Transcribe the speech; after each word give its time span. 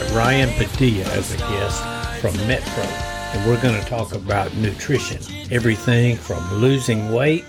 got 0.00 0.14
Ryan 0.14 0.50
Padilla 0.58 1.04
as 1.14 1.32
a 1.32 1.38
guest 1.38 1.82
from 2.20 2.34
MetPro, 2.46 2.84
and 3.34 3.48
we're 3.48 3.60
going 3.62 3.80
to 3.80 3.88
talk 3.88 4.14
about 4.14 4.54
nutrition. 4.56 5.22
Everything 5.50 6.16
from 6.16 6.52
losing 6.52 7.12
weight 7.12 7.46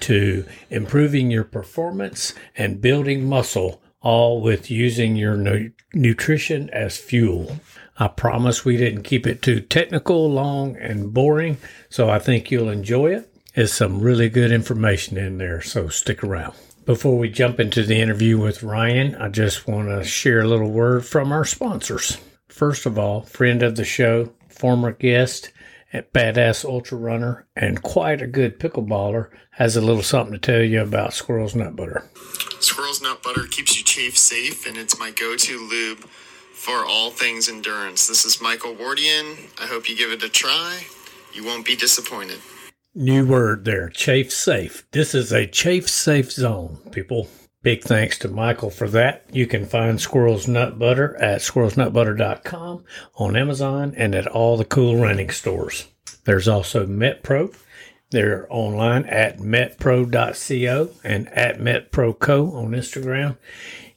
to 0.00 0.44
improving 0.68 1.32
your 1.32 1.42
performance 1.42 2.32
and 2.56 2.80
building 2.80 3.28
muscle 3.28 3.82
all 4.02 4.40
with 4.40 4.70
using 4.70 5.16
your 5.16 5.36
nu- 5.36 5.72
nutrition 5.92 6.70
as 6.70 6.96
fuel. 6.96 7.58
I 7.98 8.06
promise 8.06 8.64
we 8.64 8.76
didn't 8.76 9.02
keep 9.02 9.26
it 9.26 9.42
too 9.42 9.60
technical, 9.60 10.30
long, 10.30 10.76
and 10.76 11.12
boring, 11.12 11.56
so 11.88 12.08
I 12.08 12.20
think 12.20 12.52
you'll 12.52 12.68
enjoy 12.68 13.16
it. 13.16 13.34
There's 13.54 13.72
some 13.72 14.00
really 14.00 14.28
good 14.28 14.52
information 14.52 15.16
in 15.16 15.38
there, 15.38 15.60
so 15.60 15.88
stick 15.88 16.22
around. 16.22 16.54
Before 16.86 17.18
we 17.18 17.28
jump 17.28 17.60
into 17.60 17.82
the 17.82 18.00
interview 18.00 18.38
with 18.38 18.62
Ryan, 18.62 19.14
I 19.14 19.28
just 19.28 19.68
want 19.68 19.88
to 19.88 20.02
share 20.02 20.40
a 20.40 20.48
little 20.48 20.70
word 20.70 21.04
from 21.04 21.30
our 21.30 21.44
sponsors. 21.44 22.16
First 22.48 22.86
of 22.86 22.98
all, 22.98 23.22
friend 23.22 23.62
of 23.62 23.76
the 23.76 23.84
show, 23.84 24.32
former 24.48 24.92
guest, 24.92 25.52
at 25.92 26.12
Badass 26.12 26.64
Ultra 26.64 26.96
Runner, 26.96 27.46
and 27.54 27.82
quite 27.82 28.22
a 28.22 28.26
good 28.26 28.58
pickleballer, 28.58 29.28
has 29.52 29.76
a 29.76 29.80
little 29.80 30.02
something 30.02 30.32
to 30.32 30.38
tell 30.38 30.62
you 30.62 30.80
about 30.80 31.12
Squirrel's 31.12 31.54
Nut 31.54 31.76
Butter. 31.76 32.08
Squirrel's 32.60 33.02
Nut 33.02 33.22
Butter 33.22 33.46
keeps 33.50 33.76
you 33.76 33.84
chafe 33.84 34.16
safe, 34.16 34.66
and 34.66 34.76
it's 34.76 34.98
my 34.98 35.10
go 35.10 35.36
to 35.36 35.58
lube 35.58 36.08
for 36.54 36.84
all 36.86 37.10
things 37.10 37.48
endurance. 37.48 38.06
This 38.08 38.24
is 38.24 38.40
Michael 38.40 38.74
Wardian. 38.74 39.50
I 39.60 39.66
hope 39.66 39.88
you 39.88 39.96
give 39.96 40.12
it 40.12 40.22
a 40.22 40.28
try. 40.28 40.84
You 41.34 41.44
won't 41.44 41.66
be 41.66 41.76
disappointed. 41.76 42.38
New 42.94 43.24
word 43.24 43.64
there, 43.64 43.88
chafe 43.88 44.32
safe. 44.32 44.84
This 44.90 45.14
is 45.14 45.30
a 45.30 45.46
chafe 45.46 45.88
safe 45.88 46.32
zone, 46.32 46.78
people. 46.90 47.28
Big 47.62 47.84
thanks 47.84 48.18
to 48.18 48.26
Michael 48.26 48.70
for 48.70 48.88
that. 48.88 49.24
You 49.30 49.46
can 49.46 49.64
find 49.64 50.00
Squirrel's 50.00 50.48
Nut 50.48 50.76
Butter 50.76 51.14
at 51.18 51.40
squirrelsnutbutter.com 51.40 52.84
on 53.14 53.36
Amazon 53.36 53.94
and 53.96 54.12
at 54.16 54.26
all 54.26 54.56
the 54.56 54.64
cool 54.64 54.96
running 54.96 55.30
stores. 55.30 55.86
There's 56.24 56.48
also 56.48 56.84
MetPro. 56.84 57.54
They're 58.10 58.48
online 58.50 59.04
at 59.04 59.38
metpro.co 59.38 60.90
and 61.04 61.28
at 61.28 61.60
metproco 61.60 62.52
on 62.54 62.72
Instagram. 62.72 63.38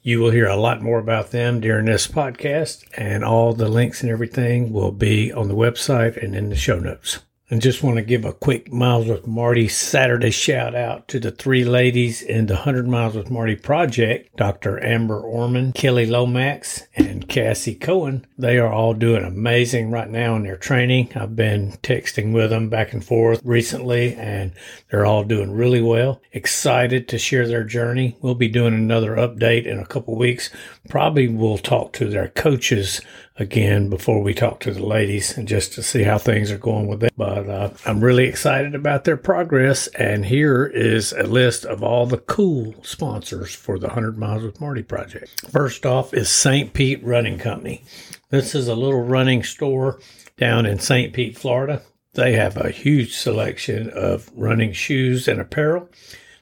You 0.02 0.20
will 0.20 0.30
hear 0.30 0.46
a 0.46 0.54
lot 0.54 0.82
more 0.82 1.00
about 1.00 1.32
them 1.32 1.60
during 1.60 1.86
this 1.86 2.06
podcast, 2.06 2.84
and 2.96 3.24
all 3.24 3.54
the 3.54 3.68
links 3.68 4.02
and 4.02 4.12
everything 4.12 4.72
will 4.72 4.92
be 4.92 5.32
on 5.32 5.48
the 5.48 5.56
website 5.56 6.16
and 6.22 6.36
in 6.36 6.48
the 6.50 6.54
show 6.54 6.78
notes. 6.78 7.18
And 7.50 7.60
just 7.60 7.82
want 7.82 7.96
to 7.96 8.02
give 8.02 8.24
a 8.24 8.32
quick 8.32 8.72
Miles 8.72 9.06
with 9.06 9.26
Marty 9.26 9.68
Saturday 9.68 10.30
shout 10.30 10.74
out 10.74 11.08
to 11.08 11.20
the 11.20 11.30
three 11.30 11.62
ladies 11.62 12.22
in 12.22 12.46
the 12.46 12.54
100 12.54 12.88
Miles 12.88 13.14
with 13.14 13.30
Marty 13.30 13.54
project 13.54 14.34
Dr. 14.34 14.82
Amber 14.82 15.20
Orman, 15.20 15.74
Kelly 15.74 16.06
Lomax, 16.06 16.84
and 16.96 17.28
Cassie 17.28 17.74
Cohen. 17.74 18.26
They 18.38 18.56
are 18.56 18.72
all 18.72 18.94
doing 18.94 19.24
amazing 19.24 19.90
right 19.90 20.08
now 20.08 20.36
in 20.36 20.44
their 20.44 20.56
training. 20.56 21.12
I've 21.14 21.36
been 21.36 21.72
texting 21.82 22.32
with 22.32 22.48
them 22.48 22.70
back 22.70 22.94
and 22.94 23.04
forth 23.04 23.42
recently, 23.44 24.14
and 24.14 24.52
they're 24.90 25.04
all 25.04 25.22
doing 25.22 25.52
really 25.52 25.82
well. 25.82 26.22
Excited 26.32 27.08
to 27.08 27.18
share 27.18 27.46
their 27.46 27.64
journey. 27.64 28.16
We'll 28.22 28.34
be 28.34 28.48
doing 28.48 28.72
another 28.72 29.16
update 29.16 29.66
in 29.66 29.78
a 29.78 29.86
couple 29.86 30.16
weeks. 30.16 30.48
Probably 30.88 31.28
we'll 31.28 31.58
talk 31.58 31.92
to 31.94 32.08
their 32.08 32.28
coaches 32.28 33.02
again 33.36 33.90
before 33.90 34.22
we 34.22 34.32
talk 34.32 34.60
to 34.60 34.70
the 34.70 34.84
ladies 34.84 35.36
and 35.36 35.48
just 35.48 35.72
to 35.72 35.82
see 35.82 36.04
how 36.04 36.18
things 36.18 36.52
are 36.52 36.58
going 36.58 36.86
with 36.86 37.00
them. 37.00 37.10
But 37.16 37.48
uh, 37.48 37.70
I'm 37.84 38.02
really 38.02 38.26
excited 38.26 38.74
about 38.74 39.04
their 39.04 39.16
progress. 39.16 39.86
And 39.88 40.24
here 40.24 40.66
is 40.66 41.12
a 41.12 41.24
list 41.24 41.64
of 41.64 41.82
all 41.82 42.06
the 42.06 42.18
cool 42.18 42.74
sponsors 42.82 43.54
for 43.54 43.78
the 43.78 43.88
100 43.88 44.16
Miles 44.16 44.42
with 44.42 44.60
Marty 44.60 44.82
project. 44.82 45.48
First 45.50 45.84
off 45.84 46.14
is 46.14 46.28
St. 46.28 46.72
Pete 46.72 47.02
Running 47.02 47.38
Company. 47.38 47.84
This 48.30 48.54
is 48.54 48.68
a 48.68 48.74
little 48.74 49.02
running 49.02 49.42
store 49.42 50.00
down 50.36 50.66
in 50.66 50.78
St. 50.78 51.12
Pete, 51.12 51.36
Florida. 51.36 51.82
They 52.14 52.34
have 52.34 52.56
a 52.56 52.70
huge 52.70 53.16
selection 53.16 53.90
of 53.90 54.30
running 54.36 54.72
shoes 54.72 55.26
and 55.26 55.40
apparel. 55.40 55.88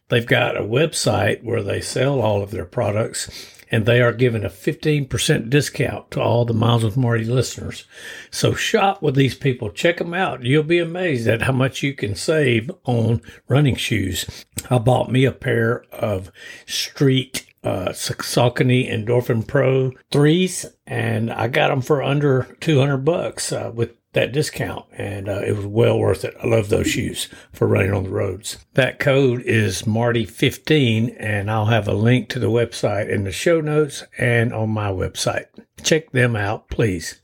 They've 0.09 0.27
got 0.27 0.59
a 0.59 0.63
website 0.63 1.43
where 1.43 1.63
they 1.63 1.81
sell 1.81 2.21
all 2.21 2.43
of 2.43 2.51
their 2.51 2.67
products 2.67 3.62
and 3.73 3.87
they 3.87 4.03
are 4.03 4.13
giving 4.13 4.45
a 4.45 4.51
15% 4.51 5.49
discount 5.49 6.11
to 6.11 6.21
all 6.21 6.45
the 6.45 6.53
Miles 6.53 6.85
with 6.85 6.97
Marty 6.97 7.25
listeners. 7.25 7.87
So 8.31 8.53
shop 8.53 9.01
with 9.01 9.15
these 9.15 9.35
people. 9.35 9.71
Check 9.71 9.97
them 9.97 10.13
out. 10.13 10.45
You'll 10.45 10.63
be 10.63 10.79
amazed 10.79 11.27
at 11.27 11.43
how 11.43 11.53
much 11.53 11.83
you 11.83 11.95
can 11.95 12.15
save 12.15 12.71
on 12.85 13.23
running 13.49 13.75
shoes. 13.75 14.45
I 14.69 14.77
bought 14.77 15.11
me 15.11 15.25
a 15.25 15.33
pair 15.33 15.85
of 15.91 16.31
street 16.67 17.47
uh, 17.65 17.91
Saucony 17.91 18.91
Endorphin 18.91 19.47
Pro 19.47 19.93
threes, 20.11 20.67
and 20.87 21.33
I 21.33 21.49
got 21.49 21.69
them 21.69 21.81
for 21.81 22.03
under 22.03 22.57
200 22.61 22.99
bucks 22.99 23.53
uh, 23.53 23.71
with 23.73 23.97
that 24.13 24.33
discount, 24.33 24.85
and 24.93 25.29
uh, 25.29 25.41
it 25.47 25.57
was 25.57 25.67
well 25.67 25.99
worth 25.99 26.25
it. 26.25 26.37
I 26.43 26.47
love 26.47 26.69
those 26.69 26.89
shoes 26.89 27.29
for 27.53 27.67
running 27.67 27.93
on 27.93 28.05
the 28.05 28.11
roads. 28.11 28.59
That 28.75 28.99
code 28.99 29.43
is 29.43 29.83
Marty15, 29.83 31.17
and 31.19 31.51
I'll 31.51 31.67
have 31.67 31.89
a 31.89 31.95
link 31.95 32.29
to 32.31 32.39
the 32.39 32.51
website 32.51 33.09
in 33.09 33.25
the 33.25 33.33
show 33.33 33.61
notes 33.61 34.05
and 34.19 34.53
on 34.53 34.71
my 34.71 34.91
website. 34.91 35.47
Check 35.83 36.13
them 36.13 36.37
out, 36.37 36.69
please. 36.69 37.21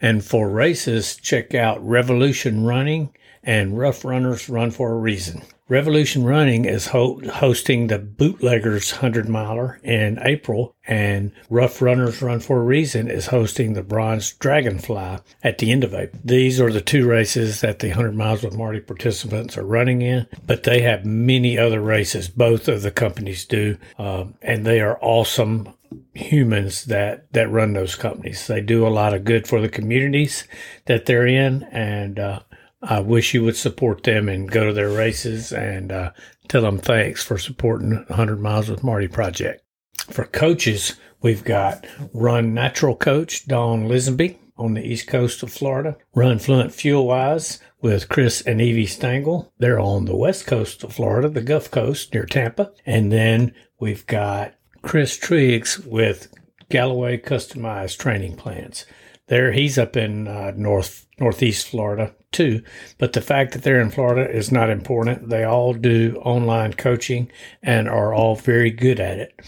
And 0.00 0.24
for 0.24 0.48
races, 0.48 1.16
check 1.16 1.54
out 1.54 1.86
Revolution 1.86 2.64
Running 2.64 3.14
and 3.42 3.78
Rough 3.78 4.04
Runners 4.04 4.48
Run 4.48 4.70
for 4.70 4.92
a 4.92 4.98
Reason. 4.98 5.42
Revolution 5.70 6.24
Running 6.24 6.64
is 6.64 6.88
ho- 6.88 7.20
hosting 7.32 7.86
the 7.86 8.00
Bootleggers 8.00 8.94
100 8.94 9.28
miler 9.28 9.78
in 9.84 10.18
April, 10.20 10.74
and 10.84 11.30
Rough 11.48 11.80
Runners 11.80 12.20
Run 12.20 12.40
for 12.40 12.58
a 12.58 12.64
Reason 12.64 13.08
is 13.08 13.28
hosting 13.28 13.74
the 13.74 13.84
Bronze 13.84 14.32
Dragonfly 14.32 15.18
at 15.44 15.58
the 15.58 15.70
end 15.70 15.84
of 15.84 15.94
April. 15.94 16.20
These 16.24 16.60
are 16.60 16.72
the 16.72 16.80
two 16.80 17.06
races 17.06 17.60
that 17.60 17.78
the 17.78 17.90
100 17.90 18.16
Miles 18.16 18.42
with 18.42 18.56
Marty 18.56 18.80
participants 18.80 19.56
are 19.56 19.64
running 19.64 20.02
in, 20.02 20.26
but 20.44 20.64
they 20.64 20.80
have 20.82 21.04
many 21.04 21.56
other 21.56 21.80
races. 21.80 22.26
Both 22.26 22.66
of 22.66 22.82
the 22.82 22.90
companies 22.90 23.44
do, 23.44 23.78
um, 23.96 24.34
and 24.42 24.66
they 24.66 24.80
are 24.80 24.98
awesome 25.00 25.72
humans 26.14 26.86
that 26.86 27.32
that 27.32 27.50
run 27.50 27.74
those 27.74 27.94
companies. 27.94 28.48
They 28.48 28.60
do 28.60 28.86
a 28.86 28.88
lot 28.88 29.14
of 29.14 29.24
good 29.24 29.46
for 29.46 29.60
the 29.60 29.68
communities 29.68 30.48
that 30.86 31.06
they're 31.06 31.28
in, 31.28 31.62
and 31.70 32.18
uh, 32.18 32.40
I 32.82 33.00
wish 33.00 33.34
you 33.34 33.44
would 33.44 33.56
support 33.56 34.02
them 34.02 34.28
and 34.28 34.50
go 34.50 34.66
to 34.66 34.72
their 34.72 34.88
races 34.88 35.52
and 35.52 35.92
uh, 35.92 36.12
tell 36.48 36.62
them 36.62 36.78
thanks 36.78 37.22
for 37.22 37.36
supporting 37.36 37.90
100 37.90 38.40
Miles 38.40 38.68
with 38.68 38.82
Marty 38.82 39.08
project. 39.08 39.62
For 40.08 40.24
coaches, 40.24 40.96
we've 41.20 41.44
got 41.44 41.86
Run 42.14 42.54
Natural 42.54 42.96
Coach 42.96 43.46
Dawn 43.46 43.86
Lisenby 43.86 44.38
on 44.56 44.74
the 44.74 44.86
east 44.86 45.08
coast 45.08 45.42
of 45.42 45.52
Florida. 45.52 45.96
Run 46.14 46.38
Fluent 46.38 46.72
Fuel 46.72 47.06
Wise 47.06 47.60
with 47.80 48.08
Chris 48.08 48.40
and 48.42 48.60
Evie 48.60 48.86
Stangle. 48.86 49.50
They're 49.58 49.80
on 49.80 50.04
the 50.04 50.16
west 50.16 50.46
coast 50.46 50.82
of 50.84 50.92
Florida, 50.92 51.28
the 51.28 51.40
Gulf 51.42 51.70
Coast 51.70 52.12
near 52.14 52.26
Tampa. 52.26 52.72
And 52.84 53.12
then 53.12 53.54
we've 53.78 54.06
got 54.06 54.54
Chris 54.82 55.16
Triggs 55.16 55.78
with 55.80 56.32
Galloway 56.68 57.18
Customized 57.18 57.98
Training 57.98 58.36
Plans. 58.36 58.86
There, 59.28 59.52
he's 59.52 59.78
up 59.78 59.96
in 59.96 60.26
uh, 60.26 60.52
north 60.56 61.06
northeast 61.20 61.68
Florida 61.68 62.14
too. 62.32 62.62
But 62.98 63.12
the 63.12 63.20
fact 63.20 63.52
that 63.52 63.62
they're 63.62 63.80
in 63.80 63.90
Florida 63.90 64.28
is 64.30 64.50
not 64.50 64.70
important. 64.70 65.28
They 65.28 65.44
all 65.44 65.74
do 65.74 66.20
online 66.24 66.74
coaching 66.74 67.30
and 67.62 67.88
are 67.88 68.12
all 68.12 68.36
very 68.36 68.70
good 68.70 68.98
at 68.98 69.18
it. 69.18 69.40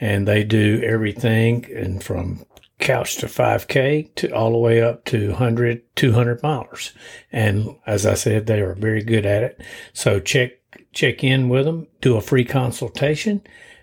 And 0.00 0.28
they 0.28 0.44
do 0.44 0.82
everything 0.84 1.66
and 1.74 2.02
from 2.02 2.44
couch 2.78 3.16
to 3.16 3.26
5K 3.26 4.14
to 4.16 4.30
all 4.34 4.52
the 4.52 4.58
way 4.58 4.82
up 4.82 5.04
to 5.06 5.30
100, 5.30 5.82
200 5.96 6.42
miles. 6.42 6.92
And 7.32 7.76
as 7.86 8.04
I 8.04 8.14
said, 8.14 8.46
they 8.46 8.60
are 8.60 8.74
very 8.74 9.02
good 9.02 9.24
at 9.24 9.42
it. 9.42 9.62
So 9.92 10.20
check, 10.20 10.52
check 10.92 11.24
in 11.24 11.48
with 11.48 11.64
them, 11.64 11.86
do 12.00 12.16
a 12.16 12.20
free 12.20 12.44
consultation 12.44 13.42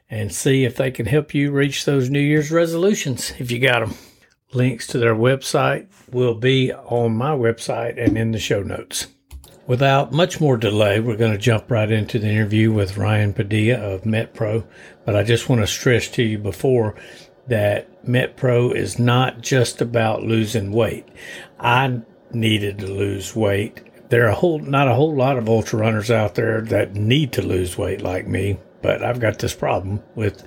and 0.09 0.31
see 0.33 0.63
if 0.63 0.75
they 0.75 0.91
can 0.91 1.07
help 1.07 1.33
you 1.33 1.51
reach 1.51 1.85
those 1.85 2.09
New 2.09 2.19
Year's 2.19 2.51
resolutions 2.51 3.33
if 3.39 3.49
you 3.49 3.59
got 3.59 3.79
them. 3.79 3.95
Links 4.53 4.87
to 4.87 4.97
their 4.97 5.15
website 5.15 5.87
will 6.11 6.35
be 6.35 6.71
on 6.73 7.15
my 7.15 7.31
website 7.31 8.03
and 8.03 8.17
in 8.17 8.31
the 8.31 8.39
show 8.39 8.61
notes. 8.61 9.07
Without 9.65 10.11
much 10.11 10.41
more 10.41 10.57
delay, 10.57 10.99
we're 10.99 11.15
going 11.15 11.31
to 11.31 11.37
jump 11.37 11.71
right 11.71 11.89
into 11.89 12.19
the 12.19 12.27
interview 12.27 12.71
with 12.71 12.97
Ryan 12.97 13.33
Padilla 13.33 13.79
of 13.79 14.03
MetPro. 14.03 14.65
But 15.05 15.15
I 15.15 15.23
just 15.23 15.47
want 15.47 15.61
to 15.61 15.67
stress 15.67 16.09
to 16.09 16.23
you 16.23 16.37
before 16.37 16.95
that 17.47 18.05
MetPro 18.05 18.75
is 18.75 18.99
not 18.99 19.41
just 19.41 19.81
about 19.81 20.23
losing 20.23 20.71
weight. 20.71 21.07
I 21.59 22.01
needed 22.33 22.79
to 22.79 22.87
lose 22.87 23.35
weight. 23.35 23.81
There 24.09 24.25
are 24.25 24.31
a 24.31 24.35
whole, 24.35 24.59
not 24.59 24.89
a 24.89 24.93
whole 24.93 25.15
lot 25.15 25.37
of 25.37 25.49
ultra 25.49 25.79
runners 25.79 26.11
out 26.11 26.35
there 26.35 26.61
that 26.61 26.95
need 26.95 27.31
to 27.33 27.41
lose 27.41 27.77
weight 27.77 28.01
like 28.01 28.27
me, 28.27 28.59
but 28.81 29.01
I've 29.01 29.19
got 29.19 29.39
this 29.39 29.55
problem 29.55 30.03
with 30.15 30.45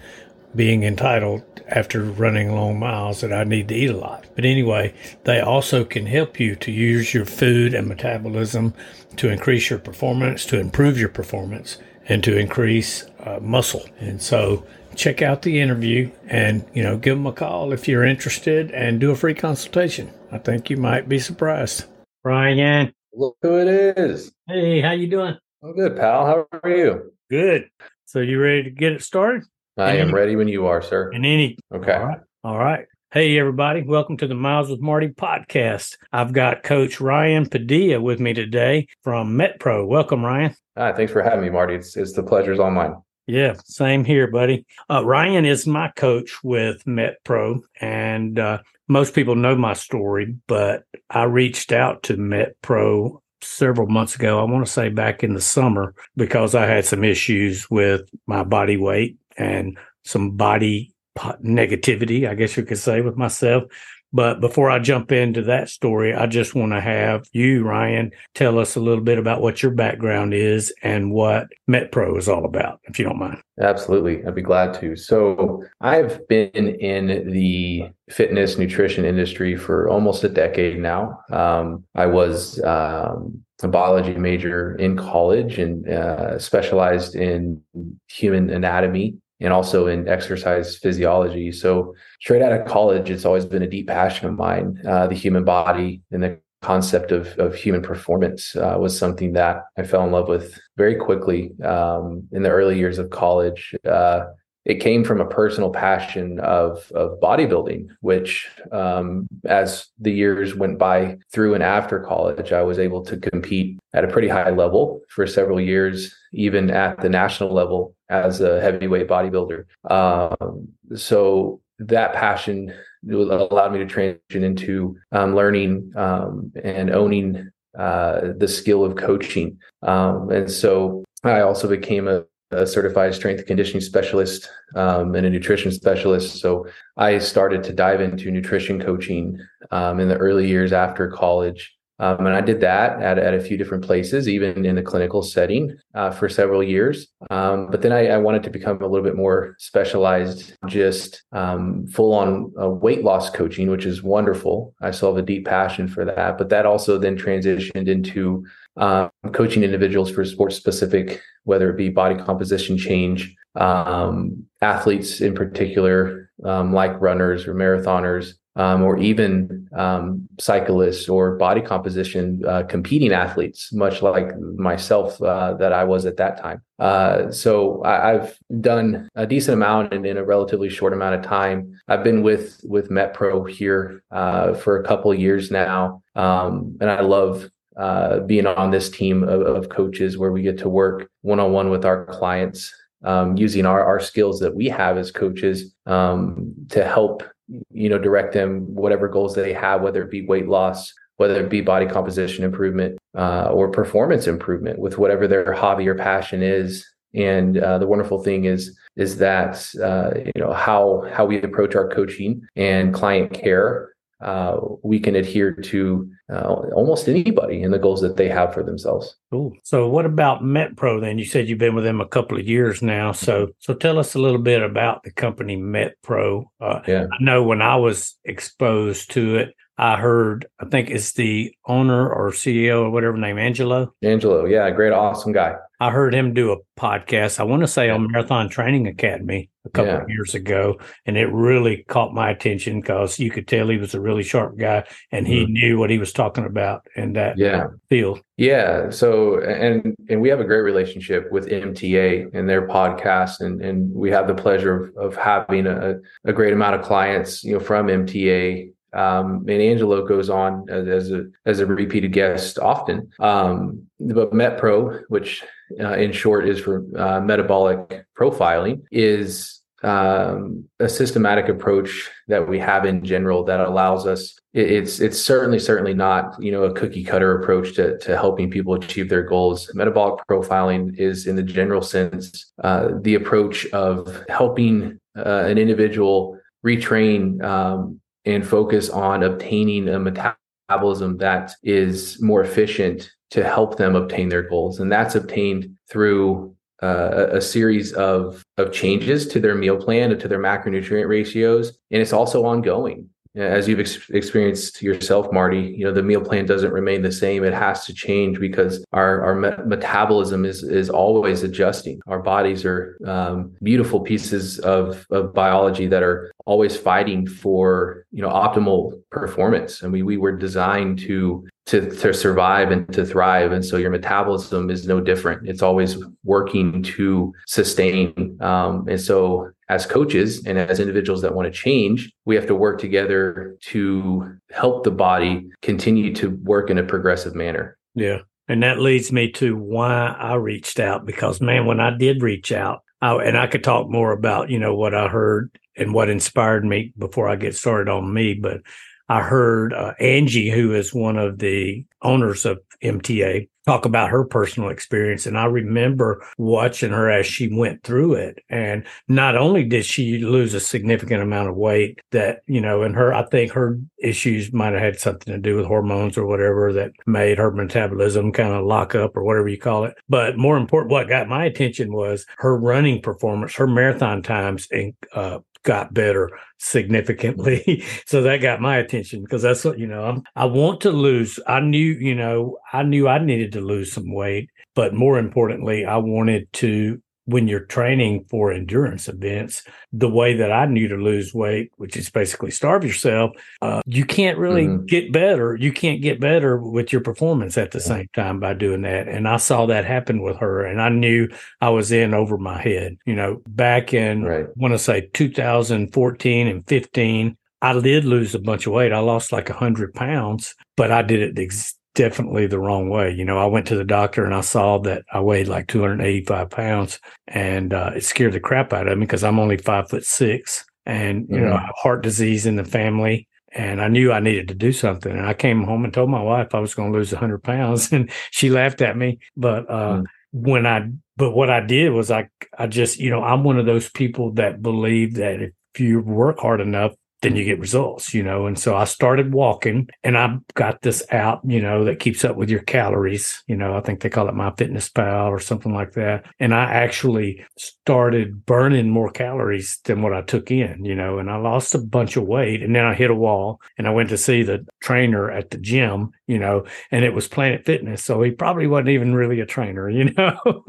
being 0.57 0.83
entitled 0.83 1.43
after 1.69 2.03
running 2.03 2.55
long 2.55 2.79
miles 2.79 3.21
that 3.21 3.33
I 3.33 3.45
need 3.45 3.69
to 3.69 3.75
eat 3.75 3.91
a 3.91 3.97
lot. 3.97 4.27
But 4.35 4.45
anyway, 4.45 4.95
they 5.25 5.41
also 5.41 5.85
can 5.85 6.07
help 6.07 6.41
you 6.41 6.57
to 6.57 6.73
use 6.73 7.13
your 7.13 7.25
food 7.25 7.75
and 7.75 7.87
metabolism 7.87 8.75
to 9.17 9.29
increase 9.29 9.69
your 9.71 9.79
performance, 9.79 10.45
to 10.47 10.59
improve 10.59 10.99
your 10.99 11.09
performance, 11.09 11.79
and 12.09 12.23
to 12.25 12.39
increase 12.39 13.05
uh, 13.21 13.39
muscle. 13.41 13.85
And 13.99 14.23
so 14.23 14.65
check 14.95 15.23
out 15.23 15.43
the 15.43 15.61
interview 15.61 16.11
and, 16.29 16.65
you 16.73 16.83
know, 16.83 16.97
give 16.97 17.17
them 17.17 17.27
a 17.27 17.33
call 17.33 17.73
if 17.73 17.89
you're 17.89 18.05
interested 18.05 18.71
and 18.71 19.01
do 19.01 19.11
a 19.11 19.17
free 19.17 19.35
consultation. 19.35 20.13
I 20.33 20.39
think 20.39 20.71
you 20.71 20.77
might 20.77 21.09
be 21.09 21.19
surprised. 21.19 21.85
Ryan. 22.25 22.93
Look 23.13 23.37
who 23.43 23.59
it 23.59 23.69
is. 23.97 24.33
Hey, 24.47 24.81
how 24.81 24.93
you 24.93 25.07
doing? 25.09 25.37
I'm 25.63 25.75
good, 25.75 25.97
pal. 25.97 26.27
How 26.27 26.47
are 26.63 26.71
you? 26.71 27.13
Good. 27.31 27.69
So 28.05 28.21
you 28.21 28.41
ready 28.41 28.65
to 28.65 28.71
get 28.71 28.93
it 28.93 29.03
started? 29.03 29.45
I 29.79 29.97
am 29.97 30.15
ready 30.15 30.37
when 30.37 30.49
you 30.49 30.67
are, 30.67 30.81
sir. 30.81 31.13
In 31.13 31.27
any. 31.27 31.59
Okay. 31.71 31.93
All 31.93 32.07
right. 32.07 32.21
All 32.45 32.59
right. 32.59 32.87
Hey, 33.13 33.39
everybody. 33.39 33.83
Welcome 33.83 34.17
to 34.17 34.27
the 34.27 34.35
Miles 34.35 34.71
with 34.71 34.81
Marty 34.81 35.09
podcast. 35.09 35.99
I've 36.15 36.33
got 36.33 36.63
Coach 36.63 36.99
Ryan 36.99 37.47
Padilla 37.47 38.01
with 38.01 38.19
me 38.19 38.33
today 38.33 38.89
from 39.03 39.37
MetPro. 39.37 39.87
Welcome, 39.87 40.25
Ryan. 40.25 40.57
Ah, 40.79 40.95
thanks 40.95 41.13
for 41.13 41.23
having 41.23 41.43
me, 41.43 41.51
Marty. 41.51 41.75
It's, 41.75 41.95
it's 41.95 42.15
the 42.15 42.23
pleasure's 42.23 42.59
all 42.59 42.71
mine. 42.71 42.95
Yeah, 43.27 43.53
same 43.67 44.07
here, 44.07 44.31
buddy. 44.31 44.65
Uh, 44.89 45.05
Ryan 45.05 45.45
is 45.45 45.67
my 45.67 45.89
coach 45.95 46.43
with 46.43 46.83
MetPro, 46.87 47.61
and 47.79 48.39
uh, 48.39 48.61
most 48.89 49.15
people 49.15 49.35
know 49.35 49.57
my 49.57 49.75
story, 49.75 50.37
but 50.47 50.85
I 51.11 51.25
reached 51.25 51.71
out 51.71 52.03
to 52.05 52.17
MetPro 52.17 53.21
several 53.43 53.89
months 53.89 54.15
ago. 54.15 54.41
I 54.41 54.45
want 54.45 54.65
to 54.65 54.73
say 54.73 54.89
back 54.89 55.23
in 55.23 55.35
the 55.35 55.41
summer 55.43 55.95
because 56.17 56.55
I 56.55 56.65
had 56.65 56.87
some 56.87 57.05
issues 57.05 57.71
with 57.71 58.09
my 58.27 58.43
body 58.43 58.79
weight 58.79 59.19
and 59.37 59.79
some 60.05 60.33
body 60.33 60.95
negativity, 61.17 62.29
I 62.29 62.35
guess 62.35 62.57
you 62.57 62.65
could 62.65 62.79
say, 62.79 63.01
with 63.01 63.17
myself. 63.17 63.65
But 64.13 64.41
before 64.41 64.71
I 64.71 64.79
jump 64.79 65.13
into 65.13 65.43
that 65.43 65.69
story, 65.69 66.15
I 66.15 66.27
just 66.27 66.55
want 66.55 66.73
to 66.73 66.81
have 66.81 67.29
you, 67.33 67.65
Ryan, 67.65 68.13
tell 68.35 68.59
us 68.59 68.77
a 68.77 68.81
little 68.81 69.03
bit 69.03 69.19
about 69.19 69.43
what 69.43 69.63
your 69.63 69.73
background 69.73 70.33
is 70.33 70.73
and 70.83 71.11
what 71.11 71.49
MetPro 71.69 72.17
is 72.17 72.29
all 72.29 72.45
about, 72.45 72.81
if 72.85 72.99
you 72.99 73.05
don't 73.05 73.19
mind. 73.19 73.43
Absolutely. 73.61 74.25
I'd 74.25 74.35
be 74.35 74.43
glad 74.43 74.73
to. 74.81 74.97
So, 74.97 75.65
I've 75.81 76.27
been 76.29 76.49
in 76.55 77.31
the 77.31 77.91
fitness 78.09 78.57
nutrition 78.57 79.05
industry 79.05 79.57
for 79.57 79.89
almost 79.89 80.25
a 80.25 80.29
decade 80.29 80.79
now. 80.79 81.19
Um, 81.31 81.85
I 81.95 82.07
was 82.07 82.63
um, 82.63 83.45
a 83.63 83.69
biology 83.69 84.15
major 84.15 84.77
in 84.77 84.97
college 84.97 85.59
and 85.59 85.89
uh, 85.89 86.39
specialized 86.39 87.17
in 87.17 87.61
human 88.09 88.51
anatomy 88.51 89.17
and 89.41 89.53
also 89.53 89.87
in 89.87 90.09
exercise 90.09 90.77
physiology. 90.77 91.53
So 91.53 91.95
straight 92.21 92.43
out 92.43 92.53
of 92.53 92.67
college, 92.67 93.11
it's 93.11 93.25
always 93.25 93.45
been 93.45 93.63
a 93.63 93.69
deep 93.69 93.89
passion 93.89 94.29
of 94.29 94.35
mine. 94.35 94.81
Uh, 94.87 95.07
the 95.07 95.15
human 95.15 95.45
body 95.45 96.03
and 96.11 96.23
the 96.23 96.39
concept 96.63 97.13
of, 97.13 97.29
of 97.39 97.55
human 97.55 97.83
performance 97.83 98.57
uh, 98.57 98.77
was 98.79 98.99
something 98.99 99.35
that 99.35 99.65
I 99.77 99.83
fell 99.85 100.05
in 100.05 100.11
love 100.11 100.29
with 100.29 100.59
very 100.77 100.97
quickly 100.97 101.53
um, 101.63 102.27
in 102.33 102.43
the 102.43 102.51
early 102.51 102.79
years 102.79 102.99
of 102.99 103.11
college. 103.11 103.75
Uh, 103.89 104.27
it 104.67 104.81
came 104.81 105.05
from 105.05 105.21
a 105.21 105.29
personal 105.29 105.71
passion 105.71 106.41
of 106.41 106.91
of 106.93 107.21
bodybuilding, 107.21 107.87
which 108.01 108.51
um, 108.73 109.29
as 109.45 109.87
the 110.01 110.11
years 110.11 110.57
went 110.57 110.77
by 110.77 111.19
through 111.33 111.55
and 111.55 111.63
after 111.63 112.01
college, 112.01 112.53
I 112.53 112.63
was 112.63 112.81
able 112.81 113.05
to 113.05 113.17
compete 113.17 113.79
at 113.95 114.05
a 114.05 114.09
pretty 114.09 114.27
high 114.27 114.51
level 114.51 115.03
for 115.09 115.25
several 115.25 115.61
years, 115.61 116.13
even 116.37 116.71
at 116.71 117.01
the 117.01 117.09
national 117.09 117.53
level 117.53 117.97
as 118.09 118.41
a 118.41 118.61
heavyweight 118.61 119.09
bodybuilder. 119.09 119.65
Um, 119.91 120.69
so 120.95 121.61
that 121.79 122.13
passion 122.15 122.73
allowed 123.11 123.73
me 123.73 123.79
to 123.79 123.87
transition 123.87 124.45
into 124.45 124.97
um, 125.13 125.35
learning 125.35 125.93
um, 125.97 126.53
and 126.63 126.91
owning 126.91 127.51
uh, 127.79 128.33
the 128.37 128.49
skill 128.49 128.85
of 128.85 128.97
coaching. 128.97 129.59
Um, 129.83 130.31
and 130.31 130.51
so 130.51 131.05
I 131.25 131.41
also 131.41 131.69
became 131.69 132.07
a 132.07 132.25
a 132.53 132.67
certified 132.67 133.15
strength 133.15 133.45
conditioning 133.47 133.81
specialist 133.81 134.49
um, 134.77 135.15
and 135.15 135.27
a 135.27 135.31
nutrition 135.31 135.73
specialist. 135.73 136.41
So 136.41 136.67
I 136.97 137.19
started 137.19 137.65
to 137.65 137.73
dive 137.73 138.01
into 138.01 138.31
nutrition 138.31 138.81
coaching 138.81 139.39
um, 139.73 139.99
in 139.99 140.09
the 140.09 140.17
early 140.17 140.47
years 140.47 140.73
after 140.73 141.11
college. 141.11 141.76
Um, 141.99 142.27
and 142.27 142.37
I 142.37 142.43
did 142.43 142.61
that 142.61 143.01
at, 143.03 143.19
at 143.19 143.35
a 143.35 143.41
few 143.41 143.57
different 143.57 143.85
places, 143.85 144.29
even 144.29 144.67
in 144.67 144.77
the 144.77 144.83
clinical 144.83 145.23
setting 145.23 145.75
uh, 145.95 146.11
for 146.11 146.29
several 146.29 146.63
years. 146.63 147.09
Um, 147.31 147.69
but 147.71 147.81
then 147.81 147.93
I, 147.93 148.09
I, 148.09 148.19
wanted 148.19 148.43
to 148.43 148.51
become 148.51 148.83
a 148.83 148.87
little 148.87 149.05
bit 149.05 149.17
more 149.17 149.57
specialized, 149.59 150.55
just 150.67 151.23
um, 151.33 151.87
full 151.87 152.13
on 152.13 152.53
uh, 152.61 152.69
weight 152.69 153.03
loss 153.03 153.31
coaching, 153.31 153.71
which 153.71 153.87
is 153.87 154.03
wonderful. 154.03 154.75
I 154.83 154.91
still 154.91 155.15
have 155.15 155.23
a 155.23 155.27
deep 155.27 155.47
passion 155.47 155.89
for 155.89 156.05
that. 156.05 156.37
But 156.37 156.51
that 156.51 156.67
also 156.67 156.99
then 156.99 157.17
transitioned 157.17 157.89
into 157.89 158.45
um, 158.77 159.11
coaching 159.33 159.63
individuals 159.63 160.11
for 160.11 160.25
sports 160.25 160.57
specific, 160.57 161.23
whether 161.45 161.71
it 161.71 161.79
be 161.79 161.89
body 161.89 162.17
composition 162.17 162.77
change, 162.77 163.35
um, 163.55 164.45
athletes 164.61 165.23
in 165.23 165.35
particular, 165.35 166.31
um, 166.45 166.75
like 166.75 167.01
runners 167.01 167.47
or 167.47 167.55
marathoners, 167.55 168.35
um, 168.57 168.83
or 168.83 168.99
even 168.99 169.69
um, 169.77 170.27
cyclists 170.41 171.09
or 171.09 171.37
body 171.37 171.61
composition 171.61 172.43
uh, 172.47 172.63
competing 172.63 173.13
athletes, 173.13 173.73
much 173.73 174.01
like 174.01 174.37
myself 174.39 175.21
uh, 175.23 175.55
that 175.55 175.73
I 175.73 175.85
was 175.85 176.07
at 176.07 176.17
that 176.17 176.39
time. 176.39 176.63
Uh, 176.79 177.31
so 177.31 177.83
I, 177.85 178.13
have 178.13 178.37
done 178.61 179.09
a 179.15 179.27
decent 179.27 179.55
amount 179.55 179.93
in, 179.93 180.05
in, 180.05 180.17
a 180.17 180.25
relatively 180.25 180.71
short 180.71 180.93
amount 180.93 181.15
of 181.15 181.23
time. 181.23 181.79
I've 181.89 182.05
been 182.05 182.23
with 182.23 182.61
with 182.65 182.91
MetPro 182.91 183.49
here 183.49 184.03
uh, 184.11 184.55
for 184.55 184.81
a 184.81 184.85
couple 184.85 185.15
years 185.15 185.51
now, 185.51 186.03
um, 186.15 186.77
and 186.81 186.91
I 186.91 187.01
love 187.01 187.51
uh, 187.77 188.21
being 188.21 188.47
on 188.47 188.71
this 188.71 188.89
team 188.89 189.23
of, 189.23 189.43
of, 189.43 189.69
coaches 189.69 190.17
where 190.17 190.33
we 190.33 190.41
get 190.41 190.57
to 190.57 190.69
work 190.69 191.11
one 191.21 191.39
on 191.39 191.53
one 191.53 191.69
with 191.69 191.85
our 191.85 192.07
clients, 192.07 192.73
um, 193.05 193.37
using 193.37 193.67
our, 193.67 193.85
our 193.85 194.01
skills 194.01 194.41
that 194.41 194.55
we 194.55 194.67
have 194.67 194.97
as 194.97 195.11
coaches 195.11 195.75
um, 195.85 196.55
to 196.71 196.83
help 196.83 197.23
you 197.71 197.89
know 197.89 197.99
direct 197.99 198.33
them 198.33 198.75
whatever 198.75 199.09
goals 199.09 199.35
they 199.35 199.53
have, 199.53 199.83
whether 199.83 200.03
it 200.03 200.11
be 200.11 200.27
weight 200.27 200.49
loss, 200.49 200.93
whether 201.17 201.41
it 201.41 201.51
be 201.51 201.61
body 201.61 201.87
composition 201.87 202.45
improvement 202.45 202.99
uh, 203.17 203.49
or 203.53 203.71
performance 203.71 204.27
improvement 204.27 204.79
with 204.79 204.99
whatever 204.99 205.27
their 205.27 205.53
hobby 205.53 205.89
or 205.89 205.95
passion 205.95 206.43
is. 206.43 206.87
And 207.15 207.57
uh, 207.59 207.79
the 207.79 207.87
wonderful 207.87 208.23
thing 208.23 208.45
is 208.45 208.77
is 208.97 209.19
that 209.19 209.67
uh, 209.83 210.11
you 210.35 210.43
know 210.43 210.53
how 210.53 211.09
how 211.13 211.25
we 211.25 211.41
approach 211.41 211.75
our 211.75 211.89
coaching 211.89 212.43
and 212.57 212.93
client 212.93 213.33
care 213.33 213.93
uh, 214.21 214.59
we 214.83 214.99
can 214.99 215.15
adhere 215.15 215.53
to 215.53 216.11
uh, 216.33 216.55
almost 216.75 217.09
anybody 217.09 217.63
in 217.63 217.71
the 217.71 217.79
goals 217.79 218.01
that 218.01 218.17
they 218.17 218.29
have 218.29 218.53
for 218.53 218.63
themselves. 218.63 219.17
Cool. 219.31 219.53
So, 219.63 219.89
what 219.89 220.07
about 220.07 220.43
MetPro? 220.43 221.01
Then 221.01 221.19
you 221.19 221.25
said 221.25 221.49
you've 221.49 221.59
been 221.59 221.75
with 221.75 221.85
them 221.85 222.01
a 222.01 222.09
couple 222.09 222.39
of 222.39 222.47
years 222.47 222.83
now. 222.83 223.13
So, 223.13 223.49
so 223.61 223.75
tell 223.75 223.99
us 223.99 224.15
a 224.15 224.19
little 224.19 224.41
bit 224.41 224.63
about 224.63 225.05
the 225.05 225.13
company 225.13 225.57
MetPro. 225.57 226.45
Uh, 226.61 226.81
yeah. 226.87 227.07
I 227.13 227.23
know 227.23 227.43
when 227.43 227.63
I 227.63 227.77
was 227.77 228.17
exposed 228.25 229.13
to 229.13 229.37
it, 229.37 229.55
I 229.79 229.97
heard, 229.97 230.47
I 230.59 230.67
think 230.67 230.91
it's 230.91 231.13
the 231.13 231.53
owner 231.67 232.09
or 232.09 232.31
CEO 232.31 232.85
or 232.85 232.91
whatever 232.91 233.17
name, 233.17 233.39
Angelo. 233.39 233.93
Angelo, 234.03 234.47
yeah, 234.47 234.71
great, 234.71 234.93
awesome 234.93 235.33
guy. 235.33 235.57
I 235.79 235.91
heard 235.91 236.15
him 236.15 236.33
do 236.33 236.53
a 236.53 236.81
podcast. 236.81 237.39
I 237.39 237.43
want 237.43 237.63
to 237.63 237.69
say 237.69 237.91
on 237.91 238.11
Marathon 238.11 238.49
Training 238.49 238.87
Academy 238.87 239.51
a 239.67 239.69
couple 239.69 239.93
yeah. 239.93 240.03
of 240.03 240.09
years 240.09 240.35
ago, 240.35 240.81
and 241.05 241.19
it 241.19 241.27
really 241.27 241.85
caught 241.89 242.15
my 242.15 242.31
attention 242.31 242.81
because 242.81 243.19
you 243.19 243.31
could 243.31 243.47
tell 243.47 243.69
he 243.69 243.77
was 243.77 243.95
a 243.95 244.01
really 244.01 244.23
sharp 244.23 244.57
guy 244.57 244.85
and 245.13 245.27
he 245.27 245.43
mm-hmm. 245.43 245.53
knew 245.53 245.79
what 245.79 245.91
he 245.91 245.99
was 245.99 246.15
talking 246.15 246.47
about 246.47 246.87
in 246.97 247.13
that 247.15 247.37
yeah. 247.37 247.67
field. 247.91 248.23
Yeah. 248.39 248.89
So 248.89 249.39
and 249.41 249.95
and 250.09 250.23
we 250.23 250.31
have 250.31 250.41
a 250.41 250.45
great 250.45 250.63
relationship 250.63 251.31
with 251.31 251.49
MTA 251.49 252.33
and 252.33 252.49
their 252.49 252.67
podcast, 252.67 253.41
and 253.41 253.61
and 253.61 253.93
we 253.93 254.11
have 254.11 254.29
the 254.29 254.35
pleasure 254.35 254.85
of, 254.85 254.97
of 254.97 255.17
having 255.17 255.67
a, 255.67 255.97
a 256.25 256.33
great 256.33 256.55
amount 256.55 256.77
of 256.77 256.83
clients, 256.83 257.45
you 257.45 257.53
know, 257.53 257.61
from 257.61 257.89
MTA 257.89 258.73
um, 258.97 259.45
and 259.49 259.63
Angelo 259.63 260.07
goes 260.07 260.31
on 260.31 260.69
as, 260.71 260.89
as, 260.89 261.13
a 261.13 261.27
as 261.45 261.61
a 261.61 261.67
repeated 261.67 262.13
guest 262.13 262.59
often. 262.59 263.11
Um, 263.21 263.87
but 264.01 264.33
MetPro, 264.33 265.03
which 265.09 265.45
uh, 265.81 265.95
in 265.95 266.13
short 266.13 266.49
is 266.49 266.61
for 266.61 266.85
uh, 266.97 267.21
metabolic 267.21 268.07
profiling, 268.19 268.83
is 268.91 269.61
um, 269.83 270.65
a 270.81 270.89
systematic 270.89 271.49
approach 271.49 272.11
that 272.29 272.49
we 272.49 272.59
have 272.59 272.87
in 272.87 273.05
general 273.05 273.45
that 273.45 273.61
allows 273.61 274.07
us. 274.07 274.39
it's 274.55 275.01
it's 275.01 275.21
certainly 275.21 275.59
certainly 275.59 275.93
not 275.95 276.35
you 276.43 276.51
know 276.51 276.65
a 276.65 276.73
cookie 276.73 277.05
cutter 277.05 277.39
approach 277.39 277.75
to 277.77 277.99
to 277.99 278.17
helping 278.17 278.51
people 278.51 278.75
achieve 278.75 279.11
their 279.11 279.23
goals. 279.23 279.71
Metabolic 279.75 280.27
profiling 280.27 280.99
is, 280.99 281.27
in 281.27 281.37
the 281.37 281.43
general 281.43 281.83
sense, 281.83 282.53
uh, 282.65 282.89
the 283.03 283.15
approach 283.15 283.67
of 283.67 284.25
helping 284.29 284.99
uh, 285.19 285.45
an 285.47 285.59
individual 285.59 286.39
retrain 286.65 287.43
um, 287.45 288.01
and 288.27 288.47
focus 288.47 288.91
on 288.91 289.23
obtaining 289.23 289.89
a 289.89 289.99
metabolism 289.99 291.17
that 291.19 291.53
is 291.63 292.21
more 292.21 292.43
efficient 292.43 293.11
to 293.31 293.45
help 293.45 293.77
them 293.77 293.97
obtain 293.97 294.29
their 294.29 294.43
goals. 294.43 294.81
And 294.81 294.91
that's 294.91 295.15
obtained 295.15 295.77
through 295.89 296.55
uh, 296.83 297.29
a 297.31 297.41
series 297.41 297.93
of 297.95 298.45
of 298.59 298.73
changes 298.73 299.27
to 299.29 299.41
their 299.41 299.55
meal 299.55 299.77
plan 299.77 300.17
to 300.19 300.29
their 300.29 300.39
macronutrient 300.39 301.09
ratios, 301.09 301.79
and 301.91 302.03
it's 302.03 302.13
also 302.13 302.45
ongoing 302.45 303.09
as 303.37 303.69
you've 303.69 303.81
ex- 303.81 304.11
experienced 304.11 304.83
yourself, 304.83 305.31
Marty, 305.33 305.75
you 305.77 305.85
know 305.85 305.93
the 305.93 306.03
meal 306.03 306.21
plan 306.21 306.47
doesn't 306.47 306.73
remain 306.73 307.03
the 307.03 307.13
same. 307.13 307.45
It 307.45 307.53
has 307.53 307.85
to 307.87 307.95
change 307.95 308.39
because 308.41 308.85
our 308.93 309.23
our 309.23 309.35
me- 309.35 309.65
metabolism 309.67 310.45
is 310.45 310.63
is 310.63 310.91
always 310.91 311.43
adjusting. 311.43 312.01
Our 312.07 312.21
bodies 312.21 312.65
are 312.65 312.99
um, 313.07 313.55
beautiful 313.63 314.01
pieces 314.01 314.59
of 314.61 315.07
of 315.11 315.35
biology 315.35 315.87
that 315.87 316.03
are 316.03 316.33
always 316.47 316.77
fighting 316.77 317.27
for 317.27 318.05
you 318.11 318.23
know 318.23 318.31
optimal 318.31 319.01
performance. 319.11 319.83
and 319.83 319.93
we 319.93 320.03
we 320.03 320.17
were 320.17 320.33
designed 320.33 320.99
to 321.01 321.47
to 321.67 321.91
to 321.91 322.15
survive 322.15 322.71
and 322.71 322.91
to 322.93 323.05
thrive. 323.05 323.53
And 323.53 323.65
so 323.65 323.77
your 323.77 323.91
metabolism 323.91 324.71
is 324.71 324.87
no 324.87 325.01
different. 325.01 325.49
It's 325.49 325.63
always 325.63 325.97
working 326.25 326.83
to 326.85 327.33
sustain. 327.47 328.39
Um, 328.41 328.87
and 328.89 329.01
so 329.01 329.51
as 329.69 329.85
coaches 329.85 330.45
and 330.47 330.59
as 330.59 330.79
individuals 330.79 331.23
that 331.23 331.35
want 331.35 331.53
to 331.53 331.59
change 331.59 332.13
we 332.25 332.37
have 332.37 332.47
to 332.47 332.55
work 332.55 332.81
together 332.81 333.57
to 333.61 334.39
help 334.51 334.85
the 334.85 334.91
body 334.91 335.49
continue 335.63 336.15
to 336.15 336.31
work 336.45 336.71
in 336.71 336.79
a 336.79 336.85
progressive 336.85 337.35
manner. 337.35 337.77
Yeah. 337.95 338.19
And 338.49 338.63
that 338.63 338.79
leads 338.79 339.11
me 339.11 339.33
to 339.33 339.57
why 339.57 340.15
i 340.19 340.35
reached 340.35 340.79
out 340.79 341.05
because 341.05 341.41
man 341.41 341.67
when 341.67 341.81
i 341.81 341.91
did 341.91 342.23
reach 342.23 342.53
out 342.53 342.83
I, 343.03 343.17
and 343.17 343.37
i 343.37 343.49
could 343.49 343.65
talk 343.65 343.91
more 343.91 344.13
about 344.13 344.51
you 344.51 344.61
know 344.61 344.73
what 344.73 344.95
i 344.95 345.09
heard 345.09 345.51
and 345.77 345.93
what 345.93 346.09
inspired 346.09 346.65
me 346.65 346.93
before 346.97 347.29
i 347.29 347.35
get 347.35 347.57
started 347.57 347.91
on 347.91 348.15
me 348.15 348.35
but 348.35 348.61
I 349.09 349.23
heard 349.23 349.73
uh, 349.73 349.95
Angie, 350.01 350.51
who 350.51 350.75
is 350.75 350.93
one 350.93 351.17
of 351.17 351.39
the 351.39 351.85
owners 352.03 352.45
of 352.45 352.59
MTA, 352.83 353.49
talk 353.67 353.85
about 353.85 354.11
her 354.11 354.25
personal 354.25 354.69
experience. 354.69 355.27
And 355.27 355.37
I 355.37 355.47
remember 355.47 356.25
watching 356.39 356.91
her 356.91 357.11
as 357.11 357.27
she 357.27 357.53
went 357.53 357.83
through 357.83 358.15
it. 358.15 358.39
And 358.49 358.87
not 359.09 359.37
only 359.37 359.65
did 359.65 359.85
she 359.85 360.19
lose 360.19 360.55
a 360.55 360.61
significant 360.61 361.23
amount 361.23 361.49
of 361.49 361.57
weight, 361.57 362.01
that, 362.13 362.43
you 362.47 362.61
know, 362.61 362.83
and 362.83 362.95
her, 362.95 363.13
I 363.13 363.25
think 363.25 363.53
her 363.53 363.79
issues 363.99 364.53
might 364.53 364.73
have 364.73 364.83
had 364.83 365.01
something 365.01 365.35
to 365.35 365.41
do 365.41 365.57
with 365.57 365.67
hormones 365.67 366.17
or 366.17 366.27
whatever 366.27 366.73
that 366.75 366.93
made 367.07 367.39
her 367.39 367.51
metabolism 367.51 368.33
kind 368.33 368.55
of 368.55 368.65
lock 368.65 368.95
up 368.95 369.17
or 369.17 369.25
whatever 369.25 369.49
you 369.49 369.59
call 369.59 369.85
it. 369.85 369.95
But 370.09 370.37
more 370.37 370.57
important, 370.57 370.93
what 370.93 371.09
got 371.09 371.29
my 371.29 371.45
attention 371.45 371.93
was 371.93 372.25
her 372.39 372.57
running 372.57 373.03
performance, 373.03 373.55
her 373.57 373.67
marathon 373.67 374.23
times, 374.23 374.69
and 374.71 374.95
uh, 375.13 375.41
got 375.67 375.93
better 375.93 376.31
significantly. 376.59 377.85
so 378.07 378.23
that 378.23 378.39
got 378.39 378.61
my 378.61 378.79
attention 378.79 379.21
because 379.23 379.43
that's 379.43 379.65
what, 379.65 379.79
you 379.79 379.87
know, 379.87 380.05
I'm, 380.05 380.23
I 380.35 380.47
want 380.47 380.81
to 380.83 380.91
lose. 380.91 381.39
I 381.47 381.61
knew, 381.61 381.93
you 381.93 382.15
know, 382.15 382.59
I 382.73 382.83
knew 382.85 383.09
I 383.09 383.19
needed 383.19 383.53
to 383.57 383.61
lose 383.61 383.93
some 383.93 384.13
weight, 384.13 384.51
but 384.75 384.95
more 384.95 385.19
importantly, 385.19 385.85
I 385.85 385.97
wanted 385.97 386.53
to 386.55 387.01
when 387.27 387.49
you're 387.49 387.61
training 387.61 388.25
for 388.31 388.53
endurance 388.53 389.09
events, 389.09 389.65
the 389.93 390.09
way 390.09 390.35
that 390.37 390.53
I 390.53 390.67
knew 390.67 390.87
to 390.89 390.97
lose 390.97 391.35
weight, 391.35 391.73
which 391.77 391.97
is 391.97 392.09
basically 392.09 392.53
starve 392.53 392.85
yourself, 392.85 393.33
uh, 393.61 393.83
you 393.85 394.05
can't 394.05 394.39
really 394.39 394.67
mm-hmm. 394.67 394.87
get 394.87 395.13
better. 395.13 395.57
You 395.57 395.73
can't 395.73 396.01
get 396.01 396.21
better 396.21 396.57
with 396.57 396.93
your 396.93 397.01
performance 397.01 397.59
at 397.59 397.73
the 397.73 397.81
same 397.81 398.07
time 398.15 398.39
by 398.39 398.55
doing 398.55 398.83
that. 398.83 399.09
And 399.09 399.29
I 399.29 399.39
saw 399.39 399.67
that 399.67 399.85
happen 399.85 400.23
with 400.23 400.39
her, 400.39 400.65
and 400.65 400.81
I 400.81 400.89
knew 400.89 401.29
I 401.61 401.71
was 401.71 401.91
in 401.91 402.15
over 402.15 402.39
my 402.39 402.63
head. 402.63 402.97
You 403.05 403.17
know, 403.17 403.43
back 403.49 403.93
in, 403.93 404.23
right. 404.23 404.47
I 404.47 404.53
want 404.55 404.75
to 404.75 404.79
say 404.79 405.11
2014 405.13 406.47
and 406.47 406.67
15, 406.69 407.37
I 407.61 407.81
did 407.81 408.05
lose 408.05 408.35
a 408.35 408.39
bunch 408.39 408.67
of 408.67 408.73
weight. 408.73 408.93
I 408.93 409.01
lost 409.01 409.33
like 409.33 409.49
100 409.49 409.95
pounds, 409.95 410.55
but 410.77 410.93
I 410.93 411.03
did 411.03 411.21
it 411.21 411.43
ex- 411.43 411.76
definitely 411.97 412.47
the 412.47 412.61
wrong 412.61 412.89
way. 412.89 413.11
You 413.11 413.25
know, 413.25 413.39
I 413.39 413.47
went 413.47 413.67
to 413.69 413.77
the 413.77 413.85
doctor 413.85 414.25
and 414.25 414.35
I 414.35 414.43
saw 414.43 414.79
that 414.81 415.05
I 415.13 415.21
weighed 415.21 415.49
like 415.49 415.67
285 415.67 416.51
pounds 416.51 417.01
and 417.27 417.75
uh, 417.75 417.93
it 417.97 418.05
scared 418.05 418.35
the 418.35 418.41
crap 418.41 418.73
out 418.73 418.87
of 418.87 418.97
me 418.97 419.07
because 419.07 419.25
I'm 419.25 419.41
only 419.41 419.57
five 419.57 419.89
foot 419.89 420.05
six 420.05 420.65
and, 420.85 421.27
you 421.29 421.37
mm-hmm. 421.37 421.47
know, 421.47 421.61
heart 421.75 422.03
disease 422.03 422.47
in 422.47 422.55
the 422.55 422.65
family. 422.65 423.27
And 423.53 423.81
I 423.81 423.89
knew 423.89 424.13
I 424.13 424.21
needed 424.21 424.49
to 424.49 424.55
do 424.55 424.71
something. 424.71 425.11
And 425.11 425.27
I 425.27 425.33
came 425.33 425.65
home 425.65 425.85
and 425.85 425.93
told 425.93 426.11
my 426.11 426.23
wife 426.23 426.55
I 426.55 426.61
was 426.61 426.75
going 426.75 426.93
to 426.93 426.99
lose 426.99 427.13
100 427.13 427.43
pounds 427.43 427.91
and 427.93 428.11
she 428.31 428.51
laughed 428.51 428.83
at 428.83 428.97
me. 428.97 429.19
But 429.37 429.69
uh, 429.69 429.95
mm-hmm. 429.95 430.05
when 430.33 430.67
I, 430.67 430.91
but 431.17 431.33
what 431.33 431.51
I 431.51 431.61
did 431.61 431.93
was 431.93 432.11
I, 432.11 432.29
I 432.57 432.67
just, 432.67 432.99
you 432.99 433.11
know, 433.11 433.25
I'm 433.25 433.43
one 433.43 433.59
of 433.59 433.67
those 433.67 433.89
people 433.89 434.33
that 434.33 434.63
believe 434.63 435.15
that 435.15 435.41
if 435.41 435.81
you 435.81 436.01
work 436.01 436.39
hard 436.41 436.61
enough, 436.61 436.93
then 437.27 437.35
you 437.35 437.45
get 437.45 437.59
results, 437.59 438.15
you 438.15 438.23
know. 438.23 438.47
And 438.47 438.57
so 438.57 438.77
I 438.77 438.85
started 438.85 439.35
walking 439.35 439.89
and 440.05 440.17
I 440.17 440.37
got 440.55 440.83
this 440.83 441.03
app, 441.11 441.41
you 441.45 441.61
know, 441.61 441.85
that 441.85 441.99
keeps 441.99 442.25
up 442.25 442.37
with 442.37 442.49
your 442.49 442.63
calories. 442.63 443.43
You 443.49 443.57
know, 443.57 443.77
I 443.77 443.81
think 443.81 444.01
they 444.01 444.09
call 444.09 444.29
it 444.29 444.35
My 444.35 444.53
Fitness 444.57 444.89
Pal 444.89 445.27
or 445.27 445.41
something 445.41 445.75
like 445.75 445.95
that. 445.95 446.25
And 446.39 446.55
I 446.55 446.71
actually 446.71 447.45
started 447.59 448.47
burning 448.47 448.91
more 448.91 449.11
calories 449.11 449.81
than 449.85 450.03
what 450.03 450.15
I 450.15 450.23
took 450.23 450.53
in, 450.53 450.85
you 450.85 450.95
know, 450.95 451.19
and 451.19 451.29
I 451.29 451.37
lost 451.37 451.75
a 451.75 451.79
bunch 451.79 452.17
of 452.17 452.29
weight. 452.29 452.63
And 452.63 452.77
then 452.77 452.85
I 452.85 452.95
hit 452.95 453.11
a 453.11 453.15
wall 453.15 453.61
and 453.77 453.89
I 453.89 453.91
went 453.91 454.11
to 454.11 454.19
see 454.19 454.45
the 454.45 454.65
trainer 454.81 455.29
at 455.29 455.51
the 455.51 455.59
gym, 455.59 456.13
you 456.29 456.39
know, 456.39 456.65
and 456.93 457.05
it 457.05 457.13
was 457.13 457.27
Planet 457.27 457.67
Fitness. 457.67 458.05
So 458.05 458.23
he 458.23 458.31
probably 458.31 458.69
wasn't 458.69 458.91
even 458.91 459.17
really 459.17 459.41
a 459.41 459.47
trainer, 459.47 459.91
you 459.97 460.13
know. 460.13 460.65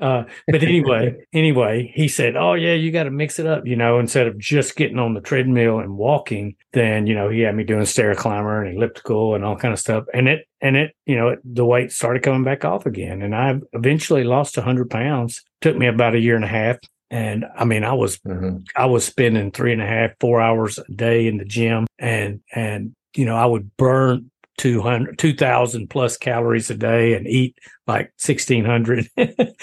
Uh, 0.00 0.24
but 0.48 0.62
anyway, 0.62 1.14
anyway, 1.32 1.92
he 1.94 2.08
said, 2.08 2.36
"Oh 2.36 2.54
yeah, 2.54 2.72
you 2.72 2.90
got 2.90 3.04
to 3.04 3.10
mix 3.10 3.38
it 3.38 3.46
up, 3.46 3.66
you 3.66 3.76
know. 3.76 3.98
Instead 3.98 4.26
of 4.26 4.38
just 4.38 4.76
getting 4.76 4.98
on 4.98 5.14
the 5.14 5.20
treadmill 5.20 5.80
and 5.80 5.96
walking, 5.96 6.56
then 6.72 7.06
you 7.06 7.14
know 7.14 7.28
he 7.28 7.40
had 7.40 7.54
me 7.54 7.64
doing 7.64 7.84
stair 7.84 8.14
climber 8.14 8.62
and 8.62 8.76
elliptical 8.76 9.34
and 9.34 9.44
all 9.44 9.56
kind 9.56 9.72
of 9.72 9.78
stuff. 9.78 10.04
And 10.14 10.28
it 10.28 10.46
and 10.62 10.76
it, 10.76 10.96
you 11.04 11.16
know, 11.16 11.28
it, 11.28 11.40
the 11.44 11.64
weight 11.64 11.92
started 11.92 12.22
coming 12.22 12.44
back 12.44 12.64
off 12.64 12.86
again. 12.86 13.20
And 13.20 13.34
I 13.34 13.60
eventually 13.74 14.24
lost 14.24 14.56
hundred 14.56 14.90
pounds. 14.90 15.42
Took 15.60 15.76
me 15.76 15.86
about 15.86 16.14
a 16.14 16.20
year 16.20 16.36
and 16.36 16.44
a 16.44 16.48
half. 16.48 16.78
And 17.10 17.44
I 17.54 17.66
mean, 17.66 17.84
I 17.84 17.92
was 17.92 18.16
mm-hmm. 18.20 18.58
I 18.74 18.86
was 18.86 19.04
spending 19.04 19.50
three 19.50 19.74
and 19.74 19.82
a 19.82 19.86
half, 19.86 20.12
four 20.18 20.40
hours 20.40 20.78
a 20.78 20.90
day 20.90 21.26
in 21.26 21.36
the 21.36 21.44
gym, 21.44 21.86
and 21.98 22.40
and 22.54 22.94
you 23.14 23.26
know, 23.26 23.36
I 23.36 23.44
would 23.44 23.76
burn 23.76 24.30
200 24.62 25.18
2000 25.18 25.90
plus 25.90 26.16
calories 26.16 26.70
a 26.70 26.74
day 26.76 27.14
and 27.14 27.26
eat 27.26 27.58
like 27.88 28.12
1600 28.24 29.08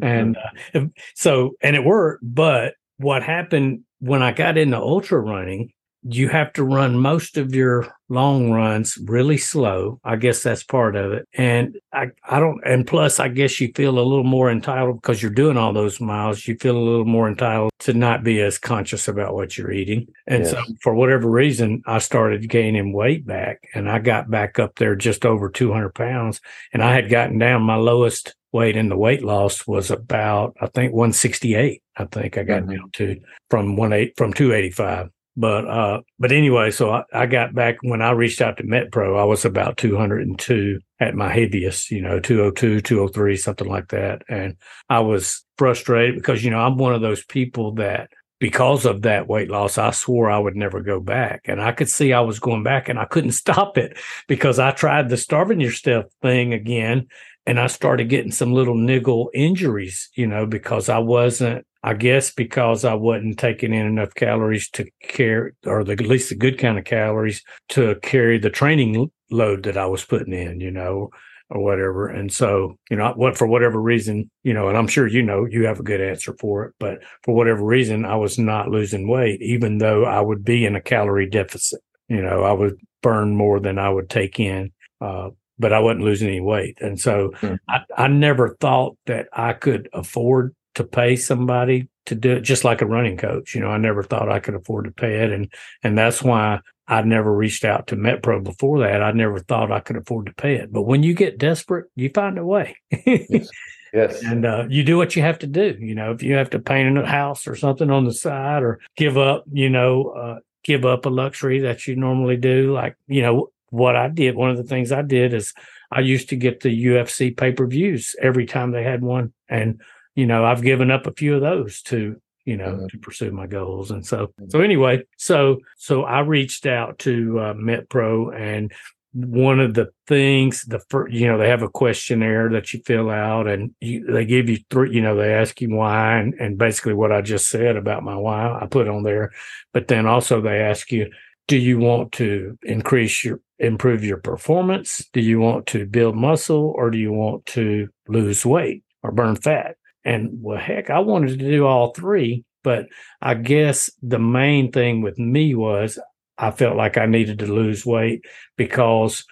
and 0.00 0.36
uh, 0.74 0.80
so 1.16 1.56
and 1.60 1.74
it 1.74 1.84
worked 1.84 2.22
but 2.22 2.74
what 2.98 3.24
happened 3.24 3.80
when 3.98 4.22
i 4.22 4.30
got 4.30 4.56
into 4.56 4.78
ultra 4.78 5.18
running 5.18 5.72
you 6.04 6.28
have 6.28 6.52
to 6.52 6.64
run 6.64 6.98
most 6.98 7.38
of 7.38 7.54
your 7.54 7.94
long 8.10 8.50
runs 8.50 8.98
really 9.04 9.38
slow. 9.38 9.98
I 10.04 10.16
guess 10.16 10.42
that's 10.42 10.62
part 10.62 10.96
of 10.96 11.12
it. 11.12 11.26
And 11.32 11.78
I, 11.92 12.08
I 12.28 12.38
don't, 12.40 12.60
and 12.66 12.86
plus, 12.86 13.18
I 13.18 13.28
guess 13.28 13.58
you 13.60 13.72
feel 13.74 13.98
a 13.98 14.00
little 14.00 14.24
more 14.24 14.50
entitled 14.50 15.00
because 15.00 15.22
you're 15.22 15.32
doing 15.32 15.56
all 15.56 15.72
those 15.72 16.00
miles. 16.00 16.46
You 16.46 16.56
feel 16.56 16.76
a 16.76 16.78
little 16.78 17.06
more 17.06 17.26
entitled 17.26 17.72
to 17.80 17.94
not 17.94 18.22
be 18.22 18.42
as 18.42 18.58
conscious 18.58 19.08
about 19.08 19.34
what 19.34 19.56
you're 19.56 19.72
eating. 19.72 20.06
And 20.26 20.44
yes. 20.44 20.52
so, 20.52 20.62
for 20.82 20.94
whatever 20.94 21.28
reason, 21.28 21.82
I 21.86 21.98
started 21.98 22.50
gaining 22.50 22.92
weight 22.92 23.26
back 23.26 23.66
and 23.74 23.90
I 23.90 23.98
got 23.98 24.30
back 24.30 24.58
up 24.58 24.76
there 24.76 24.94
just 24.94 25.24
over 25.24 25.48
200 25.48 25.94
pounds. 25.94 26.40
And 26.72 26.82
I 26.82 26.94
had 26.94 27.08
gotten 27.08 27.38
down 27.38 27.62
my 27.62 27.76
lowest 27.76 28.34
weight 28.52 28.76
in 28.76 28.88
the 28.88 28.96
weight 28.96 29.24
loss 29.24 29.66
was 29.66 29.90
about, 29.90 30.56
I 30.60 30.66
think, 30.66 30.92
168. 30.92 31.82
I 31.96 32.04
think 32.04 32.38
I 32.38 32.42
got 32.44 32.62
mm-hmm. 32.62 32.70
down 32.70 32.90
to 32.94 33.20
from 33.50 33.76
one 33.76 33.92
eight 33.92 34.14
from 34.16 34.32
285. 34.32 35.10
But 35.36 35.66
uh, 35.66 36.00
but 36.18 36.30
anyway, 36.30 36.70
so 36.70 36.92
I, 36.92 37.02
I, 37.12 37.26
got 37.26 37.54
back 37.54 37.78
when 37.82 38.00
I 38.00 38.12
reached 38.12 38.40
out 38.40 38.56
to 38.58 38.62
MetPro, 38.62 39.18
I 39.18 39.24
was 39.24 39.44
about 39.44 39.76
202 39.76 40.78
at 41.00 41.16
my 41.16 41.28
heaviest, 41.28 41.90
you 41.90 42.00
know, 42.00 42.20
202, 42.20 42.80
203, 42.80 43.36
something 43.36 43.68
like 43.68 43.88
that. 43.88 44.22
And 44.28 44.56
I 44.88 45.00
was 45.00 45.44
frustrated 45.58 46.14
because, 46.14 46.44
you 46.44 46.50
know, 46.50 46.60
I'm 46.60 46.78
one 46.78 46.94
of 46.94 47.00
those 47.00 47.24
people 47.24 47.72
that 47.74 48.10
because 48.38 48.84
of 48.84 49.02
that 49.02 49.26
weight 49.26 49.50
loss, 49.50 49.76
I 49.76 49.90
swore 49.90 50.30
I 50.30 50.38
would 50.38 50.54
never 50.54 50.80
go 50.80 51.00
back. 51.00 51.42
And 51.46 51.60
I 51.60 51.72
could 51.72 51.88
see 51.88 52.12
I 52.12 52.20
was 52.20 52.38
going 52.38 52.62
back 52.62 52.88
and 52.88 52.98
I 52.98 53.04
couldn't 53.04 53.32
stop 53.44 53.76
it 53.76 53.98
because 54.28 54.58
I 54.58 54.70
tried 54.70 55.08
the 55.08 55.16
starving 55.16 55.60
yourself 55.60 56.06
thing 56.22 56.52
again. 56.52 57.08
And 57.46 57.60
I 57.60 57.66
started 57.66 58.08
getting 58.08 58.32
some 58.32 58.52
little 58.52 58.74
niggle 58.74 59.30
injuries, 59.34 60.08
you 60.14 60.26
know, 60.26 60.46
because 60.46 60.88
I 60.88 60.98
wasn't 60.98 61.66
I 61.84 61.92
guess 61.92 62.32
because 62.32 62.86
I 62.86 62.94
wasn't 62.94 63.38
taking 63.38 63.74
in 63.74 63.86
enough 63.86 64.14
calories 64.14 64.70
to 64.70 64.86
carry, 65.02 65.52
or 65.66 65.84
the, 65.84 65.92
at 65.92 66.00
least 66.00 66.30
the 66.30 66.34
good 66.34 66.58
kind 66.58 66.78
of 66.78 66.86
calories 66.86 67.42
to 67.70 67.96
carry 67.96 68.38
the 68.38 68.48
training 68.48 69.10
load 69.30 69.64
that 69.64 69.76
I 69.76 69.84
was 69.84 70.02
putting 70.02 70.32
in, 70.32 70.60
you 70.60 70.70
know, 70.70 71.10
or 71.50 71.62
whatever. 71.62 72.08
And 72.08 72.32
so, 72.32 72.78
you 72.90 72.96
know, 72.96 73.12
what 73.16 73.36
for 73.36 73.46
whatever 73.46 73.78
reason, 73.78 74.30
you 74.44 74.54
know, 74.54 74.68
and 74.68 74.78
I'm 74.78 74.86
sure 74.86 75.06
you 75.06 75.20
know 75.20 75.44
you 75.44 75.66
have 75.66 75.78
a 75.78 75.82
good 75.84 76.00
answer 76.00 76.34
for 76.40 76.64
it, 76.64 76.74
but 76.80 77.02
for 77.22 77.34
whatever 77.34 77.62
reason, 77.62 78.06
I 78.06 78.16
was 78.16 78.38
not 78.38 78.70
losing 78.70 79.06
weight, 79.06 79.42
even 79.42 79.76
though 79.76 80.06
I 80.06 80.22
would 80.22 80.42
be 80.42 80.64
in 80.64 80.76
a 80.76 80.80
calorie 80.80 81.28
deficit. 81.28 81.82
You 82.08 82.22
know, 82.22 82.44
I 82.44 82.52
would 82.52 82.78
burn 83.02 83.36
more 83.36 83.60
than 83.60 83.78
I 83.78 83.90
would 83.90 84.08
take 84.08 84.40
in. 84.40 84.72
Uh, 85.02 85.30
but 85.58 85.72
I 85.72 85.80
wasn't 85.80 86.04
losing 86.04 86.28
any 86.28 86.40
weight. 86.40 86.78
And 86.80 86.98
so 86.98 87.30
mm. 87.40 87.58
I, 87.68 87.80
I 87.96 88.08
never 88.08 88.56
thought 88.60 88.96
that 89.06 89.28
I 89.32 89.52
could 89.52 89.88
afford 89.92 90.54
to 90.74 90.84
pay 90.84 91.16
somebody 91.16 91.88
to 92.06 92.14
do 92.14 92.32
it 92.32 92.40
just 92.40 92.64
like 92.64 92.82
a 92.82 92.86
running 92.86 93.16
coach. 93.16 93.54
You 93.54 93.60
know, 93.60 93.68
I 93.68 93.78
never 93.78 94.02
thought 94.02 94.30
I 94.30 94.40
could 94.40 94.54
afford 94.54 94.84
to 94.84 94.90
pay 94.90 95.22
it. 95.22 95.32
And, 95.32 95.52
and 95.82 95.96
that's 95.96 96.22
why 96.22 96.60
I 96.86 97.02
never 97.02 97.34
reached 97.34 97.64
out 97.64 97.86
to 97.88 97.96
MetPro 97.96 98.44
before 98.44 98.80
that. 98.80 99.02
I 99.02 99.12
never 99.12 99.38
thought 99.38 99.72
I 99.72 99.80
could 99.80 99.96
afford 99.96 100.26
to 100.26 100.34
pay 100.34 100.56
it. 100.56 100.72
But 100.72 100.82
when 100.82 101.02
you 101.02 101.14
get 101.14 101.38
desperate, 101.38 101.86
you 101.94 102.10
find 102.10 102.38
a 102.38 102.44
way. 102.44 102.76
yes. 103.06 103.48
Yes. 103.92 104.22
And 104.24 104.44
uh, 104.44 104.66
you 104.68 104.82
do 104.82 104.96
what 104.96 105.14
you 105.14 105.22
have 105.22 105.38
to 105.38 105.46
do. 105.46 105.76
You 105.78 105.94
know, 105.94 106.10
if 106.10 106.20
you 106.20 106.34
have 106.34 106.50
to 106.50 106.58
paint 106.58 106.98
a 106.98 107.06
house 107.06 107.46
or 107.46 107.54
something 107.54 107.90
on 107.90 108.04
the 108.04 108.12
side 108.12 108.64
or 108.64 108.80
give 108.96 109.16
up, 109.16 109.44
you 109.52 109.70
know, 109.70 110.08
uh, 110.08 110.38
give 110.64 110.84
up 110.84 111.06
a 111.06 111.10
luxury 111.10 111.60
that 111.60 111.86
you 111.86 111.94
normally 111.94 112.36
do, 112.36 112.72
like, 112.72 112.96
you 113.06 113.22
know, 113.22 113.52
what 113.70 113.94
I 113.94 114.08
did, 114.08 114.34
one 114.34 114.50
of 114.50 114.56
the 114.56 114.64
things 114.64 114.90
I 114.90 115.02
did 115.02 115.32
is 115.32 115.54
I 115.92 116.00
used 116.00 116.28
to 116.30 116.36
get 116.36 116.60
the 116.60 116.86
UFC 116.86 117.36
pay 117.36 117.52
per 117.52 117.68
views 117.68 118.16
every 118.20 118.46
time 118.46 118.72
they 118.72 118.82
had 118.82 119.00
one. 119.00 119.32
And, 119.48 119.80
you 120.14 120.26
know, 120.26 120.44
I've 120.44 120.62
given 120.62 120.90
up 120.90 121.06
a 121.06 121.12
few 121.12 121.34
of 121.34 121.40
those 121.40 121.82
to, 121.82 122.20
you 122.44 122.56
know, 122.56 122.72
mm-hmm. 122.72 122.86
to 122.86 122.98
pursue 122.98 123.30
my 123.30 123.46
goals. 123.46 123.90
And 123.90 124.04
so, 124.04 124.32
so 124.48 124.60
anyway, 124.60 125.02
so, 125.16 125.58
so 125.76 126.04
I 126.04 126.20
reached 126.20 126.66
out 126.66 126.98
to 127.00 127.38
uh, 127.38 127.54
MetPro 127.54 128.38
and 128.38 128.72
one 129.12 129.60
of 129.60 129.74
the 129.74 129.90
things 130.08 130.62
the 130.62 130.80
first, 130.90 131.12
you 131.12 131.28
know, 131.28 131.38
they 131.38 131.48
have 131.48 131.62
a 131.62 131.68
questionnaire 131.68 132.50
that 132.50 132.72
you 132.72 132.82
fill 132.84 133.10
out 133.10 133.46
and 133.46 133.72
you, 133.80 134.04
they 134.04 134.24
give 134.24 134.48
you 134.48 134.58
three, 134.70 134.92
you 134.92 135.00
know, 135.00 135.16
they 135.16 135.32
ask 135.32 135.60
you 135.60 135.72
why 135.72 136.18
and, 136.18 136.34
and 136.34 136.58
basically 136.58 136.94
what 136.94 137.12
I 137.12 137.20
just 137.20 137.48
said 137.48 137.76
about 137.76 138.02
my 138.02 138.16
why 138.16 138.58
I 138.60 138.66
put 138.66 138.88
on 138.88 139.04
there. 139.04 139.30
But 139.72 139.86
then 139.86 140.06
also 140.06 140.40
they 140.40 140.60
ask 140.60 140.90
you, 140.90 141.10
do 141.46 141.56
you 141.56 141.78
want 141.78 142.12
to 142.12 142.58
increase 142.64 143.24
your 143.24 143.40
improve 143.60 144.02
your 144.02 144.16
performance? 144.16 145.08
Do 145.12 145.20
you 145.20 145.38
want 145.38 145.66
to 145.66 145.86
build 145.86 146.16
muscle 146.16 146.74
or 146.76 146.90
do 146.90 146.98
you 146.98 147.12
want 147.12 147.46
to 147.46 147.88
lose 148.08 148.44
weight 148.44 148.82
or 149.02 149.12
burn 149.12 149.36
fat? 149.36 149.76
And 150.04 150.30
well, 150.40 150.58
heck, 150.58 150.90
I 150.90 150.98
wanted 150.98 151.38
to 151.38 151.50
do 151.50 151.66
all 151.66 151.92
three, 151.92 152.44
but 152.62 152.86
I 153.22 153.34
guess 153.34 153.90
the 154.02 154.18
main 154.18 154.70
thing 154.70 155.02
with 155.02 155.18
me 155.18 155.54
was 155.54 155.98
I 156.36 156.50
felt 156.50 156.76
like 156.76 156.98
I 156.98 157.06
needed 157.06 157.38
to 157.40 157.46
lose 157.46 157.86
weight 157.86 158.24
because 158.56 159.24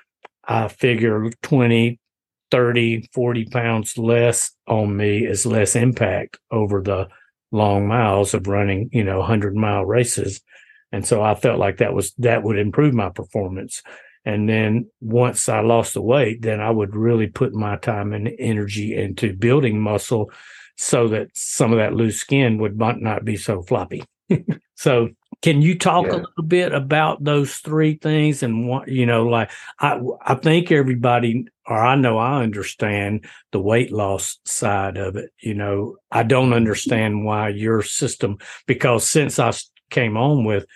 I 0.45 0.69
figure 0.69 1.31
20, 1.43 1.99
30, 2.51 3.09
40 3.13 3.45
pounds 3.47 3.99
less 3.99 4.53
on 4.67 4.97
me 4.97 5.25
is 5.27 5.47
less 5.47 5.77
impact 5.77 6.39
over 6.51 6.81
the 6.81 7.09
long 7.51 7.87
miles 7.87 8.35
of 8.35 8.47
running, 8.47 8.89
you 8.93 9.05
know, 9.05 9.19
100 9.19 9.55
mile 9.55 9.85
races. 9.85 10.41
And 10.91 11.07
so 11.07 11.23
I 11.23 11.35
felt 11.35 11.59
like 11.59 11.79
that 11.79 11.95
was, 11.95 12.13
that 12.19 12.43
would 12.43 12.59
improve 12.59 12.95
my 12.95 13.11
performance. 13.11 13.83
And 14.25 14.49
then 14.49 14.89
once 15.01 15.49
I 15.49 15.61
lost 15.61 15.95
the 15.95 16.03
weight, 16.03 16.43
then 16.43 16.61
I 16.61 16.71
would 16.71 16.95
really 16.95 17.27
put 17.27 17.55
my 17.55 17.77
time 17.77 18.13
and 18.13 18.31
energy 18.39 18.95
into 18.95 19.35
building 19.35 19.81
muscle 19.81 20.31
so 20.83 21.07
that 21.07 21.29
some 21.33 21.73
of 21.73 21.79
that 21.79 21.95
loose 21.95 22.19
skin 22.19 22.59
would 22.59 22.77
not 22.77 23.25
be 23.25 23.37
so 23.37 23.63
floppy. 23.63 24.03
so 24.75 25.09
can 25.41 25.63
you 25.63 25.79
talk 25.79 26.07
yeah. 26.07 26.13
a 26.13 26.17
little 26.17 26.43
bit 26.45 26.73
about 26.73 27.23
those 27.23 27.57
three 27.57 27.95
things 27.95 28.43
and 28.43 28.69
what 28.69 28.89
you 28.89 29.07
know 29.07 29.25
like 29.25 29.51
I 29.79 30.01
I 30.23 30.35
think 30.35 30.73
everybody 30.73 31.47
or 31.67 31.79
I 31.79 31.95
know 31.95 32.19
I 32.19 32.43
understand 32.43 33.27
the 33.53 33.61
weight 33.61 33.93
loss 33.93 34.39
side 34.45 34.97
of 34.97 35.17
it 35.17 35.31
you 35.41 35.55
know 35.55 35.97
I 36.11 36.25
don't 36.25 36.53
understand 36.53 37.25
why 37.25 37.51
your 37.51 37.83
system 37.83 38.39
because 38.67 39.07
since 39.07 39.39
I 39.39 39.53
came 39.91 40.17
on 40.17 40.45
with 40.45 40.67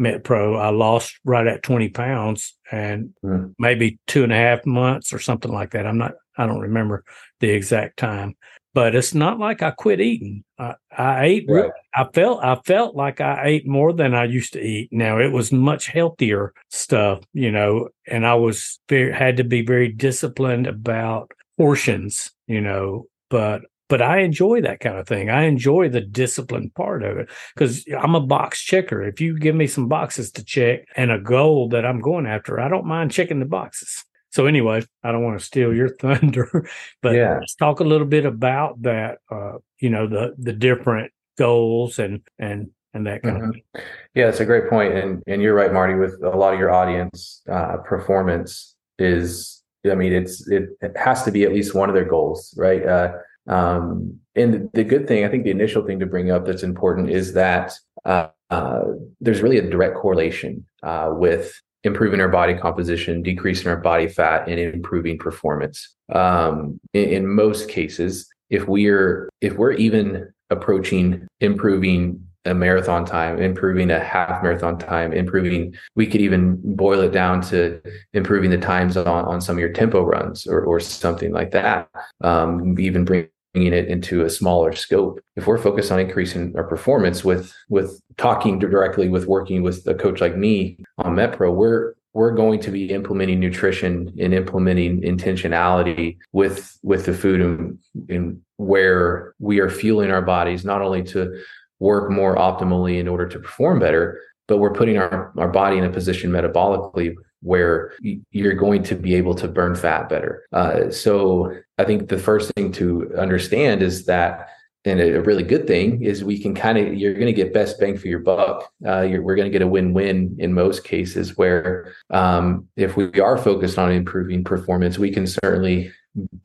MetPro 0.00 0.60
I 0.60 0.68
lost 0.68 1.18
right 1.24 1.46
at 1.46 1.62
20 1.62 1.88
pounds 1.88 2.54
and 2.70 3.14
mm. 3.24 3.54
maybe 3.58 3.98
two 4.06 4.22
and 4.22 4.32
a 4.32 4.36
half 4.36 4.64
months 4.64 5.12
or 5.12 5.18
something 5.18 5.52
like 5.52 5.72
that 5.72 5.86
I'm 5.86 5.98
not 5.98 6.12
I 6.38 6.46
don't 6.46 6.60
remember 6.60 7.04
the 7.40 7.50
exact 7.50 7.98
time 7.98 8.36
but 8.76 8.94
it's 8.94 9.14
not 9.14 9.38
like 9.38 9.62
I 9.62 9.70
quit 9.70 10.02
eating. 10.02 10.44
I, 10.58 10.74
I 10.94 11.24
ate. 11.24 11.46
Right. 11.48 11.70
I 11.94 12.04
felt. 12.12 12.44
I 12.44 12.56
felt 12.66 12.94
like 12.94 13.22
I 13.22 13.46
ate 13.46 13.66
more 13.66 13.94
than 13.94 14.12
I 14.12 14.24
used 14.24 14.52
to 14.52 14.60
eat. 14.60 14.90
Now 14.92 15.18
it 15.18 15.32
was 15.32 15.50
much 15.50 15.86
healthier 15.86 16.52
stuff, 16.70 17.24
you 17.32 17.50
know, 17.50 17.88
and 18.06 18.26
I 18.26 18.34
was 18.34 18.78
very, 18.90 19.14
had 19.14 19.38
to 19.38 19.44
be 19.44 19.64
very 19.64 19.88
disciplined 19.90 20.66
about 20.66 21.30
portions, 21.56 22.32
you 22.46 22.60
know. 22.60 23.06
But 23.30 23.62
but 23.88 24.02
I 24.02 24.18
enjoy 24.18 24.60
that 24.60 24.80
kind 24.80 24.98
of 24.98 25.08
thing. 25.08 25.30
I 25.30 25.44
enjoy 25.44 25.88
the 25.88 26.02
discipline 26.02 26.68
part 26.76 27.02
of 27.02 27.16
it 27.16 27.30
because 27.54 27.82
I'm 27.98 28.14
a 28.14 28.20
box 28.20 28.62
checker. 28.62 29.02
If 29.02 29.22
you 29.22 29.38
give 29.38 29.54
me 29.54 29.68
some 29.68 29.88
boxes 29.88 30.30
to 30.32 30.44
check 30.44 30.80
and 30.96 31.10
a 31.10 31.18
goal 31.18 31.70
that 31.70 31.86
I'm 31.86 32.00
going 32.00 32.26
after, 32.26 32.60
I 32.60 32.68
don't 32.68 32.84
mind 32.84 33.10
checking 33.10 33.40
the 33.40 33.46
boxes. 33.46 34.04
So 34.36 34.44
anyway, 34.44 34.84
I 35.02 35.12
don't 35.12 35.24
want 35.24 35.40
to 35.40 35.46
steal 35.46 35.72
your 35.72 35.88
thunder, 35.98 36.68
but 37.00 37.14
yeah. 37.14 37.38
let's 37.40 37.54
talk 37.54 37.80
a 37.80 37.84
little 37.84 38.06
bit 38.06 38.26
about 38.26 38.82
that. 38.82 39.20
Uh, 39.30 39.52
you 39.78 39.88
know, 39.88 40.06
the 40.06 40.34
the 40.36 40.52
different 40.52 41.10
goals 41.38 41.98
and 41.98 42.20
and 42.38 42.68
and 42.92 43.06
that 43.06 43.22
kind 43.22 43.38
mm-hmm. 43.38 43.48
of 43.48 43.54
thing. 43.54 43.84
Yeah, 44.14 44.28
it's 44.28 44.40
a 44.40 44.44
great 44.44 44.68
point, 44.68 44.92
and 44.92 45.22
and 45.26 45.40
you're 45.40 45.54
right, 45.54 45.72
Marty. 45.72 45.94
With 45.94 46.22
a 46.22 46.36
lot 46.36 46.52
of 46.52 46.60
your 46.60 46.70
audience, 46.70 47.40
uh, 47.50 47.78
performance 47.78 48.76
is, 48.98 49.62
I 49.90 49.94
mean, 49.94 50.12
it's 50.12 50.46
it, 50.48 50.68
it, 50.82 50.94
has 50.98 51.22
to 51.22 51.30
be 51.30 51.44
at 51.44 51.54
least 51.54 51.74
one 51.74 51.88
of 51.88 51.94
their 51.94 52.04
goals, 52.04 52.52
right? 52.58 52.84
Uh, 52.84 53.12
um, 53.46 54.20
and 54.34 54.68
the 54.74 54.84
good 54.84 55.08
thing, 55.08 55.24
I 55.24 55.28
think, 55.28 55.44
the 55.44 55.50
initial 55.50 55.82
thing 55.86 55.98
to 56.00 56.06
bring 56.06 56.30
up 56.30 56.44
that's 56.44 56.62
important 56.62 57.08
is 57.08 57.32
that 57.32 57.72
uh, 58.04 58.28
uh, 58.50 58.82
there's 59.18 59.40
really 59.40 59.56
a 59.56 59.70
direct 59.70 59.96
correlation 59.96 60.66
uh, 60.82 61.08
with 61.14 61.58
improving 61.86 62.20
our 62.20 62.28
body 62.28 62.54
composition, 62.54 63.22
decreasing 63.22 63.68
our 63.68 63.76
body 63.76 64.08
fat, 64.08 64.48
and 64.48 64.58
improving 64.58 65.18
performance. 65.18 65.94
Um, 66.12 66.78
in, 66.92 67.08
in 67.08 67.26
most 67.26 67.68
cases, 67.68 68.28
if 68.50 68.66
we're 68.68 69.28
if 69.40 69.54
we're 69.54 69.72
even 69.72 70.32
approaching 70.50 71.26
improving 71.40 72.22
a 72.44 72.54
marathon 72.54 73.04
time, 73.04 73.40
improving 73.40 73.90
a 73.90 73.98
half 73.98 74.42
marathon 74.42 74.78
time, 74.78 75.12
improving, 75.12 75.74
we 75.96 76.06
could 76.06 76.20
even 76.20 76.60
boil 76.76 77.00
it 77.00 77.12
down 77.12 77.40
to 77.40 77.80
improving 78.12 78.50
the 78.50 78.58
times 78.58 78.96
on, 78.96 79.24
on 79.24 79.40
some 79.40 79.56
of 79.56 79.60
your 79.60 79.72
tempo 79.72 80.04
runs 80.04 80.46
or, 80.46 80.60
or 80.60 80.78
something 80.78 81.32
like 81.32 81.50
that. 81.50 81.88
Um, 82.20 82.78
even 82.78 83.04
bring 83.04 83.28
bringing 83.56 83.72
it 83.72 83.88
into 83.88 84.22
a 84.22 84.28
smaller 84.28 84.74
scope. 84.74 85.18
If 85.34 85.46
we're 85.46 85.56
focused 85.56 85.90
on 85.90 85.98
increasing 85.98 86.54
our 86.56 86.64
performance 86.64 87.24
with 87.24 87.54
with 87.70 87.98
talking 88.18 88.58
directly 88.58 89.08
with 89.08 89.26
working 89.26 89.62
with 89.62 89.86
a 89.86 89.94
coach 89.94 90.20
like 90.20 90.36
me 90.36 90.78
on 90.98 91.16
MetPro, 91.16 91.54
we're 91.54 91.94
we're 92.12 92.34
going 92.34 92.60
to 92.60 92.70
be 92.70 92.92
implementing 92.92 93.40
nutrition 93.40 94.12
and 94.20 94.34
implementing 94.34 95.00
intentionality 95.00 96.18
with 96.32 96.78
with 96.82 97.06
the 97.06 97.14
food 97.14 97.40
and, 97.40 97.78
and 98.10 98.40
where 98.58 99.34
we 99.38 99.58
are 99.58 99.70
fueling 99.70 100.10
our 100.10 100.22
bodies 100.22 100.64
not 100.64 100.82
only 100.82 101.02
to 101.02 101.42
work 101.78 102.10
more 102.10 102.36
optimally 102.36 102.98
in 102.98 103.08
order 103.08 103.26
to 103.26 103.38
perform 103.38 103.78
better, 103.78 104.20
but 104.48 104.58
we're 104.58 104.72
putting 104.72 104.98
our, 104.98 105.32
our 105.38 105.48
body 105.48 105.78
in 105.78 105.84
a 105.84 105.90
position 105.90 106.30
metabolically 106.30 107.14
where 107.42 107.92
you're 108.30 108.54
going 108.54 108.82
to 108.82 108.94
be 108.94 109.14
able 109.14 109.34
to 109.34 109.46
burn 109.46 109.74
fat 109.74 110.08
better. 110.08 110.42
Uh, 110.52 110.90
so 110.90 111.54
I 111.78 111.84
think 111.84 112.08
the 112.08 112.18
first 112.18 112.52
thing 112.54 112.72
to 112.72 113.14
understand 113.16 113.82
is 113.82 114.06
that, 114.06 114.48
and 114.84 115.00
a 115.00 115.20
really 115.20 115.42
good 115.42 115.66
thing 115.66 116.02
is 116.02 116.22
we 116.22 116.38
can 116.38 116.54
kind 116.54 116.78
of 116.78 116.94
you're 116.94 117.14
going 117.14 117.26
to 117.26 117.32
get 117.32 117.52
best 117.52 117.78
bang 117.80 117.96
for 117.98 118.06
your 118.06 118.20
buck. 118.20 118.70
Uh, 118.86 119.08
we're 119.20 119.34
going 119.34 119.50
to 119.50 119.50
get 119.50 119.62
a 119.62 119.66
win-win 119.66 120.36
in 120.38 120.52
most 120.52 120.84
cases. 120.84 121.36
Where 121.36 121.92
um, 122.10 122.68
if 122.76 122.96
we 122.96 123.20
are 123.20 123.36
focused 123.36 123.78
on 123.78 123.90
improving 123.90 124.44
performance, 124.44 124.96
we 124.96 125.10
can 125.10 125.26
certainly 125.26 125.92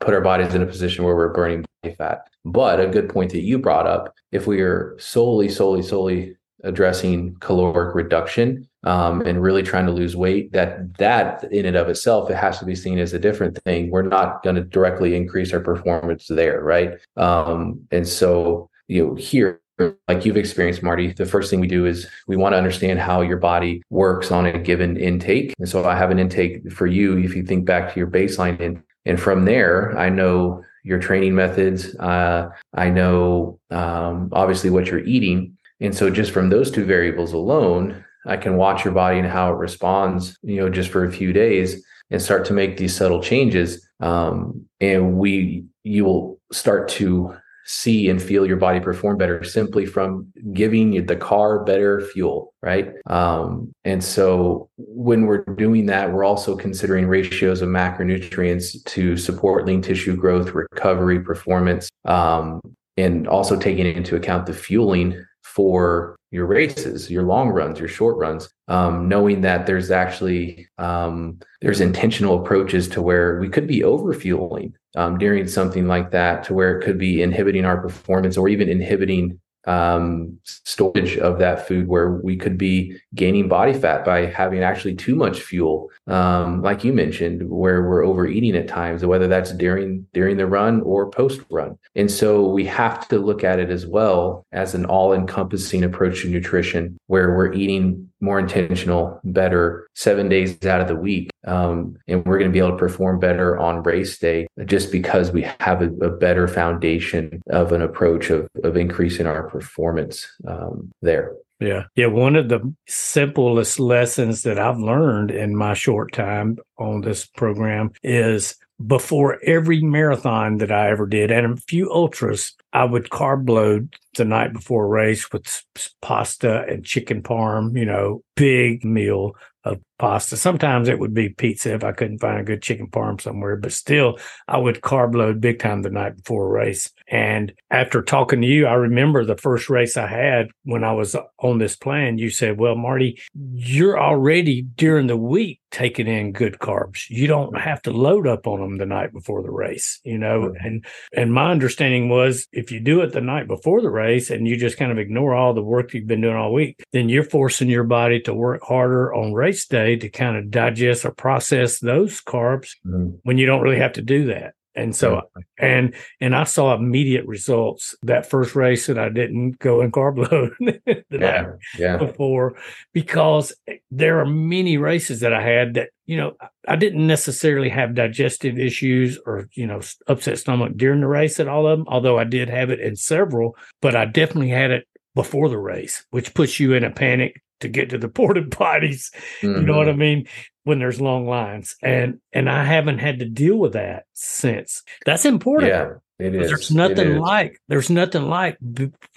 put 0.00 0.12
our 0.12 0.20
bodies 0.20 0.54
in 0.54 0.62
a 0.62 0.66
position 0.66 1.04
where 1.04 1.14
we're 1.14 1.32
burning 1.32 1.64
body 1.82 1.94
fat. 1.94 2.26
But 2.44 2.80
a 2.80 2.88
good 2.88 3.08
point 3.08 3.30
that 3.30 3.42
you 3.42 3.58
brought 3.58 3.86
up, 3.86 4.12
if 4.32 4.46
we 4.46 4.60
are 4.60 4.96
solely, 4.98 5.48
solely, 5.48 5.82
solely 5.82 6.36
addressing 6.64 7.36
caloric 7.36 7.94
reduction 7.94 8.68
um, 8.84 9.20
and 9.22 9.42
really 9.42 9.62
trying 9.62 9.86
to 9.86 9.92
lose 9.92 10.16
weight 10.16 10.52
that 10.52 10.96
that 10.98 11.44
in 11.52 11.66
and 11.66 11.76
of 11.76 11.88
itself 11.88 12.30
it 12.30 12.36
has 12.36 12.58
to 12.58 12.64
be 12.64 12.74
seen 12.74 12.98
as 12.98 13.12
a 13.12 13.18
different 13.18 13.56
thing. 13.62 13.90
We're 13.90 14.02
not 14.02 14.42
going 14.42 14.56
to 14.56 14.62
directly 14.62 15.14
increase 15.14 15.52
our 15.52 15.60
performance 15.60 16.26
there 16.28 16.62
right? 16.62 16.98
Um, 17.16 17.80
and 17.90 18.06
so 18.06 18.68
you 18.88 19.06
know 19.06 19.14
here 19.14 19.60
like 20.06 20.24
you've 20.24 20.36
experienced 20.36 20.82
marty 20.82 21.12
the 21.12 21.26
first 21.26 21.50
thing 21.50 21.58
we 21.58 21.66
do 21.66 21.86
is 21.86 22.06
we 22.28 22.36
want 22.36 22.52
to 22.52 22.58
understand 22.58 23.00
how 23.00 23.20
your 23.20 23.38
body 23.38 23.82
works 23.90 24.30
on 24.30 24.46
a 24.46 24.58
given 24.58 24.96
intake. 24.96 25.54
And 25.58 25.68
so 25.68 25.84
i 25.84 25.96
have 25.96 26.10
an 26.10 26.18
intake 26.18 26.70
for 26.72 26.86
you 26.86 27.18
if 27.18 27.34
you 27.34 27.42
think 27.42 27.64
back 27.64 27.92
to 27.92 27.98
your 27.98 28.08
baseline 28.08 28.60
and 28.60 28.82
and 29.06 29.20
from 29.20 29.44
there 29.44 29.98
i 29.98 30.08
know 30.08 30.62
your 30.84 30.98
training 30.98 31.34
methods 31.34 31.96
uh, 31.96 32.48
i 32.74 32.90
know 32.90 33.58
um, 33.72 34.28
obviously 34.32 34.70
what 34.70 34.86
you're 34.86 35.04
eating. 35.04 35.56
And 35.80 35.94
so 35.94 36.10
just 36.10 36.30
from 36.30 36.50
those 36.50 36.70
two 36.70 36.84
variables 36.84 37.32
alone, 37.32 38.04
I 38.26 38.36
can 38.36 38.56
watch 38.56 38.84
your 38.84 38.94
body 38.94 39.18
and 39.18 39.28
how 39.28 39.52
it 39.52 39.56
responds, 39.56 40.36
you 40.42 40.56
know, 40.56 40.68
just 40.68 40.90
for 40.90 41.04
a 41.04 41.12
few 41.12 41.32
days 41.32 41.84
and 42.10 42.20
start 42.20 42.44
to 42.46 42.52
make 42.52 42.76
these 42.76 42.94
subtle 42.94 43.22
changes. 43.22 43.88
Um, 44.00 44.66
and 44.80 45.16
we, 45.16 45.64
you 45.84 46.04
will 46.04 46.40
start 46.52 46.88
to 46.90 47.36
see 47.64 48.08
and 48.08 48.20
feel 48.20 48.44
your 48.44 48.56
body 48.56 48.80
perform 48.80 49.16
better 49.16 49.44
simply 49.44 49.86
from 49.86 50.26
giving 50.52 51.06
the 51.06 51.16
car 51.16 51.64
better 51.64 52.00
fuel, 52.00 52.52
right? 52.60 52.92
Um, 53.06 53.72
and 53.84 54.02
so 54.02 54.68
when 54.76 55.26
we're 55.26 55.44
doing 55.44 55.86
that, 55.86 56.12
we're 56.12 56.24
also 56.24 56.56
considering 56.56 57.06
ratios 57.06 57.62
of 57.62 57.68
macronutrients 57.68 58.84
to 58.84 59.16
support 59.16 59.66
lean 59.66 59.80
tissue 59.80 60.16
growth, 60.16 60.50
recovery, 60.50 61.20
performance, 61.20 61.88
um, 62.04 62.60
and 62.96 63.26
also 63.28 63.58
taking 63.58 63.86
into 63.86 64.16
account 64.16 64.46
the 64.46 64.52
fueling 64.52 65.24
for 65.54 66.16
your 66.30 66.46
races, 66.46 67.10
your 67.10 67.22
long 67.22 67.50
runs, 67.50 67.78
your 67.78 67.88
short 67.88 68.16
runs, 68.16 68.48
um, 68.68 69.06
knowing 69.06 69.42
that 69.42 69.66
there's 69.66 69.90
actually 69.90 70.66
um, 70.78 71.38
there's 71.60 71.80
intentional 71.80 72.42
approaches 72.42 72.88
to 72.88 73.02
where 73.02 73.38
we 73.38 73.48
could 73.48 73.66
be 73.66 73.84
over 73.84 74.14
fueling 74.14 74.74
um, 74.96 75.18
during 75.18 75.46
something 75.46 75.86
like 75.86 76.10
that 76.10 76.44
to 76.44 76.54
where 76.54 76.78
it 76.78 76.84
could 76.84 76.98
be 76.98 77.22
inhibiting 77.22 77.66
our 77.66 77.80
performance 77.80 78.38
or 78.38 78.48
even 78.48 78.70
inhibiting 78.70 79.38
um, 79.66 80.38
storage 80.44 81.16
of 81.18 81.38
that 81.38 81.66
food 81.66 81.86
where 81.86 82.10
we 82.10 82.36
could 82.36 82.58
be 82.58 82.96
gaining 83.14 83.48
body 83.48 83.72
fat 83.72 84.04
by 84.04 84.26
having 84.26 84.62
actually 84.62 84.94
too 84.94 85.14
much 85.14 85.40
fuel. 85.40 85.90
Um, 86.06 86.62
like 86.62 86.84
you 86.84 86.92
mentioned 86.92 87.48
where 87.48 87.88
we're 87.88 88.04
overeating 88.04 88.56
at 88.56 88.68
times 88.68 89.04
whether 89.04 89.28
that's 89.28 89.52
during 89.52 90.06
during 90.12 90.36
the 90.36 90.46
run 90.46 90.80
or 90.82 91.10
post 91.10 91.40
run. 91.50 91.78
And 91.94 92.10
so 92.10 92.48
we 92.48 92.64
have 92.66 93.06
to 93.08 93.18
look 93.18 93.44
at 93.44 93.58
it 93.58 93.70
as 93.70 93.86
well 93.86 94.44
as 94.52 94.74
an 94.74 94.84
all 94.84 95.12
encompassing 95.12 95.84
approach 95.84 96.22
to 96.22 96.28
nutrition 96.28 96.98
where 97.06 97.36
we're 97.36 97.52
eating 97.52 98.08
more 98.22 98.38
intentional, 98.38 99.20
better 99.24 99.88
seven 99.94 100.28
days 100.28 100.64
out 100.64 100.80
of 100.80 100.88
the 100.88 100.96
week. 100.96 101.28
Um, 101.46 101.96
and 102.06 102.24
we're 102.24 102.38
going 102.38 102.50
to 102.50 102.52
be 102.52 102.60
able 102.60 102.70
to 102.70 102.76
perform 102.76 103.18
better 103.18 103.58
on 103.58 103.82
race 103.82 104.16
day 104.18 104.46
just 104.64 104.92
because 104.92 105.32
we 105.32 105.42
have 105.60 105.82
a, 105.82 105.90
a 106.04 106.10
better 106.10 106.46
foundation 106.46 107.42
of 107.50 107.72
an 107.72 107.82
approach 107.82 108.30
of, 108.30 108.48
of 108.62 108.76
increasing 108.76 109.26
our 109.26 109.48
performance 109.48 110.26
um, 110.46 110.92
there. 111.02 111.34
Yeah. 111.60 111.84
Yeah. 111.94 112.06
One 112.06 112.36
of 112.36 112.48
the 112.48 112.74
simplest 112.86 113.78
lessons 113.78 114.42
that 114.42 114.58
I've 114.58 114.78
learned 114.78 115.30
in 115.30 115.56
my 115.56 115.74
short 115.74 116.12
time 116.12 116.58
on 116.78 117.02
this 117.02 117.26
program 117.26 117.90
is 118.02 118.56
before 118.86 119.38
every 119.44 119.80
marathon 119.80 120.58
that 120.58 120.72
I 120.72 120.90
ever 120.90 121.06
did 121.06 121.30
and 121.30 121.58
a 121.58 121.60
few 121.60 121.90
ultras, 121.90 122.54
I 122.72 122.84
would 122.84 123.10
carb 123.10 123.48
load 123.48 123.94
the 124.16 124.24
night 124.24 124.52
before 124.52 124.84
a 124.84 124.88
race 124.88 125.30
with 125.32 125.64
pasta 126.00 126.64
and 126.68 126.84
chicken 126.84 127.22
parm, 127.22 127.78
you 127.78 127.86
know, 127.86 128.22
big 128.36 128.84
meal 128.84 129.34
of 129.64 129.80
pasta. 129.98 130.36
Sometimes 130.36 130.88
it 130.88 130.98
would 130.98 131.14
be 131.14 131.28
pizza 131.28 131.72
if 131.72 131.84
I 131.84 131.92
couldn't 131.92 132.18
find 132.18 132.40
a 132.40 132.44
good 132.44 132.62
chicken 132.62 132.88
parm 132.88 133.20
somewhere, 133.20 133.56
but 133.56 133.72
still 133.72 134.18
I 134.48 134.58
would 134.58 134.80
carb 134.80 135.14
load 135.14 135.40
big 135.40 135.60
time 135.60 135.82
the 135.82 135.90
night 135.90 136.16
before 136.16 136.46
a 136.46 136.50
race. 136.50 136.90
And 137.06 137.52
after 137.70 138.02
talking 138.02 138.40
to 138.40 138.46
you, 138.46 138.66
I 138.66 138.74
remember 138.74 139.24
the 139.24 139.36
first 139.36 139.70
race 139.70 139.96
I 139.96 140.08
had 140.08 140.48
when 140.64 140.82
I 140.82 140.92
was 140.92 141.14
on 141.38 141.58
this 141.58 141.76
plan. 141.76 142.18
You 142.18 142.30
said, 142.30 142.58
Well, 142.58 142.74
Marty, 142.74 143.20
you're 143.54 144.00
already 144.00 144.62
during 144.62 145.06
the 145.06 145.16
week 145.16 145.60
taking 145.70 146.08
in 146.08 146.32
good 146.32 146.58
carbs. 146.58 147.08
You 147.08 147.28
don't 147.28 147.56
have 147.56 147.80
to 147.82 147.92
load 147.92 148.26
up 148.26 148.46
on 148.46 148.60
them 148.60 148.78
the 148.78 148.86
night 148.86 149.12
before 149.12 149.42
the 149.42 149.50
race, 149.50 150.00
you 150.04 150.18
know? 150.18 150.52
And 150.58 150.84
and 151.12 151.32
my 151.32 151.52
understanding 151.52 152.08
was 152.08 152.48
if 152.62 152.70
you 152.70 152.78
do 152.78 153.00
it 153.00 153.12
the 153.12 153.20
night 153.20 153.48
before 153.48 153.82
the 153.82 153.90
race 153.90 154.30
and 154.30 154.46
you 154.46 154.56
just 154.56 154.78
kind 154.78 154.92
of 154.92 154.98
ignore 154.98 155.34
all 155.34 155.52
the 155.52 155.62
work 155.62 155.92
you've 155.92 156.06
been 156.06 156.20
doing 156.20 156.36
all 156.36 156.52
week, 156.52 156.80
then 156.92 157.08
you're 157.08 157.24
forcing 157.24 157.68
your 157.68 157.82
body 157.82 158.20
to 158.20 158.32
work 158.32 158.62
harder 158.62 159.12
on 159.12 159.32
race 159.32 159.66
day 159.66 159.96
to 159.96 160.08
kind 160.08 160.36
of 160.36 160.50
digest 160.50 161.04
or 161.04 161.10
process 161.10 161.80
those 161.80 162.20
carbs 162.22 162.70
mm-hmm. 162.86 163.16
when 163.24 163.36
you 163.36 163.46
don't 163.46 163.62
really 163.62 163.78
have 163.78 163.94
to 163.94 164.02
do 164.02 164.26
that. 164.26 164.54
And 164.74 164.96
so, 164.96 165.22
and 165.58 165.94
and 166.20 166.34
I 166.34 166.44
saw 166.44 166.74
immediate 166.74 167.26
results 167.26 167.94
that 168.02 168.28
first 168.28 168.54
race 168.54 168.86
that 168.86 168.98
I 168.98 169.10
didn't 169.10 169.58
go 169.58 169.82
in 169.82 169.92
carb 169.92 170.16
load 170.16 170.54
the 170.60 171.04
yeah, 171.10 171.18
night 171.18 171.46
yeah. 171.78 171.96
before, 171.98 172.56
because 172.94 173.52
there 173.90 174.18
are 174.20 174.26
many 174.26 174.78
races 174.78 175.20
that 175.20 175.34
I 175.34 175.42
had 175.42 175.74
that 175.74 175.90
you 176.06 176.16
know 176.16 176.36
I 176.66 176.76
didn't 176.76 177.06
necessarily 177.06 177.68
have 177.68 177.94
digestive 177.94 178.58
issues 178.58 179.18
or 179.26 179.48
you 179.52 179.66
know 179.66 179.80
upset 180.06 180.38
stomach 180.38 180.72
during 180.76 181.00
the 181.00 181.06
race 181.06 181.38
at 181.38 181.48
all 181.48 181.66
of 181.66 181.78
them, 181.78 181.86
although 181.88 182.18
I 182.18 182.24
did 182.24 182.48
have 182.48 182.70
it 182.70 182.80
in 182.80 182.96
several, 182.96 183.56
but 183.82 183.94
I 183.94 184.06
definitely 184.06 184.50
had 184.50 184.70
it 184.70 184.86
before 185.14 185.50
the 185.50 185.58
race, 185.58 186.04
which 186.10 186.32
puts 186.32 186.58
you 186.58 186.72
in 186.72 186.84
a 186.84 186.90
panic 186.90 187.42
to 187.60 187.68
get 187.68 187.90
to 187.90 187.98
the 187.98 188.08
porta 188.18 188.42
potties. 188.42 189.10
Mm-hmm. 189.40 189.60
You 189.60 189.62
know 189.62 189.76
what 189.76 189.88
I 189.88 189.92
mm-hmm. 189.92 190.00
mean? 190.00 190.28
When 190.64 190.78
there's 190.78 191.00
long 191.00 191.26
lines, 191.26 191.76
and 191.82 192.20
and 192.32 192.48
I 192.48 192.64
haven't 192.64 192.98
had 192.98 193.18
to 193.18 193.24
deal 193.24 193.56
with 193.56 193.72
that 193.72 194.04
since. 194.12 194.82
That's 195.04 195.24
important. 195.24 195.72
Yeah. 195.72 195.94
It 196.22 196.36
is. 196.36 196.48
There's 196.48 196.70
nothing 196.70 197.18
like 197.18 197.60
there's 197.66 197.90
nothing 197.90 198.28
like 198.28 198.56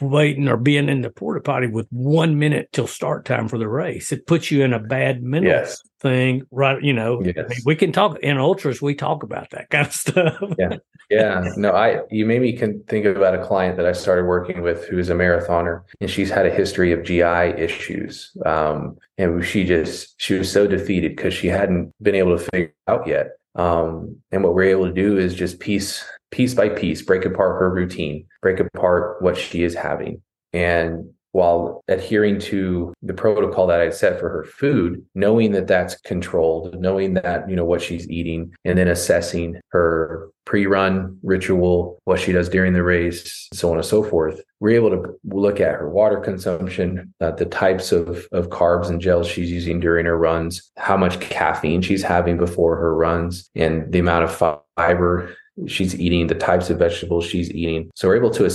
waiting 0.02 0.48
or 0.48 0.58
being 0.58 0.90
in 0.90 1.02
the 1.02 1.12
porta 1.12 1.40
potty 1.40 1.68
with 1.68 1.88
one 1.92 2.40
minute 2.40 2.70
till 2.72 2.88
start 2.88 3.26
time 3.26 3.48
for 3.48 3.60
the 3.60 3.68
race. 3.68 4.12
It 4.12 4.26
puts 4.26 4.50
you 4.50 4.64
in 4.64 4.74
a 4.74 4.80
bad 4.80 5.22
mental 5.22 5.52
yes. 5.52 5.80
thing, 6.00 6.48
right? 6.50 6.82
You 6.82 6.94
know, 6.94 7.22
yes. 7.24 7.36
I 7.38 7.42
mean, 7.48 7.60
we 7.64 7.76
can 7.76 7.92
talk 7.92 8.18
in 8.20 8.38
ultras. 8.40 8.82
We 8.82 8.96
talk 8.96 9.22
about 9.22 9.52
that 9.52 9.70
kind 9.70 9.86
of 9.86 9.94
stuff. 9.94 10.42
yeah, 10.58 10.78
yeah. 11.12 11.48
No, 11.58 11.72
I 11.72 12.02
you 12.10 12.26
made 12.26 12.42
me 12.42 12.54
can 12.54 12.82
think 12.86 13.06
about 13.06 13.36
a 13.36 13.46
client 13.46 13.78
that 13.78 13.86
I 13.86 13.92
started 13.92 14.26
working 14.26 14.64
with 14.64 14.88
who 14.88 14.98
is 14.98 15.12
a 15.12 15.14
marathoner, 15.14 15.84
and 16.02 16.10
she's 16.10 16.32
had 16.32 16.48
a 16.48 16.52
history 16.52 16.92
of 16.92 17.04
GI 17.04 17.62
issues. 17.62 18.36
Um, 18.48 18.98
and 19.20 19.46
she 19.46 19.64
just 19.64 20.20
she 20.20 20.34
was 20.34 20.52
so 20.52 20.66
defeated 20.66 21.16
because 21.16 21.36
she 21.36 21.48
hadn't 21.48 21.94
been 22.02 22.16
able 22.16 22.36
to 22.36 22.44
figure 22.52 22.74
out 22.88 23.08
yet. 23.08 23.38
Um, 23.56 24.18
and 24.32 24.44
what 24.44 24.54
we're 24.54 24.64
able 24.64 24.88
to 24.88 24.94
do 24.94 25.18
is 25.18 25.34
just 25.34 25.60
piece 25.60 26.04
piece 26.32 26.54
by 26.54 26.70
piece, 26.70 27.02
break 27.02 27.26
apart 27.26 27.60
her 27.60 27.70
routine, 27.70 28.28
break 28.42 28.60
apart 28.60 29.22
what 29.22 29.38
she 29.38 29.64
is 29.64 29.74
having. 29.74 30.22
And 30.52 31.12
while 31.36 31.84
adhering 31.90 32.40
to 32.40 32.94
the 33.02 33.14
protocol 33.14 33.68
that 33.68 33.82
I 33.82 33.90
set 33.90 34.22
for 34.22 34.30
her 34.30 34.46
food, 34.46 35.06
knowing 35.16 35.52
that 35.52 35.68
that's 35.68 35.98
controlled, 35.98 36.80
knowing 36.80 37.16
that, 37.16 37.50
you 37.50 37.58
know, 37.58 37.66
what 37.66 37.82
she's 37.82 38.10
eating, 38.10 38.56
and 38.64 38.78
then 38.78 38.88
assessing 38.88 39.60
her 39.72 40.30
pre-run 40.46 41.20
ritual, 41.24 42.00
what 42.06 42.22
she 42.22 42.32
does 42.32 42.48
during 42.48 42.72
the 42.72 42.84
race, 42.84 43.50
so 43.52 43.70
on 43.70 43.76
and 43.76 43.86
so 43.86 44.02
forth. 44.02 44.40
We're 44.62 44.78
able 44.78 44.92
to 44.92 45.20
look 45.26 45.60
at 45.60 45.76
her 45.76 45.90
water 45.90 46.22
consumption, 46.22 47.14
uh, 47.20 47.32
the 47.32 47.48
types 47.48 47.92
of, 47.92 48.26
of 48.32 48.48
carbs 48.48 48.90
and 48.90 49.02
gels 49.02 49.28
she's 49.28 49.52
using 49.52 49.82
during 49.82 50.06
her 50.06 50.18
runs, 50.18 50.72
how 50.78 50.96
much 50.96 51.20
caffeine 51.20 51.82
she's 51.82 52.04
having 52.04 52.38
before 52.38 52.78
her 52.78 52.96
runs, 52.96 53.50
and 53.56 53.92
the 53.92 54.00
amount 54.00 54.24
of 54.24 54.62
fiber 54.78 55.36
she's 55.68 56.00
eating, 56.00 56.28
the 56.28 56.36
types 56.36 56.70
of 56.70 56.80
vegetables 56.80 57.26
she's 57.26 57.52
eating. 57.52 57.90
So 57.96 58.08
we're 58.08 58.18
able 58.18 58.32
to, 58.32 58.46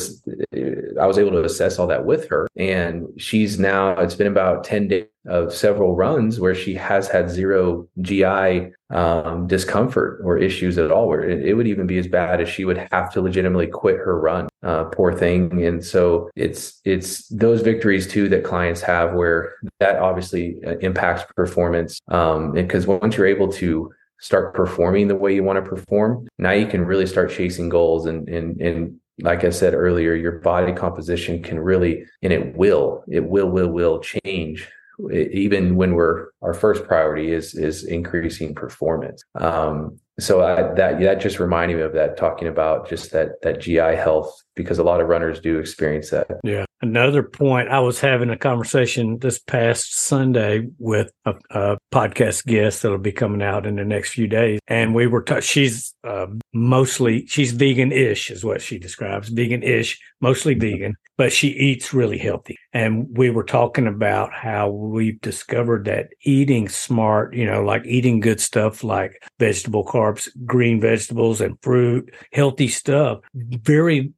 I 1.01 1.07
was 1.07 1.19
able 1.19 1.33
to 1.33 1.45
assess 1.45 1.79
all 1.79 1.87
that 1.87 2.05
with 2.05 2.29
her. 2.29 2.49
And 2.57 3.09
she's 3.17 3.59
now, 3.59 3.93
it's 3.93 4.15
been 4.15 4.27
about 4.27 4.65
10 4.65 4.89
days 4.89 5.07
of 5.27 5.53
several 5.53 5.95
runs 5.95 6.41
where 6.41 6.55
she 6.55 6.75
has 6.75 7.07
had 7.09 7.31
zero 7.31 7.87
GI 8.01 8.73
um, 8.91 9.47
discomfort 9.47 10.21
or 10.25 10.39
issues 10.39 10.79
at 10.79 10.91
all, 10.91 11.09
where 11.09 11.29
it, 11.29 11.55
would 11.55 11.67
even 11.67 11.87
be 11.87 11.99
as 11.99 12.07
bad 12.07 12.41
as 12.41 12.49
she 12.49 12.65
would 12.65 12.89
have 12.91 13.13
to 13.13 13.21
legitimately 13.21 13.67
quit 13.67 13.97
her 13.97 14.19
run. 14.19 14.49
Uh, 14.63 14.85
poor 14.85 15.13
thing. 15.13 15.65
And 15.65 15.85
so 15.85 16.31
it's, 16.37 16.81
it's 16.85 17.29
those 17.29 17.61
victories 17.61 18.07
too 18.07 18.29
that 18.31 18.45
clients 18.45 18.81
have 18.83 19.13
where 19.13 19.55
that 19.79 19.97
obviously 19.97 20.59
uh, 20.67 20.77
impacts 20.79 21.31
performance. 21.35 22.01
Um, 22.09 22.53
because 22.53 22.87
once 22.87 23.17
you're 23.17 23.27
able 23.27 23.53
to 23.53 23.93
start 24.21 24.55
performing 24.55 25.09
the 25.09 25.17
way 25.17 25.35
you 25.35 25.43
want 25.43 25.63
to 25.63 25.69
perform, 25.69 26.29
now 26.39 26.53
you 26.53 26.67
can 26.67 26.85
really 26.85 27.07
start 27.07 27.31
chasing 27.31 27.69
goals 27.69 28.07
and 28.07 28.29
and 28.29 28.61
and 28.61 29.01
like 29.23 29.45
I 29.45 29.51
said 29.51 29.75
earlier, 29.75 30.15
your 30.15 30.39
body 30.41 30.73
composition 30.73 31.43
can 31.43 31.59
really 31.61 32.05
and 32.23 32.33
it 32.33 32.57
will, 32.57 33.05
it 33.07 33.25
will, 33.25 33.51
will, 33.51 33.69
will 33.69 34.01
change 34.01 34.67
even 35.13 35.77
when 35.77 35.95
we're 35.95 36.29
our 36.43 36.55
first 36.55 36.85
priority 36.85 37.33
is 37.33 37.55
is 37.55 37.85
increasing 37.85 38.55
performance. 38.55 39.23
Um, 39.35 39.99
so 40.23 40.43
I, 40.43 40.75
that 40.75 41.01
that 41.01 41.21
just 41.21 41.39
reminded 41.39 41.77
me 41.77 41.83
of 41.83 41.93
that 41.95 42.17
talking 42.17 42.49
about 42.49 42.89
just 42.89 43.13
that 43.13 43.41
that 43.43 43.61
GI 43.61 43.97
health 43.97 44.43
because 44.55 44.79
a 44.79 44.85
lot 44.85 45.01
of 45.01 45.09
runners 45.09 45.41
do 45.41 45.59
experience 45.59 46.11
that. 46.11 46.29
Yeah. 46.45 46.65
Another 46.83 47.23
point, 47.23 47.69
I 47.69 47.81
was 47.81 48.01
having 48.01 48.31
a 48.31 48.39
conversation 48.39 49.19
this 49.19 49.39
past 49.39 49.99
Sunday 49.99 50.67
with 50.79 51.13
a, 51.27 51.35
a 51.51 51.79
podcast 51.93 52.47
guest 52.47 52.83
that'll 52.83 52.99
be 52.99 53.13
coming 53.13 53.43
out 53.43 53.67
in 53.67 53.77
the 53.77 53.85
next 53.85 54.13
few 54.13 54.27
days, 54.27 54.61
and 54.67 54.95
we 54.95 55.07
were. 55.07 55.23
T- 55.23 55.43
she's 55.43 55.95
uh, 56.05 56.27
mostly 56.55 57.27
she's 57.27 57.53
vegan-ish, 57.53 58.31
is 58.31 58.45
what 58.45 58.63
she 58.63 58.79
describes. 58.79 59.29
Vegan-ish, 59.29 60.01
mostly 60.23 60.55
vegan, 60.55 60.95
but 61.17 61.33
she 61.33 61.49
eats 61.49 61.93
really 61.93 62.19
healthy. 62.19 62.59
And 62.73 63.07
we 63.17 63.31
were 63.31 63.45
talking 63.45 63.87
about 63.87 64.33
how 64.33 64.71
we've 64.71 65.21
discovered 65.21 65.85
that 65.85 66.09
eating 66.23 66.69
smart, 66.69 67.35
you 67.35 67.45
know, 67.45 67.63
like 67.63 67.85
eating 67.85 68.21
good 68.21 68.41
stuff 68.41 68.83
like 68.83 69.23
vegetable 69.39 69.85
carbs, 69.85 70.29
green 70.47 70.81
vegetables, 70.81 71.41
and 71.41 71.59
fruit, 71.63 72.15
healthy 72.33 72.69
stuff, 72.69 73.21
very 73.35 74.13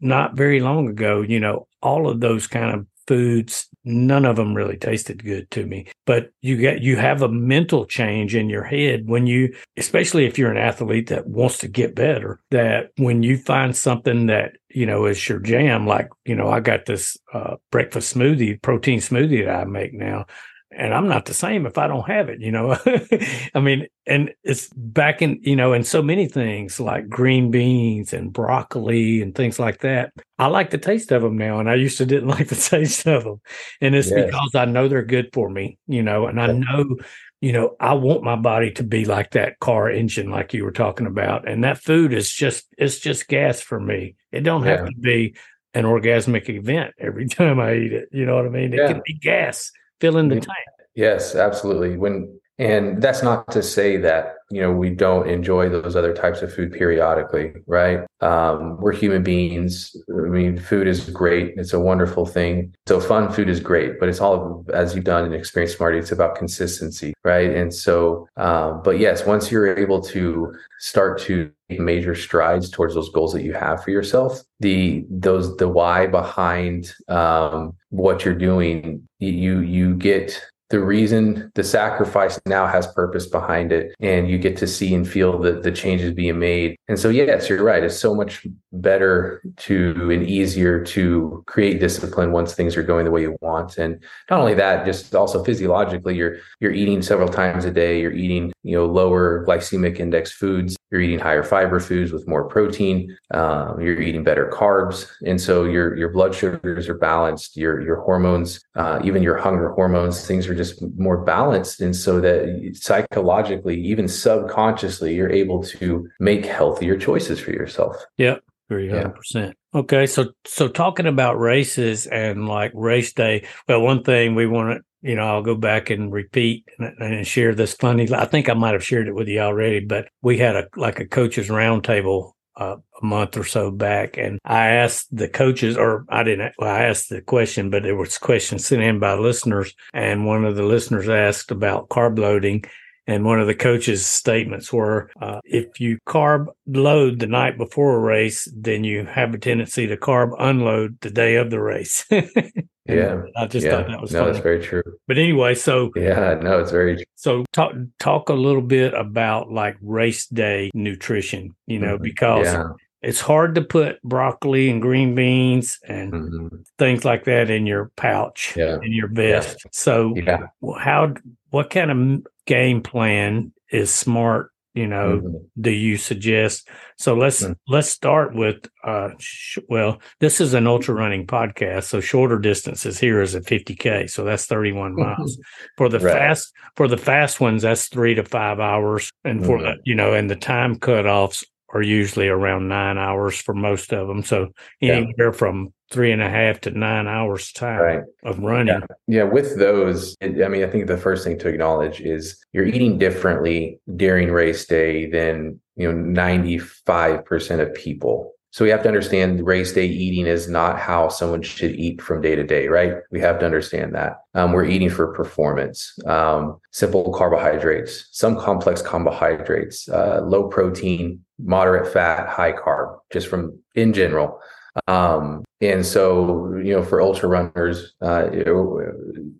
not 0.00 0.36
very 0.36 0.60
long 0.60 0.88
ago, 0.88 1.22
you 1.22 1.40
know, 1.40 1.66
all 1.82 2.08
of 2.08 2.20
those 2.20 2.46
kind 2.46 2.74
of 2.74 2.86
foods 3.06 3.68
none 3.84 4.24
of 4.24 4.36
them 4.36 4.54
really 4.54 4.76
tasted 4.76 5.22
good 5.24 5.50
to 5.52 5.66
me. 5.66 5.86
But 6.06 6.30
you 6.40 6.56
get 6.56 6.82
you 6.82 6.96
have 6.96 7.22
a 7.22 7.28
mental 7.28 7.84
change 7.86 8.34
in 8.34 8.48
your 8.48 8.64
head 8.64 9.08
when 9.08 9.26
you 9.26 9.54
especially 9.76 10.26
if 10.26 10.38
you're 10.38 10.50
an 10.50 10.56
athlete 10.56 11.08
that 11.08 11.26
wants 11.26 11.58
to 11.58 11.68
get 11.68 11.94
better 11.94 12.40
that 12.50 12.90
when 12.96 13.22
you 13.22 13.36
find 13.36 13.76
something 13.76 14.26
that 14.26 14.56
you 14.70 14.86
know 14.86 15.06
is 15.06 15.28
your 15.28 15.38
jam 15.38 15.86
like 15.86 16.08
you 16.24 16.34
know 16.34 16.48
i 16.48 16.60
got 16.60 16.86
this 16.86 17.16
uh, 17.32 17.56
breakfast 17.70 18.14
smoothie 18.14 18.60
protein 18.60 18.98
smoothie 18.98 19.44
that 19.44 19.60
i 19.60 19.64
make 19.64 19.92
now 19.94 20.26
and 20.76 20.94
I'm 20.94 21.08
not 21.08 21.26
the 21.26 21.34
same 21.34 21.66
if 21.66 21.78
I 21.78 21.86
don't 21.86 22.06
have 22.08 22.28
it, 22.28 22.40
you 22.40 22.50
know. 22.50 22.76
I 23.54 23.60
mean, 23.60 23.86
and 24.06 24.32
it's 24.42 24.68
back 24.74 25.22
in, 25.22 25.38
you 25.42 25.56
know, 25.56 25.72
in 25.72 25.84
so 25.84 26.02
many 26.02 26.26
things 26.26 26.80
like 26.80 27.08
green 27.08 27.50
beans 27.50 28.12
and 28.12 28.32
broccoli 28.32 29.22
and 29.22 29.34
things 29.34 29.58
like 29.58 29.80
that. 29.80 30.12
I 30.38 30.46
like 30.46 30.70
the 30.70 30.78
taste 30.78 31.12
of 31.12 31.22
them 31.22 31.38
now, 31.38 31.60
and 31.60 31.70
I 31.70 31.74
used 31.74 31.98
to 31.98 32.06
didn't 32.06 32.28
like 32.36 32.48
the 32.48 32.56
taste 32.56 33.06
of 33.06 33.24
them. 33.24 33.40
And 33.80 33.94
it's 33.94 34.10
yes. 34.10 34.26
because 34.26 34.54
I 34.54 34.64
know 34.64 34.88
they're 34.88 35.02
good 35.02 35.30
for 35.32 35.48
me, 35.48 35.78
you 35.86 36.02
know, 36.02 36.26
and 36.26 36.40
I 36.40 36.48
know, 36.48 36.96
you 37.40 37.52
know, 37.52 37.76
I 37.80 37.94
want 37.94 38.24
my 38.24 38.36
body 38.36 38.70
to 38.72 38.82
be 38.82 39.04
like 39.04 39.32
that 39.32 39.58
car 39.60 39.90
engine, 39.90 40.30
like 40.30 40.54
you 40.54 40.64
were 40.64 40.72
talking 40.72 41.06
about. 41.06 41.48
And 41.48 41.64
that 41.64 41.78
food 41.78 42.12
is 42.12 42.32
just, 42.32 42.66
it's 42.78 42.98
just 42.98 43.28
gas 43.28 43.60
for 43.60 43.78
me. 43.78 44.16
It 44.32 44.40
don't 44.40 44.64
have 44.64 44.86
to 44.86 44.94
be 45.00 45.36
an 45.74 45.84
orgasmic 45.84 46.48
event 46.48 46.94
every 46.98 47.28
time 47.28 47.60
I 47.60 47.74
eat 47.74 47.92
it. 47.92 48.08
You 48.12 48.26
know 48.26 48.36
what 48.36 48.46
I 48.46 48.50
mean? 48.50 48.72
It 48.72 48.78
yeah. 48.78 48.92
can 48.92 49.02
be 49.04 49.14
gas 49.14 49.70
filling 50.00 50.28
the 50.28 50.36
tank. 50.36 50.48
Yes, 50.94 51.34
absolutely. 51.34 51.96
When 51.96 52.40
and 52.58 53.02
that's 53.02 53.22
not 53.22 53.50
to 53.50 53.62
say 53.62 53.96
that 53.96 54.36
you 54.50 54.60
know 54.60 54.70
we 54.70 54.90
don't 54.90 55.28
enjoy 55.28 55.68
those 55.68 55.96
other 55.96 56.14
types 56.14 56.42
of 56.42 56.52
food 56.52 56.72
periodically, 56.72 57.52
right? 57.66 58.00
Um, 58.20 58.76
we're 58.80 58.92
human 58.92 59.22
beings. 59.22 59.96
I 60.08 60.28
mean, 60.28 60.58
food 60.58 60.86
is 60.86 61.10
great. 61.10 61.54
It's 61.56 61.72
a 61.72 61.80
wonderful 61.80 62.26
thing. 62.26 62.74
So 62.86 63.00
fun 63.00 63.32
food 63.32 63.48
is 63.48 63.58
great, 63.58 63.98
but 63.98 64.08
it's 64.08 64.20
all 64.20 64.64
as 64.72 64.94
you've 64.94 65.04
done 65.04 65.24
and 65.24 65.34
experienced, 65.34 65.80
Marty. 65.80 65.98
It's 65.98 66.12
about 66.12 66.36
consistency, 66.36 67.14
right? 67.24 67.50
And 67.50 67.74
so, 67.74 68.28
um, 68.36 68.82
but 68.84 68.98
yes, 68.98 69.26
once 69.26 69.50
you're 69.50 69.76
able 69.76 70.00
to 70.02 70.54
start 70.78 71.20
to 71.22 71.50
major 71.70 72.14
strides 72.14 72.70
towards 72.70 72.94
those 72.94 73.10
goals 73.10 73.32
that 73.32 73.42
you 73.42 73.54
have 73.54 73.82
for 73.82 73.90
yourself, 73.90 74.42
the 74.60 75.04
those 75.10 75.56
the 75.56 75.68
why 75.68 76.06
behind 76.06 76.94
um, 77.08 77.74
what 77.90 78.24
you're 78.24 78.34
doing, 78.34 79.08
you 79.18 79.60
you 79.60 79.96
get 79.96 80.40
the 80.74 80.82
reason 80.82 81.52
the 81.54 81.62
sacrifice 81.62 82.40
now 82.46 82.66
has 82.66 82.84
purpose 82.88 83.28
behind 83.28 83.70
it 83.70 83.94
and 84.00 84.28
you 84.28 84.36
get 84.36 84.56
to 84.56 84.66
see 84.66 84.92
and 84.92 85.08
feel 85.08 85.38
the, 85.38 85.52
the 85.52 85.70
changes 85.70 86.12
being 86.12 86.36
made. 86.36 86.76
And 86.88 86.98
so 86.98 87.10
yes 87.10 87.48
you're 87.48 87.62
right. 87.62 87.84
It's 87.84 87.96
so 87.96 88.12
much 88.12 88.44
better 88.80 89.42
to 89.56 90.10
and 90.10 90.22
easier 90.24 90.84
to 90.84 91.42
create 91.46 91.80
discipline 91.80 92.32
once 92.32 92.54
things 92.54 92.76
are 92.76 92.82
going 92.82 93.04
the 93.04 93.10
way 93.10 93.22
you 93.22 93.36
want. 93.40 93.78
And 93.78 94.02
not 94.30 94.40
only 94.40 94.54
that 94.54 94.84
just 94.84 95.14
also 95.14 95.44
physiologically 95.44 96.16
you're 96.16 96.36
you're 96.60 96.72
eating 96.72 97.02
several 97.02 97.28
times 97.28 97.64
a 97.64 97.70
day. 97.70 98.00
You're 98.00 98.12
eating 98.12 98.52
you 98.62 98.76
know 98.76 98.86
lower 98.86 99.44
glycemic 99.46 100.00
index 100.00 100.32
foods. 100.32 100.76
You're 100.90 101.00
eating 101.00 101.18
higher 101.18 101.42
fiber 101.42 101.80
foods 101.80 102.12
with 102.12 102.26
more 102.26 102.44
protein. 102.44 103.16
Um, 103.32 103.80
you're 103.80 104.00
eating 104.00 104.24
better 104.24 104.50
carbs. 104.52 105.08
And 105.24 105.40
so 105.40 105.64
your 105.64 105.96
your 105.96 106.10
blood 106.10 106.34
sugars 106.34 106.88
are 106.88 106.98
balanced. 106.98 107.56
Your 107.56 107.80
your 107.80 107.96
hormones 108.00 108.60
uh, 108.74 109.00
even 109.04 109.22
your 109.22 109.36
hunger 109.36 109.70
hormones 109.72 110.26
things 110.26 110.48
are 110.48 110.54
just 110.54 110.82
more 110.98 111.18
balanced. 111.18 111.80
And 111.80 111.94
so 111.94 112.20
that 112.20 112.72
psychologically 112.74 113.80
even 113.80 114.08
subconsciously 114.08 115.14
you're 115.14 115.30
able 115.30 115.62
to 115.62 116.08
make 116.18 116.44
healthier 116.44 116.96
choices 116.96 117.38
for 117.38 117.52
yourself. 117.52 117.96
Yep 118.18 118.42
Three 118.68 118.88
hundred 118.88 119.14
percent. 119.14 119.56
Okay, 119.74 120.06
so 120.06 120.30
so 120.46 120.68
talking 120.68 121.06
about 121.06 121.38
races 121.38 122.06
and 122.06 122.48
like 122.48 122.72
race 122.74 123.12
day. 123.12 123.46
Well, 123.68 123.82
one 123.82 124.02
thing 124.04 124.34
we 124.34 124.46
want 124.46 124.78
to, 124.78 125.08
you 125.08 125.16
know, 125.16 125.26
I'll 125.26 125.42
go 125.42 125.54
back 125.54 125.90
and 125.90 126.10
repeat 126.10 126.64
and, 126.78 126.94
and, 126.98 127.26
share 127.26 127.54
this 127.54 127.74
funny. 127.74 128.10
I 128.10 128.24
think 128.24 128.48
I 128.48 128.54
might 128.54 128.72
have 128.72 128.84
shared 128.84 129.06
it 129.06 129.14
with 129.14 129.28
you 129.28 129.40
already, 129.40 129.80
but 129.80 130.08
we 130.22 130.38
had 130.38 130.56
a 130.56 130.66
like 130.76 130.98
a 130.98 131.06
coaches 131.06 131.48
roundtable 131.48 132.32
uh, 132.56 132.76
a 133.02 133.04
month 133.04 133.36
or 133.36 133.44
so 133.44 133.70
back, 133.70 134.16
and 134.16 134.38
I 134.44 134.68
asked 134.68 135.14
the 135.14 135.28
coaches, 135.28 135.76
or 135.76 136.06
I 136.08 136.22
didn't. 136.22 136.54
Well, 136.58 136.74
I 136.74 136.84
asked 136.84 137.10
the 137.10 137.20
question, 137.20 137.68
but 137.68 137.82
there 137.82 137.96
was 137.96 138.16
questions 138.16 138.66
sent 138.66 138.82
in 138.82 138.98
by 138.98 139.14
listeners, 139.14 139.74
and 139.92 140.26
one 140.26 140.44
of 140.44 140.56
the 140.56 140.62
listeners 140.62 141.08
asked 141.08 141.50
about 141.50 141.88
carb 141.88 142.18
loading, 142.18 142.64
and 143.06 143.24
one 143.24 143.40
of 143.40 143.46
the 143.46 143.54
coach's 143.54 144.06
statements 144.06 144.72
were, 144.72 145.10
uh, 145.20 145.40
if 145.44 145.80
you 145.80 145.98
carb 146.06 146.46
load 146.66 147.18
the 147.18 147.26
night 147.26 147.58
before 147.58 147.96
a 147.96 148.00
race, 148.00 148.48
then 148.56 148.84
you 148.84 149.04
have 149.04 149.34
a 149.34 149.38
tendency 149.38 149.86
to 149.86 149.96
carb 149.96 150.30
unload 150.38 150.98
the 151.00 151.10
day 151.10 151.36
of 151.36 151.50
the 151.50 151.60
race. 151.60 152.06
yeah. 152.10 153.22
I 153.36 153.46
just 153.46 153.66
yeah. 153.66 153.72
thought 153.72 153.88
that 153.88 154.00
was 154.00 154.12
no, 154.12 154.20
funny. 154.20 154.32
that's 154.32 154.42
very 154.42 154.62
true. 154.62 154.82
But 155.06 155.18
anyway, 155.18 155.54
so 155.54 155.90
yeah, 155.96 156.38
no, 156.40 156.60
it's 156.60 156.70
very 156.70 156.96
true. 156.96 157.04
So 157.14 157.44
talk 157.52 157.72
talk 157.98 158.28
a 158.28 158.34
little 158.34 158.62
bit 158.62 158.94
about 158.94 159.50
like 159.50 159.76
race 159.82 160.26
day 160.26 160.70
nutrition, 160.74 161.54
you 161.66 161.78
know, 161.78 161.94
mm-hmm. 161.94 162.02
because 162.02 162.46
yeah 162.46 162.68
it's 163.04 163.20
hard 163.20 163.54
to 163.54 163.62
put 163.62 164.02
broccoli 164.02 164.70
and 164.70 164.80
green 164.80 165.14
beans 165.14 165.78
and 165.86 166.12
mm-hmm. 166.12 166.56
things 166.78 167.04
like 167.04 167.24
that 167.24 167.50
in 167.50 167.66
your 167.66 167.92
pouch 167.96 168.54
yeah. 168.56 168.78
in 168.82 168.92
your 168.92 169.08
vest. 169.08 169.58
Yeah. 169.64 169.70
So 169.72 170.14
yeah. 170.16 170.46
how 170.78 171.14
what 171.54 171.70
kind 171.70 171.90
of 171.92 172.26
game 172.46 172.82
plan 172.82 173.52
is 173.70 173.88
smart 173.88 174.50
you 174.74 174.88
know 174.88 175.20
mm-hmm. 175.20 175.36
do 175.60 175.70
you 175.70 175.96
suggest 175.96 176.68
so 176.98 177.14
let's 177.14 177.44
mm-hmm. 177.44 177.52
let's 177.68 177.88
start 177.88 178.34
with 178.34 178.68
uh 178.82 179.10
sh- 179.20 179.58
well 179.68 180.00
this 180.18 180.40
is 180.40 180.52
an 180.52 180.66
ultra 180.66 180.92
running 180.92 181.28
podcast 181.28 181.84
so 181.84 182.00
shorter 182.00 182.40
distances 182.40 182.98
here 182.98 183.22
is 183.22 183.36
at 183.36 183.44
50k 183.44 184.10
so 184.10 184.24
that's 184.24 184.46
31 184.46 184.96
miles 184.96 185.38
for 185.76 185.88
the 185.88 186.00
right. 186.00 186.12
fast 186.12 186.52
for 186.74 186.88
the 186.88 186.96
fast 186.96 187.40
ones 187.40 187.62
that's 187.62 187.86
3 187.86 188.16
to 188.16 188.24
5 188.24 188.58
hours 188.58 189.12
and 189.22 189.46
for 189.46 189.58
mm-hmm. 189.58 189.66
the 189.66 189.76
you 189.84 189.94
know 189.94 190.12
and 190.12 190.28
the 190.28 190.34
time 190.34 190.74
cutoffs 190.74 191.44
are 191.72 191.82
usually 191.82 192.26
around 192.26 192.66
9 192.66 192.98
hours 192.98 193.40
for 193.40 193.54
most 193.54 193.92
of 193.92 194.08
them 194.08 194.24
so 194.24 194.48
anywhere 194.82 195.30
yeah. 195.30 195.30
from 195.30 195.72
three 195.94 196.10
and 196.10 196.20
a 196.20 196.28
half 196.28 196.60
to 196.60 196.72
nine 196.72 197.06
hours 197.06 197.52
time 197.52 197.80
right. 197.80 198.02
of 198.24 198.40
running. 198.40 198.66
Yeah. 198.66 198.86
yeah, 199.06 199.22
with 199.22 199.56
those, 199.60 200.16
I 200.20 200.26
mean, 200.26 200.64
I 200.64 200.66
think 200.66 200.88
the 200.88 200.98
first 200.98 201.22
thing 201.22 201.38
to 201.38 201.48
acknowledge 201.48 202.00
is 202.00 202.36
you're 202.52 202.66
eating 202.66 202.98
differently 202.98 203.78
during 203.94 204.32
race 204.32 204.66
day 204.66 205.08
than 205.08 205.60
you 205.76 205.90
know 205.90 205.96
95% 205.96 207.60
of 207.60 207.72
people. 207.74 208.32
So 208.50 208.64
we 208.64 208.70
have 208.70 208.82
to 208.82 208.88
understand 208.88 209.46
race 209.46 209.72
day 209.72 209.86
eating 209.86 210.26
is 210.26 210.48
not 210.48 210.80
how 210.80 211.08
someone 211.08 211.42
should 211.42 211.76
eat 211.76 212.02
from 212.02 212.20
day 212.20 212.34
to 212.34 212.44
day, 212.44 212.66
right? 212.66 212.94
We 213.12 213.20
have 213.20 213.38
to 213.38 213.46
understand 213.46 213.94
that. 213.94 214.18
Um, 214.34 214.52
we're 214.52 214.64
eating 214.64 214.90
for 214.90 215.12
performance, 215.12 215.96
um, 216.06 216.60
simple 216.72 217.12
carbohydrates, 217.12 218.08
some 218.10 218.36
complex 218.36 218.82
carbohydrates, 218.82 219.88
uh, 219.88 220.22
low 220.24 220.48
protein, 220.48 221.24
moderate 221.38 221.92
fat, 221.92 222.28
high 222.28 222.52
carb, 222.52 222.98
just 223.12 223.28
from 223.28 223.58
in 223.76 223.92
general. 223.92 224.40
Um, 224.88 225.44
and 225.72 225.86
so, 225.86 226.54
you 226.56 226.72
know, 226.74 226.82
for 226.82 227.00
ultra 227.00 227.28
runners, 227.28 227.94
uh, 228.00 228.28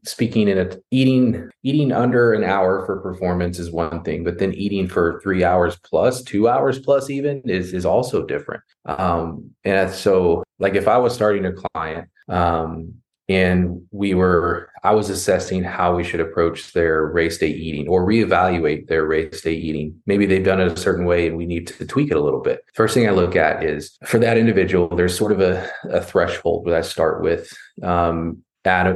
speaking 0.05 0.49
in 0.49 0.59
a 0.59 0.77
eating 0.91 1.51
eating 1.63 1.93
under 1.93 2.33
an 2.33 2.45
hour 2.45 2.85
for 2.87 3.01
performance 3.01 3.59
is 3.59 3.71
one 3.71 4.03
thing, 4.03 4.25
but 4.25 4.39
then 4.39 4.53
eating 4.55 4.89
for 4.89 5.21
three 5.23 5.45
hours 5.45 5.77
plus, 5.85 6.23
two 6.23 6.49
hours 6.49 6.79
plus, 6.79 7.11
even 7.11 7.43
is 7.45 7.73
is 7.73 7.87
also 7.87 8.25
different. 8.25 8.63
Um, 8.85 9.51
and 9.65 9.91
so, 9.91 10.45
like 10.59 10.75
if 10.75 10.89
I 10.89 10.99
was 10.99 11.15
starting 11.15 11.47
a 11.47 11.53
client, 11.53 12.09
um, 12.29 12.95
and 13.29 13.81
we 13.91 14.15
were 14.15 14.69
i 14.83 14.93
was 14.93 15.09
assessing 15.09 15.63
how 15.63 15.97
we 15.97 16.05
should 16.05 16.21
approach 16.21 16.73
their 16.73 17.07
race 17.07 17.39
day 17.39 17.49
eating 17.49 17.89
or 17.89 18.07
reevaluate 18.07 18.87
their 18.87 19.07
race 19.07 19.41
day 19.41 19.55
eating. 19.55 19.99
Maybe 20.07 20.27
they've 20.27 20.45
done 20.45 20.61
it 20.61 20.71
a 20.71 20.77
certain 20.77 21.05
way 21.05 21.27
and 21.27 21.37
we 21.37 21.47
need 21.47 21.67
to 21.69 21.87
tweak 21.87 22.11
it 22.11 22.17
a 22.17 22.21
little 22.21 22.41
bit. 22.41 22.65
First 22.75 22.95
thing 22.95 23.09
i 23.09 23.11
look 23.11 23.37
at 23.37 23.65
is 23.65 23.97
for 24.05 24.19
that 24.19 24.37
individual 24.37 24.89
there's 24.89 25.17
sort 25.17 25.33
of 25.33 25.41
a, 25.41 25.69
a 25.85 26.03
threshold 26.03 26.67
that 26.67 26.75
i 26.75 26.81
start 26.81 27.23
with. 27.23 27.53
Um, 27.83 28.43
at 28.67 28.87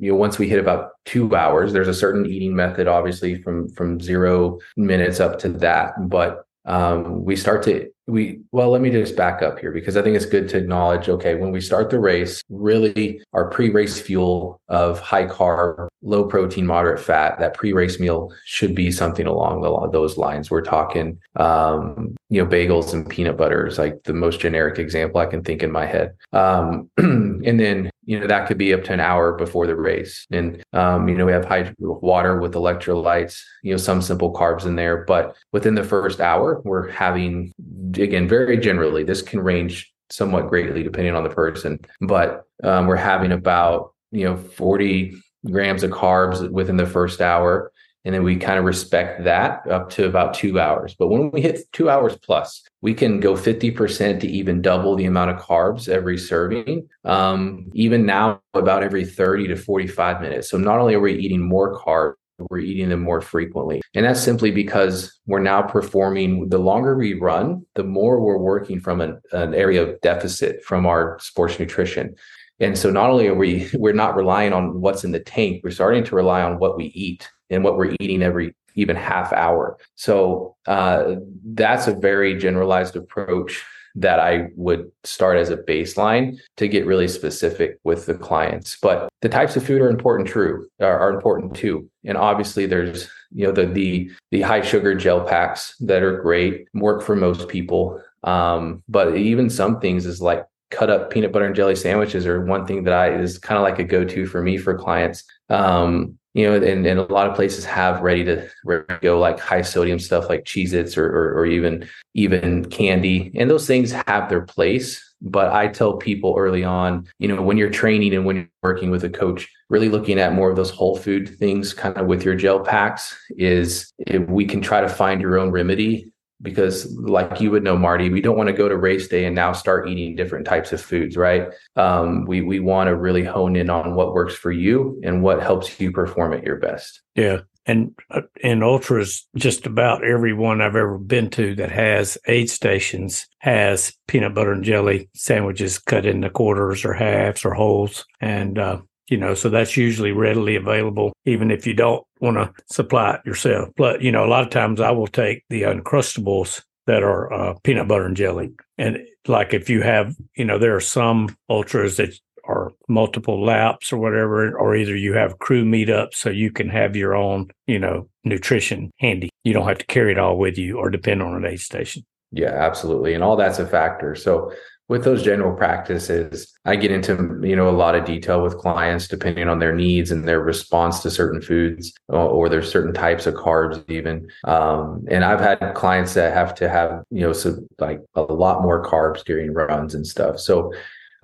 you 0.00 0.10
know 0.10 0.16
once 0.16 0.38
we 0.38 0.48
hit 0.48 0.58
about 0.58 0.92
two 1.04 1.36
hours 1.36 1.74
there's 1.74 1.88
a 1.88 1.92
certain 1.92 2.24
eating 2.24 2.56
method 2.56 2.88
obviously 2.88 3.42
from 3.42 3.68
from 3.68 4.00
zero 4.00 4.58
minutes 4.76 5.20
up 5.20 5.38
to 5.40 5.48
that. 5.48 5.92
But 6.08 6.44
um, 6.64 7.24
we 7.24 7.36
start 7.36 7.62
to 7.64 7.88
we 8.08 8.40
well 8.52 8.70
let 8.70 8.80
me 8.80 8.90
just 8.90 9.14
back 9.14 9.42
up 9.42 9.58
here 9.58 9.70
because 9.70 9.96
i 9.96 10.02
think 10.02 10.16
it's 10.16 10.26
good 10.26 10.48
to 10.48 10.56
acknowledge 10.56 11.08
okay 11.08 11.34
when 11.34 11.52
we 11.52 11.60
start 11.60 11.90
the 11.90 12.00
race 12.00 12.42
really 12.48 13.20
our 13.34 13.50
pre-race 13.50 14.00
fuel 14.00 14.60
of 14.68 14.98
high 14.98 15.26
carb 15.26 15.88
low 16.02 16.24
protein 16.24 16.66
moderate 16.66 17.00
fat 17.00 17.38
that 17.38 17.54
pre-race 17.54 17.98
meal 17.98 18.32
should 18.44 18.74
be 18.74 18.90
something 18.90 19.26
along 19.26 19.62
the, 19.62 19.90
those 19.90 20.16
lines. 20.16 20.50
We're 20.50 20.62
talking 20.62 21.18
um, 21.36 22.16
you 22.28 22.42
know 22.42 22.48
bagels 22.48 22.92
and 22.92 23.08
peanut 23.08 23.36
butter 23.36 23.66
is 23.66 23.78
like 23.78 24.02
the 24.04 24.12
most 24.12 24.40
generic 24.40 24.78
example 24.78 25.20
i 25.20 25.26
can 25.26 25.42
think 25.42 25.62
in 25.62 25.72
my 25.72 25.86
head. 25.86 26.14
Um, 26.32 26.90
and 26.98 27.58
then 27.58 27.90
you 28.04 28.18
know 28.18 28.26
that 28.26 28.46
could 28.46 28.58
be 28.58 28.72
up 28.72 28.84
to 28.84 28.92
an 28.92 29.00
hour 29.00 29.32
before 29.32 29.66
the 29.66 29.76
race. 29.76 30.26
And 30.30 30.62
um, 30.72 31.08
you 31.08 31.16
know 31.16 31.26
we 31.26 31.32
have 31.32 31.44
high 31.44 31.72
water 31.78 32.38
with 32.38 32.54
electrolytes 32.54 33.40
you 33.62 33.72
know 33.72 33.78
some 33.78 34.00
simple 34.00 34.32
carbs 34.32 34.66
in 34.66 34.76
there 34.76 35.04
but 35.04 35.36
within 35.52 35.74
the 35.74 35.84
first 35.84 36.20
hour 36.20 36.60
we're 36.64 36.88
having 36.90 37.52
again, 38.00 38.28
very 38.28 38.58
generally, 38.58 39.04
this 39.04 39.22
can 39.22 39.40
range 39.40 39.92
somewhat 40.10 40.48
greatly 40.48 40.82
depending 40.82 41.14
on 41.14 41.22
the 41.22 41.30
person, 41.30 41.78
but 42.00 42.44
um, 42.64 42.86
we're 42.86 42.96
having 42.96 43.32
about 43.32 43.92
you 44.10 44.24
know 44.24 44.36
40 44.36 45.14
grams 45.46 45.82
of 45.82 45.90
carbs 45.90 46.50
within 46.50 46.76
the 46.76 46.86
first 46.86 47.20
hour 47.20 47.72
And 48.04 48.14
then 48.14 48.22
we 48.22 48.36
kind 48.36 48.58
of 48.58 48.64
respect 48.64 49.24
that 49.24 49.66
up 49.68 49.90
to 49.90 50.06
about 50.06 50.32
two 50.32 50.58
hours. 50.58 50.94
But 50.98 51.08
when 51.08 51.30
we 51.30 51.42
hit 51.42 51.60
two 51.72 51.90
hours 51.90 52.16
plus, 52.16 52.62
we 52.80 52.94
can 52.94 53.20
go 53.20 53.34
50% 53.34 54.20
to 54.20 54.28
even 54.28 54.62
double 54.62 54.96
the 54.96 55.04
amount 55.04 55.32
of 55.32 55.38
carbs 55.38 55.88
every 55.88 56.16
serving. 56.16 56.88
Um, 57.04 57.70
even 57.74 58.06
now, 58.06 58.40
about 58.54 58.82
every 58.82 59.04
30 59.04 59.48
to 59.48 59.56
45 59.56 60.20
minutes. 60.20 60.48
So 60.48 60.58
not 60.58 60.78
only 60.78 60.94
are 60.94 61.00
we 61.00 61.18
eating 61.18 61.42
more 61.42 61.78
carbs, 61.78 62.14
we're 62.50 62.58
eating 62.58 62.88
them 62.88 63.02
more 63.02 63.20
frequently. 63.20 63.80
And 63.94 64.04
that's 64.04 64.20
simply 64.20 64.50
because 64.50 65.18
we're 65.26 65.40
now 65.40 65.62
performing, 65.62 66.48
the 66.48 66.58
longer 66.58 66.96
we 66.96 67.14
run, 67.14 67.64
the 67.74 67.84
more 67.84 68.20
we're 68.20 68.38
working 68.38 68.80
from 68.80 69.00
an, 69.00 69.20
an 69.32 69.54
area 69.54 69.82
of 69.82 70.00
deficit 70.00 70.64
from 70.64 70.86
our 70.86 71.18
sports 71.20 71.58
nutrition. 71.58 72.14
And 72.60 72.76
so 72.76 72.90
not 72.90 73.10
only 73.10 73.28
are 73.28 73.34
we 73.34 73.68
we're 73.74 73.92
not 73.92 74.16
relying 74.16 74.52
on 74.52 74.80
what's 74.80 75.04
in 75.04 75.12
the 75.12 75.20
tank, 75.20 75.62
we're 75.64 75.70
starting 75.70 76.04
to 76.04 76.16
rely 76.16 76.42
on 76.42 76.58
what 76.58 76.76
we 76.76 76.86
eat 76.86 77.28
and 77.50 77.64
what 77.64 77.76
we're 77.76 77.96
eating 78.00 78.22
every 78.22 78.54
even 78.74 78.94
half 78.94 79.32
hour. 79.32 79.76
So 79.96 80.54
uh, 80.66 81.16
that's 81.44 81.88
a 81.88 81.94
very 81.94 82.38
generalized 82.38 82.94
approach 82.94 83.64
that 83.94 84.20
I 84.20 84.48
would 84.56 84.90
start 85.04 85.36
as 85.36 85.50
a 85.50 85.56
baseline 85.56 86.38
to 86.56 86.68
get 86.68 86.86
really 86.86 87.08
specific 87.08 87.78
with 87.84 88.06
the 88.06 88.14
clients. 88.14 88.76
But 88.80 89.08
the 89.22 89.28
types 89.28 89.56
of 89.56 89.66
food 89.66 89.82
are 89.82 89.90
important 89.90 90.28
true 90.28 90.68
are, 90.80 90.98
are 90.98 91.10
important 91.10 91.54
too. 91.54 91.88
And 92.04 92.16
obviously 92.16 92.66
there's 92.66 93.08
you 93.32 93.46
know 93.46 93.52
the 93.52 93.66
the 93.66 94.10
the 94.30 94.42
high 94.42 94.62
sugar 94.62 94.94
gel 94.94 95.24
packs 95.24 95.76
that 95.80 96.02
are 96.02 96.20
great, 96.20 96.66
work 96.74 97.02
for 97.02 97.16
most 97.16 97.48
people. 97.48 98.02
Um, 98.24 98.82
but 98.88 99.16
even 99.16 99.50
some 99.50 99.80
things 99.80 100.06
is 100.06 100.20
like 100.20 100.44
cut 100.70 100.90
up 100.90 101.10
peanut 101.10 101.32
butter 101.32 101.46
and 101.46 101.54
jelly 101.54 101.74
sandwiches 101.74 102.26
are 102.26 102.44
one 102.44 102.66
thing 102.66 102.84
that 102.84 102.92
I 102.92 103.10
is 103.10 103.38
kind 103.38 103.56
of 103.56 103.62
like 103.62 103.78
a 103.78 103.84
go-to 103.84 104.26
for 104.26 104.42
me 104.42 104.58
for 104.58 104.76
clients. 104.76 105.24
Um, 105.48 106.17
you 106.34 106.46
know, 106.46 106.54
and, 106.56 106.86
and 106.86 107.00
a 107.00 107.12
lot 107.12 107.28
of 107.28 107.34
places 107.34 107.64
have 107.64 108.00
ready 108.00 108.24
to, 108.24 108.48
ready 108.64 108.84
to 108.88 108.98
go 109.00 109.18
like 109.18 109.40
high 109.40 109.62
sodium 109.62 109.98
stuff 109.98 110.28
like 110.28 110.44
Cheez-Its 110.44 110.96
or, 110.96 111.06
or, 111.06 111.38
or 111.38 111.46
even 111.46 111.88
even 112.14 112.64
candy. 112.66 113.32
And 113.36 113.50
those 113.50 113.66
things 113.66 113.92
have 114.06 114.28
their 114.28 114.42
place. 114.42 115.04
But 115.20 115.52
I 115.52 115.66
tell 115.66 115.96
people 115.96 116.36
early 116.38 116.62
on, 116.62 117.08
you 117.18 117.26
know, 117.26 117.42
when 117.42 117.56
you're 117.56 117.70
training 117.70 118.14
and 118.14 118.24
when 118.24 118.36
you're 118.36 118.48
working 118.62 118.90
with 118.90 119.02
a 119.02 119.10
coach, 119.10 119.48
really 119.68 119.88
looking 119.88 120.18
at 120.18 120.32
more 120.32 120.48
of 120.50 120.56
those 120.56 120.70
whole 120.70 120.96
food 120.96 121.28
things 121.38 121.74
kind 121.74 121.96
of 121.96 122.06
with 122.06 122.24
your 122.24 122.36
gel 122.36 122.60
packs 122.60 123.16
is 123.30 123.92
we 124.28 124.44
can 124.44 124.60
try 124.60 124.80
to 124.80 124.88
find 124.88 125.20
your 125.20 125.38
own 125.38 125.50
remedy 125.50 126.12
because 126.40 126.94
like 126.96 127.40
you 127.40 127.50
would 127.50 127.64
know 127.64 127.76
marty 127.76 128.10
we 128.10 128.20
don't 128.20 128.36
want 128.36 128.48
to 128.48 128.52
go 128.52 128.68
to 128.68 128.76
race 128.76 129.08
day 129.08 129.24
and 129.24 129.34
now 129.34 129.52
start 129.52 129.88
eating 129.88 130.14
different 130.14 130.46
types 130.46 130.72
of 130.72 130.80
foods 130.80 131.16
right? 131.16 131.48
Um, 131.76 132.24
we 132.26 132.42
we 132.42 132.60
want 132.60 132.88
to 132.88 132.96
really 132.96 133.24
hone 133.24 133.56
in 133.56 133.70
on 133.70 133.94
what 133.94 134.14
works 134.14 134.34
for 134.34 134.52
you 134.52 135.00
and 135.02 135.22
what 135.22 135.42
helps 135.42 135.80
you 135.80 135.92
perform 135.92 136.32
at 136.32 136.44
your 136.44 136.56
best. 136.56 137.00
Yeah 137.14 137.40
and 137.66 137.94
uh, 138.10 138.22
in 138.40 138.62
ultras 138.62 139.26
just 139.36 139.66
about 139.66 140.02
every 140.02 140.32
one 140.32 140.62
i've 140.62 140.74
ever 140.74 140.96
been 140.96 141.28
to 141.28 141.54
that 141.54 141.70
has 141.70 142.16
aid 142.26 142.48
stations 142.48 143.26
has 143.40 143.92
peanut 144.06 144.34
butter 144.34 144.52
and 144.52 144.64
jelly 144.64 145.08
sandwiches 145.14 145.78
cut 145.78 146.04
into 146.04 146.30
quarters 146.30 146.84
or 146.84 146.92
halves 146.92 147.44
or 147.44 147.54
wholes. 147.54 148.04
And 148.20 148.58
uh, 148.58 148.80
you 149.08 149.16
know, 149.16 149.34
so 149.34 149.48
that's 149.48 149.76
usually 149.76 150.12
readily 150.12 150.56
available, 150.56 151.12
even 151.24 151.50
if 151.50 151.66
you 151.66 151.74
don't 151.74 152.04
want 152.20 152.36
to 152.36 152.52
supply 152.72 153.14
it 153.14 153.20
yourself. 153.26 153.70
But, 153.76 154.02
you 154.02 154.12
know, 154.12 154.24
a 154.24 154.28
lot 154.28 154.44
of 154.44 154.50
times 154.50 154.80
I 154.80 154.90
will 154.90 155.06
take 155.06 155.44
the 155.48 155.62
Uncrustables 155.62 156.62
that 156.86 157.02
are 157.02 157.32
uh, 157.32 157.54
peanut 157.64 157.88
butter 157.88 158.06
and 158.06 158.16
jelly. 158.16 158.52
And 158.76 158.98
like 159.26 159.52
if 159.52 159.68
you 159.68 159.82
have, 159.82 160.14
you 160.36 160.44
know, 160.44 160.58
there 160.58 160.74
are 160.74 160.80
some 160.80 161.36
ultras 161.50 161.96
that 161.96 162.14
are 162.44 162.72
multiple 162.88 163.44
laps 163.44 163.92
or 163.92 163.98
whatever, 163.98 164.58
or 164.58 164.74
either 164.74 164.96
you 164.96 165.12
have 165.12 165.38
crew 165.38 165.64
meetups 165.64 166.14
so 166.14 166.30
you 166.30 166.50
can 166.50 166.68
have 166.70 166.96
your 166.96 167.14
own, 167.14 167.50
you 167.66 167.78
know, 167.78 168.08
nutrition 168.24 168.90
handy. 168.98 169.28
You 169.44 169.52
don't 169.52 169.68
have 169.68 169.78
to 169.78 169.86
carry 169.86 170.12
it 170.12 170.18
all 170.18 170.38
with 170.38 170.56
you 170.56 170.78
or 170.78 170.88
depend 170.88 171.22
on 171.22 171.34
an 171.34 171.44
aid 171.44 171.60
station. 171.60 172.04
Yeah, 172.32 172.52
absolutely. 172.52 173.14
And 173.14 173.22
all 173.22 173.36
that's 173.36 173.58
a 173.58 173.66
factor. 173.66 174.14
So 174.14 174.52
with 174.88 175.04
those 175.04 175.22
general 175.22 175.54
practices 175.54 176.54
i 176.64 176.74
get 176.74 176.90
into 176.90 177.40
you 177.42 177.54
know 177.54 177.68
a 177.68 177.70
lot 177.70 177.94
of 177.94 178.04
detail 178.04 178.42
with 178.42 178.56
clients 178.58 179.06
depending 179.06 179.48
on 179.48 179.58
their 179.58 179.74
needs 179.74 180.10
and 180.10 180.26
their 180.26 180.40
response 180.40 181.00
to 181.00 181.10
certain 181.10 181.40
foods 181.40 181.92
or, 182.08 182.18
or 182.18 182.48
there's 182.48 182.70
certain 182.70 182.94
types 182.94 183.26
of 183.26 183.34
carbs 183.34 183.82
even. 183.90 184.28
Um, 184.44 185.04
and 185.10 185.24
i've 185.24 185.40
had 185.40 185.74
clients 185.74 186.14
that 186.14 186.32
have 186.32 186.54
to 186.56 186.68
have 186.68 187.04
you 187.10 187.20
know 187.20 187.32
so 187.32 187.58
like 187.78 188.00
a 188.14 188.22
lot 188.22 188.62
more 188.62 188.84
carbs 188.84 189.24
during 189.24 189.52
runs 189.52 189.94
and 189.94 190.06
stuff. 190.06 190.40
So 190.40 190.72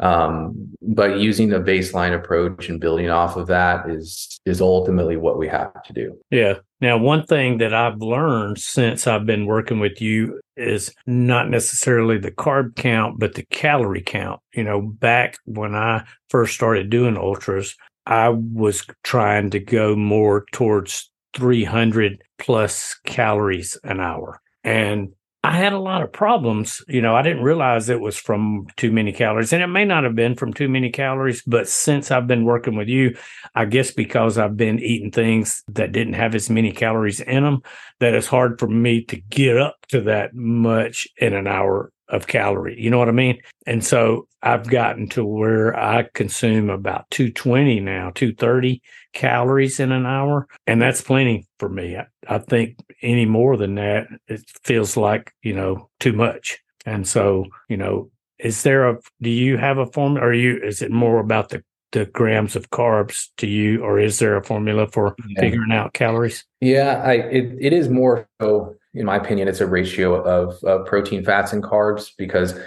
um, 0.00 0.74
but 0.82 1.18
using 1.18 1.52
a 1.52 1.60
baseline 1.60 2.14
approach 2.14 2.68
and 2.68 2.80
building 2.80 3.10
off 3.10 3.36
of 3.36 3.46
that 3.46 3.88
is 3.88 4.40
is 4.44 4.60
ultimately 4.60 5.16
what 5.16 5.38
we 5.38 5.48
have 5.48 5.82
to 5.84 5.92
do. 5.92 6.18
Yeah. 6.30 6.54
Now 6.80 6.98
one 6.98 7.24
thing 7.24 7.58
that 7.58 7.72
i've 7.72 8.02
learned 8.02 8.58
since 8.58 9.06
i've 9.06 9.24
been 9.24 9.46
working 9.46 9.80
with 9.80 10.00
you 10.00 10.40
is 10.56 10.94
not 11.06 11.50
necessarily 11.50 12.18
the 12.18 12.30
carb 12.30 12.76
count 12.76 13.18
but 13.18 13.34
the 13.34 13.44
calorie 13.50 14.02
count. 14.02 14.40
You 14.54 14.64
know 14.64 14.80
back 14.80 15.38
when 15.44 15.74
i 15.74 16.04
first 16.28 16.54
started 16.54 16.90
doing 16.90 17.16
ultras 17.16 17.76
i 18.06 18.28
was 18.28 18.86
trying 19.02 19.50
to 19.50 19.60
go 19.60 19.96
more 19.96 20.44
towards 20.52 21.10
300 21.34 22.22
plus 22.38 22.96
calories 23.04 23.76
an 23.84 24.00
hour. 24.00 24.40
And 24.62 25.12
I 25.44 25.58
had 25.58 25.74
a 25.74 25.78
lot 25.78 26.00
of 26.00 26.10
problems. 26.10 26.82
You 26.88 27.02
know, 27.02 27.14
I 27.14 27.20
didn't 27.20 27.42
realize 27.42 27.90
it 27.90 28.00
was 28.00 28.16
from 28.16 28.66
too 28.78 28.90
many 28.90 29.12
calories, 29.12 29.52
and 29.52 29.62
it 29.62 29.66
may 29.66 29.84
not 29.84 30.02
have 30.02 30.14
been 30.14 30.36
from 30.36 30.54
too 30.54 30.70
many 30.70 30.88
calories. 30.88 31.42
But 31.42 31.68
since 31.68 32.10
I've 32.10 32.26
been 32.26 32.46
working 32.46 32.76
with 32.76 32.88
you, 32.88 33.14
I 33.54 33.66
guess 33.66 33.90
because 33.90 34.38
I've 34.38 34.56
been 34.56 34.78
eating 34.78 35.10
things 35.10 35.62
that 35.68 35.92
didn't 35.92 36.14
have 36.14 36.34
as 36.34 36.48
many 36.48 36.72
calories 36.72 37.20
in 37.20 37.42
them, 37.42 37.60
that 38.00 38.14
it's 38.14 38.26
hard 38.26 38.58
for 38.58 38.68
me 38.68 39.04
to 39.04 39.20
get 39.20 39.58
up 39.58 39.76
to 39.88 40.00
that 40.02 40.34
much 40.34 41.06
in 41.18 41.34
an 41.34 41.46
hour 41.46 41.92
of 42.14 42.26
calorie. 42.28 42.80
You 42.80 42.90
know 42.90 42.98
what 42.98 43.08
I 43.08 43.12
mean? 43.12 43.40
And 43.66 43.84
so 43.84 44.28
I've 44.42 44.68
gotten 44.68 45.08
to 45.10 45.24
where 45.24 45.76
I 45.76 46.08
consume 46.14 46.70
about 46.70 47.10
220 47.10 47.80
now, 47.80 48.10
230 48.14 48.80
calories 49.12 49.80
in 49.80 49.90
an 49.90 50.06
hour. 50.06 50.46
And 50.66 50.80
that's 50.80 51.02
plenty 51.02 51.46
for 51.58 51.68
me. 51.68 51.96
I, 51.96 52.06
I 52.28 52.38
think 52.38 52.78
any 53.02 53.26
more 53.26 53.56
than 53.56 53.74
that, 53.74 54.06
it 54.28 54.42
feels 54.62 54.96
like, 54.96 55.32
you 55.42 55.54
know, 55.54 55.90
too 55.98 56.12
much. 56.12 56.58
And 56.86 57.06
so, 57.06 57.46
you 57.68 57.76
know, 57.76 58.10
is 58.38 58.62
there 58.62 58.88
a, 58.88 58.98
do 59.20 59.30
you 59.30 59.56
have 59.56 59.78
a 59.78 59.86
formula 59.86 60.26
or 60.26 60.32
you, 60.32 60.60
is 60.62 60.82
it 60.82 60.90
more 60.90 61.18
about 61.18 61.48
the, 61.48 61.64
the 61.92 62.06
grams 62.06 62.56
of 62.56 62.70
carbs 62.70 63.28
to 63.36 63.46
you, 63.46 63.80
or 63.80 64.00
is 64.00 64.18
there 64.18 64.36
a 64.36 64.42
formula 64.42 64.88
for 64.88 65.14
yeah. 65.28 65.40
figuring 65.40 65.70
out 65.70 65.94
calories? 65.94 66.44
Yeah, 66.60 67.00
I, 67.04 67.12
it, 67.12 67.56
it 67.60 67.72
is 67.72 67.88
more 67.88 68.28
so 68.40 68.74
in 68.94 69.06
my 69.06 69.16
opinion, 69.16 69.48
it's 69.48 69.60
a 69.60 69.66
ratio 69.66 70.22
of, 70.22 70.62
of 70.64 70.86
protein, 70.86 71.24
fats, 71.24 71.52
and 71.52 71.62
carbs 71.62 72.10
because 72.16 72.58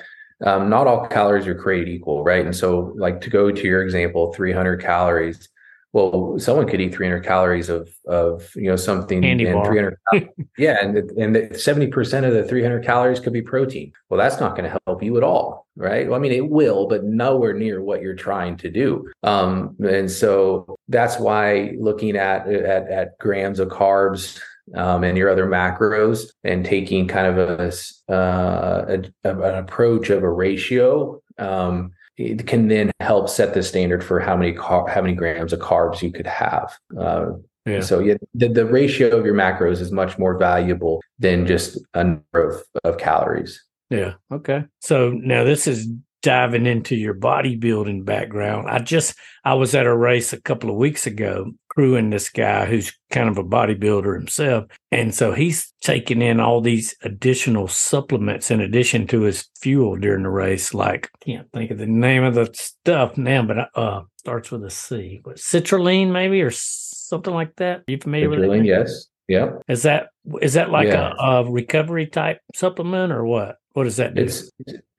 um, 0.45 0.69
not 0.69 0.87
all 0.87 1.07
calories 1.07 1.47
are 1.47 1.55
created 1.55 1.89
equal, 1.89 2.23
right? 2.23 2.45
And 2.45 2.55
so, 2.55 2.93
like 2.97 3.21
to 3.21 3.29
go 3.29 3.51
to 3.51 3.63
your 3.63 3.81
example, 3.81 4.33
300 4.33 4.81
calories. 4.81 5.49
Well, 5.93 6.37
someone 6.37 6.67
could 6.67 6.81
eat 6.81 6.93
300 6.93 7.23
calories 7.23 7.69
of 7.69 7.89
of 8.05 8.51
you 8.55 8.69
know 8.69 8.75
something 8.75 9.21
Candy 9.21 9.47
and 9.47 9.65
300 9.65 9.97
yeah 10.57 10.77
and 10.81 10.97
and 10.97 11.35
70% 11.35 12.23
of 12.23 12.33
the 12.33 12.43
300 12.43 12.83
calories 12.83 13.19
could 13.19 13.33
be 13.33 13.41
protein 13.41 13.93
well 14.09 14.19
that's 14.19 14.39
not 14.39 14.55
going 14.55 14.69
to 14.69 14.77
help 14.85 15.01
you 15.01 15.15
at 15.17 15.23
all 15.23 15.65
right 15.75 16.05
well, 16.07 16.19
i 16.19 16.19
mean 16.19 16.33
it 16.33 16.47
will 16.47 16.87
but 16.87 17.05
nowhere 17.05 17.53
near 17.53 17.81
what 17.81 18.01
you're 18.01 18.15
trying 18.15 18.57
to 18.57 18.69
do 18.69 19.09
um 19.23 19.75
and 19.79 20.11
so 20.11 20.77
that's 20.89 21.17
why 21.17 21.73
looking 21.79 22.15
at 22.15 22.47
at, 22.47 22.87
at 22.89 23.17
grams 23.17 23.59
of 23.59 23.69
carbs 23.69 24.39
um, 24.75 25.03
and 25.03 25.17
your 25.17 25.29
other 25.29 25.47
macros 25.47 26.27
and 26.43 26.65
taking 26.65 27.07
kind 27.07 27.27
of 27.27 27.37
a, 27.37 28.13
uh, 28.13 28.97
a, 29.23 29.29
an 29.29 29.55
approach 29.55 30.09
of 30.09 30.23
a 30.23 30.29
ratio 30.29 31.21
um, 31.37 31.91
it 32.17 32.47
can 32.47 32.67
then 32.67 32.91
help 32.99 33.29
set 33.29 33.53
the 33.53 33.61
standard 33.61 34.03
for 34.03 34.19
how 34.19 34.35
many 34.35 34.51
car- 34.51 34.87
how 34.87 35.01
many 35.01 35.13
grams 35.13 35.53
of 35.53 35.59
carbs 35.59 36.01
you 36.01 36.11
could 36.11 36.25
have. 36.25 36.75
Uh, 36.99 37.31
yeah. 37.65 37.81
So 37.81 37.99
yeah, 37.99 38.15
the, 38.33 38.47
the 38.47 38.65
ratio 38.65 39.15
of 39.15 39.25
your 39.25 39.35
macros 39.35 39.81
is 39.81 39.91
much 39.91 40.17
more 40.17 40.37
valuable 40.37 41.01
than 41.19 41.45
just 41.45 41.77
a 41.93 42.03
number 42.03 42.23
of, 42.33 42.63
of 42.83 42.97
calories. 42.97 43.63
Yeah. 43.89 44.13
Okay. 44.31 44.63
So 44.79 45.11
now 45.11 45.43
this 45.43 45.67
is 45.67 45.87
diving 46.21 46.65
into 46.65 46.95
your 46.95 47.13
bodybuilding 47.13 48.05
background. 48.05 48.69
I 48.69 48.79
just 48.79 49.15
I 49.43 49.53
was 49.53 49.75
at 49.75 49.85
a 49.85 49.95
race 49.95 50.33
a 50.33 50.41
couple 50.41 50.69
of 50.69 50.75
weeks 50.75 51.05
ago 51.07 51.51
crewing 51.69 52.09
this 52.09 52.29
guy 52.29 52.65
who's 52.65 52.91
kind 53.11 53.29
of 53.29 53.37
a 53.37 53.43
bodybuilder 53.43 54.15
himself. 54.15 54.65
And 54.91 55.13
so 55.13 55.33
he's 55.33 55.71
taking 55.81 56.23
in 56.23 56.39
all 56.39 56.59
these 56.59 56.95
additional 57.03 57.67
supplements 57.67 58.49
in 58.49 58.61
addition 58.61 59.05
to 59.07 59.21
his 59.21 59.47
fuel 59.59 59.95
during 59.95 60.23
the 60.23 60.29
race. 60.29 60.73
Like 60.73 61.11
I 61.21 61.25
can't 61.25 61.51
think 61.51 61.71
of 61.71 61.77
the 61.77 61.85
name 61.85 62.23
of 62.23 62.33
the 62.33 62.49
stuff 62.53 63.17
now, 63.17 63.43
but 63.43 63.69
uh 63.75 64.01
starts 64.17 64.51
with 64.51 64.63
a 64.65 64.71
C. 64.71 65.19
What 65.23 65.37
citrulline 65.37 66.11
maybe 66.11 66.41
or 66.41 66.51
something 66.51 67.33
like 67.33 67.55
that. 67.57 67.79
Are 67.79 67.91
you 67.91 67.99
familiar 67.99 68.29
citrulline, 68.29 68.49
with 68.49 68.59
it? 68.61 68.65
Yes. 68.65 69.07
Yeah. 69.27 69.51
Is 69.67 69.83
that 69.83 70.09
is 70.41 70.53
that 70.53 70.71
like 70.71 70.87
yeah. 70.87 71.13
a, 71.19 71.43
a 71.43 71.51
recovery 71.51 72.07
type 72.07 72.39
supplement 72.55 73.11
or 73.11 73.25
what? 73.25 73.57
What 73.73 73.83
does 73.83 73.97
that 73.97 74.15
do? 74.15 74.23
It's 74.23 74.49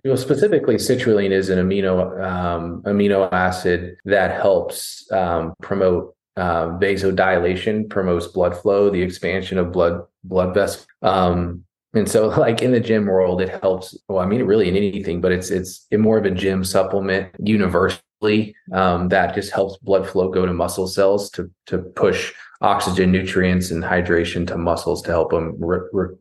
know, 0.09 0.17
specifically, 0.17 0.77
citrulline 0.77 1.31
is 1.31 1.49
an 1.49 1.59
amino 1.59 2.23
um, 2.25 2.83
amino 2.83 3.31
acid 3.33 3.97
that 4.05 4.41
helps 4.41 5.11
um, 5.13 5.55
promote 5.63 6.15
uh, 6.37 6.79
vasodilation 6.79 7.89
promotes 7.91 8.29
blood 8.29 8.57
flow, 8.57 8.91
the 8.91 9.03
expansion 9.03 9.59
of 9.59 9.73
blood 9.73 10.03
blood 10.25 10.55
vessels. 10.55 10.87
Um, 11.03 11.65
and 11.95 12.09
so, 12.09 12.29
like 12.39 12.63
in 12.63 12.73
the 12.73 12.81
gym 12.81 13.07
world, 13.07 13.41
it 13.41 13.61
helps. 13.61 13.97
Well, 14.09 14.21
I 14.21 14.27
mean, 14.27 14.43
really 14.45 14.69
in 14.69 14.77
anything, 14.77 15.21
but 15.21 15.33
it's 15.33 15.51
it's 15.51 15.87
more 15.93 16.19
of 16.19 16.25
a 16.25 16.31
gym 16.31 16.65
supplement 16.65 17.35
universally 17.43 18.55
um, 18.73 19.09
that 19.09 19.35
just 19.35 19.53
helps 19.53 19.77
blood 19.79 20.09
flow 20.09 20.29
go 20.29 20.47
to 20.47 20.53
muscle 20.53 20.87
cells 20.87 21.31
to 21.31 21.51
to 21.67 21.79
push 21.79 22.33
oxygen, 22.61 23.11
nutrients, 23.11 23.71
and 23.71 23.83
hydration 23.83 24.47
to 24.47 24.59
muscles 24.59 25.03
to 25.03 25.11
help 25.11 25.31
them 25.31 25.57
re- 25.59 25.89
re- 25.93 26.15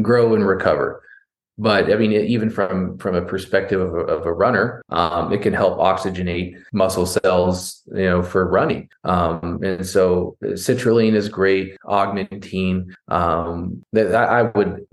grow 0.00 0.34
and 0.34 0.46
recover 0.46 1.02
but 1.60 1.92
I 1.92 1.96
mean, 1.96 2.12
even 2.12 2.48
from 2.48 2.96
from 2.96 3.14
a 3.14 3.20
perspective 3.20 3.82
of 3.82 3.92
a, 3.92 3.98
of 3.98 4.24
a 4.24 4.32
runner, 4.32 4.82
um, 4.88 5.30
it 5.30 5.42
can 5.42 5.52
help 5.52 5.78
oxygenate 5.78 6.56
muscle 6.72 7.04
cells, 7.04 7.82
you 7.88 8.04
know, 8.04 8.22
for 8.22 8.48
running. 8.48 8.88
Um, 9.04 9.60
and 9.62 9.86
so, 9.86 10.38
citrulline 10.42 11.12
is 11.12 11.28
great. 11.28 11.76
Augmentine. 11.84 12.94
Um, 13.08 13.84
that 13.92 14.14
I 14.14 14.42
would. 14.42 14.86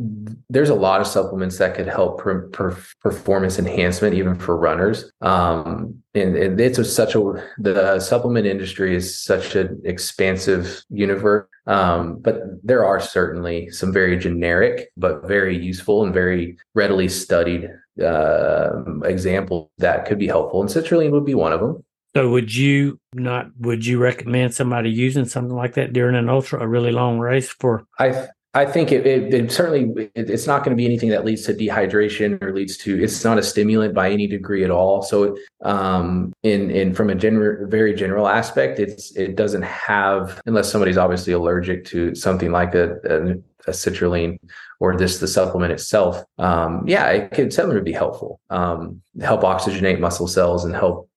There's 0.49 0.69
a 0.69 0.75
lot 0.75 0.99
of 0.99 1.07
supplements 1.07 1.57
that 1.59 1.73
could 1.73 1.87
help 1.87 2.19
per, 2.19 2.49
per 2.49 2.77
performance 3.01 3.59
enhancement, 3.59 4.15
even 4.15 4.35
for 4.35 4.57
runners. 4.57 5.09
Um, 5.21 6.03
and, 6.13 6.35
and 6.35 6.59
it's 6.59 6.79
a, 6.79 6.83
such 6.83 7.15
a 7.15 7.43
the 7.59 7.99
supplement 8.01 8.45
industry 8.45 8.93
is 8.93 9.17
such 9.17 9.55
an 9.55 9.81
expansive 9.85 10.83
universe 10.89 11.47
um, 11.67 12.19
but 12.19 12.41
there 12.63 12.85
are 12.85 12.99
certainly 12.99 13.69
some 13.69 13.91
very 13.91 14.17
generic 14.17 14.89
but 14.97 15.27
very 15.27 15.57
useful 15.57 16.03
and 16.03 16.13
very 16.13 16.57
readily 16.73 17.09
studied 17.09 17.69
uh, 18.01 18.69
examples 19.03 19.69
that 19.77 20.05
could 20.05 20.17
be 20.17 20.27
helpful. 20.27 20.61
And 20.61 20.69
citrulline 20.69 21.11
would 21.11 21.25
be 21.25 21.35
one 21.35 21.53
of 21.53 21.59
them. 21.59 21.83
So 22.15 22.29
would 22.29 22.55
you 22.55 22.99
not 23.13 23.47
would 23.59 23.85
you 23.85 23.99
recommend 23.99 24.55
somebody 24.55 24.89
using 24.89 25.25
something 25.25 25.55
like 25.55 25.75
that 25.75 25.93
during 25.93 26.15
an 26.15 26.29
ultra 26.29 26.61
a 26.61 26.67
really 26.67 26.91
long 26.91 27.19
race 27.19 27.49
for 27.49 27.85
i 27.99 28.27
I 28.57 28.65
think 28.65 28.91
it, 28.91 29.05
it, 29.05 29.31
it 29.31 29.51
certainly 29.51 30.09
it, 30.15 30.31
it's 30.31 30.47
not 30.47 30.63
going 30.63 30.75
to 30.75 30.75
be 30.75 30.85
anything 30.85 31.09
that 31.09 31.23
leads 31.23 31.45
to 31.45 31.53
dehydration 31.53 32.41
or 32.41 32.55
leads 32.55 32.75
to 32.77 33.03
it's 33.03 33.23
not 33.23 33.37
a 33.37 33.43
stimulant 33.43 33.93
by 33.93 34.09
any 34.09 34.25
degree 34.25 34.63
at 34.63 34.71
all. 34.71 35.03
So 35.03 35.37
um, 35.61 36.33
in 36.41 36.71
in 36.71 36.95
from 36.95 37.11
a 37.11 37.15
general 37.15 37.67
very 37.69 37.93
general 37.93 38.27
aspect, 38.27 38.79
it's 38.79 39.15
it 39.15 39.35
doesn't 39.35 39.61
have 39.61 40.41
unless 40.47 40.71
somebody's 40.71 40.97
obviously 40.97 41.33
allergic 41.33 41.85
to 41.85 42.15
something 42.15 42.51
like 42.51 42.73
a, 42.73 42.95
a, 43.03 43.17
a 43.69 43.73
citrulline 43.73 44.39
or 44.79 44.97
this 44.97 45.19
the 45.19 45.27
supplement 45.27 45.71
itself. 45.71 46.23
Um, 46.39 46.83
yeah, 46.87 47.09
it 47.11 47.31
could 47.31 47.53
certainly 47.53 47.81
be 47.81 47.93
helpful. 47.93 48.39
Um, 48.49 49.03
help 49.21 49.41
oxygenate 49.41 49.99
muscle 49.99 50.27
cells 50.27 50.65
and 50.65 50.73
help 50.73 51.07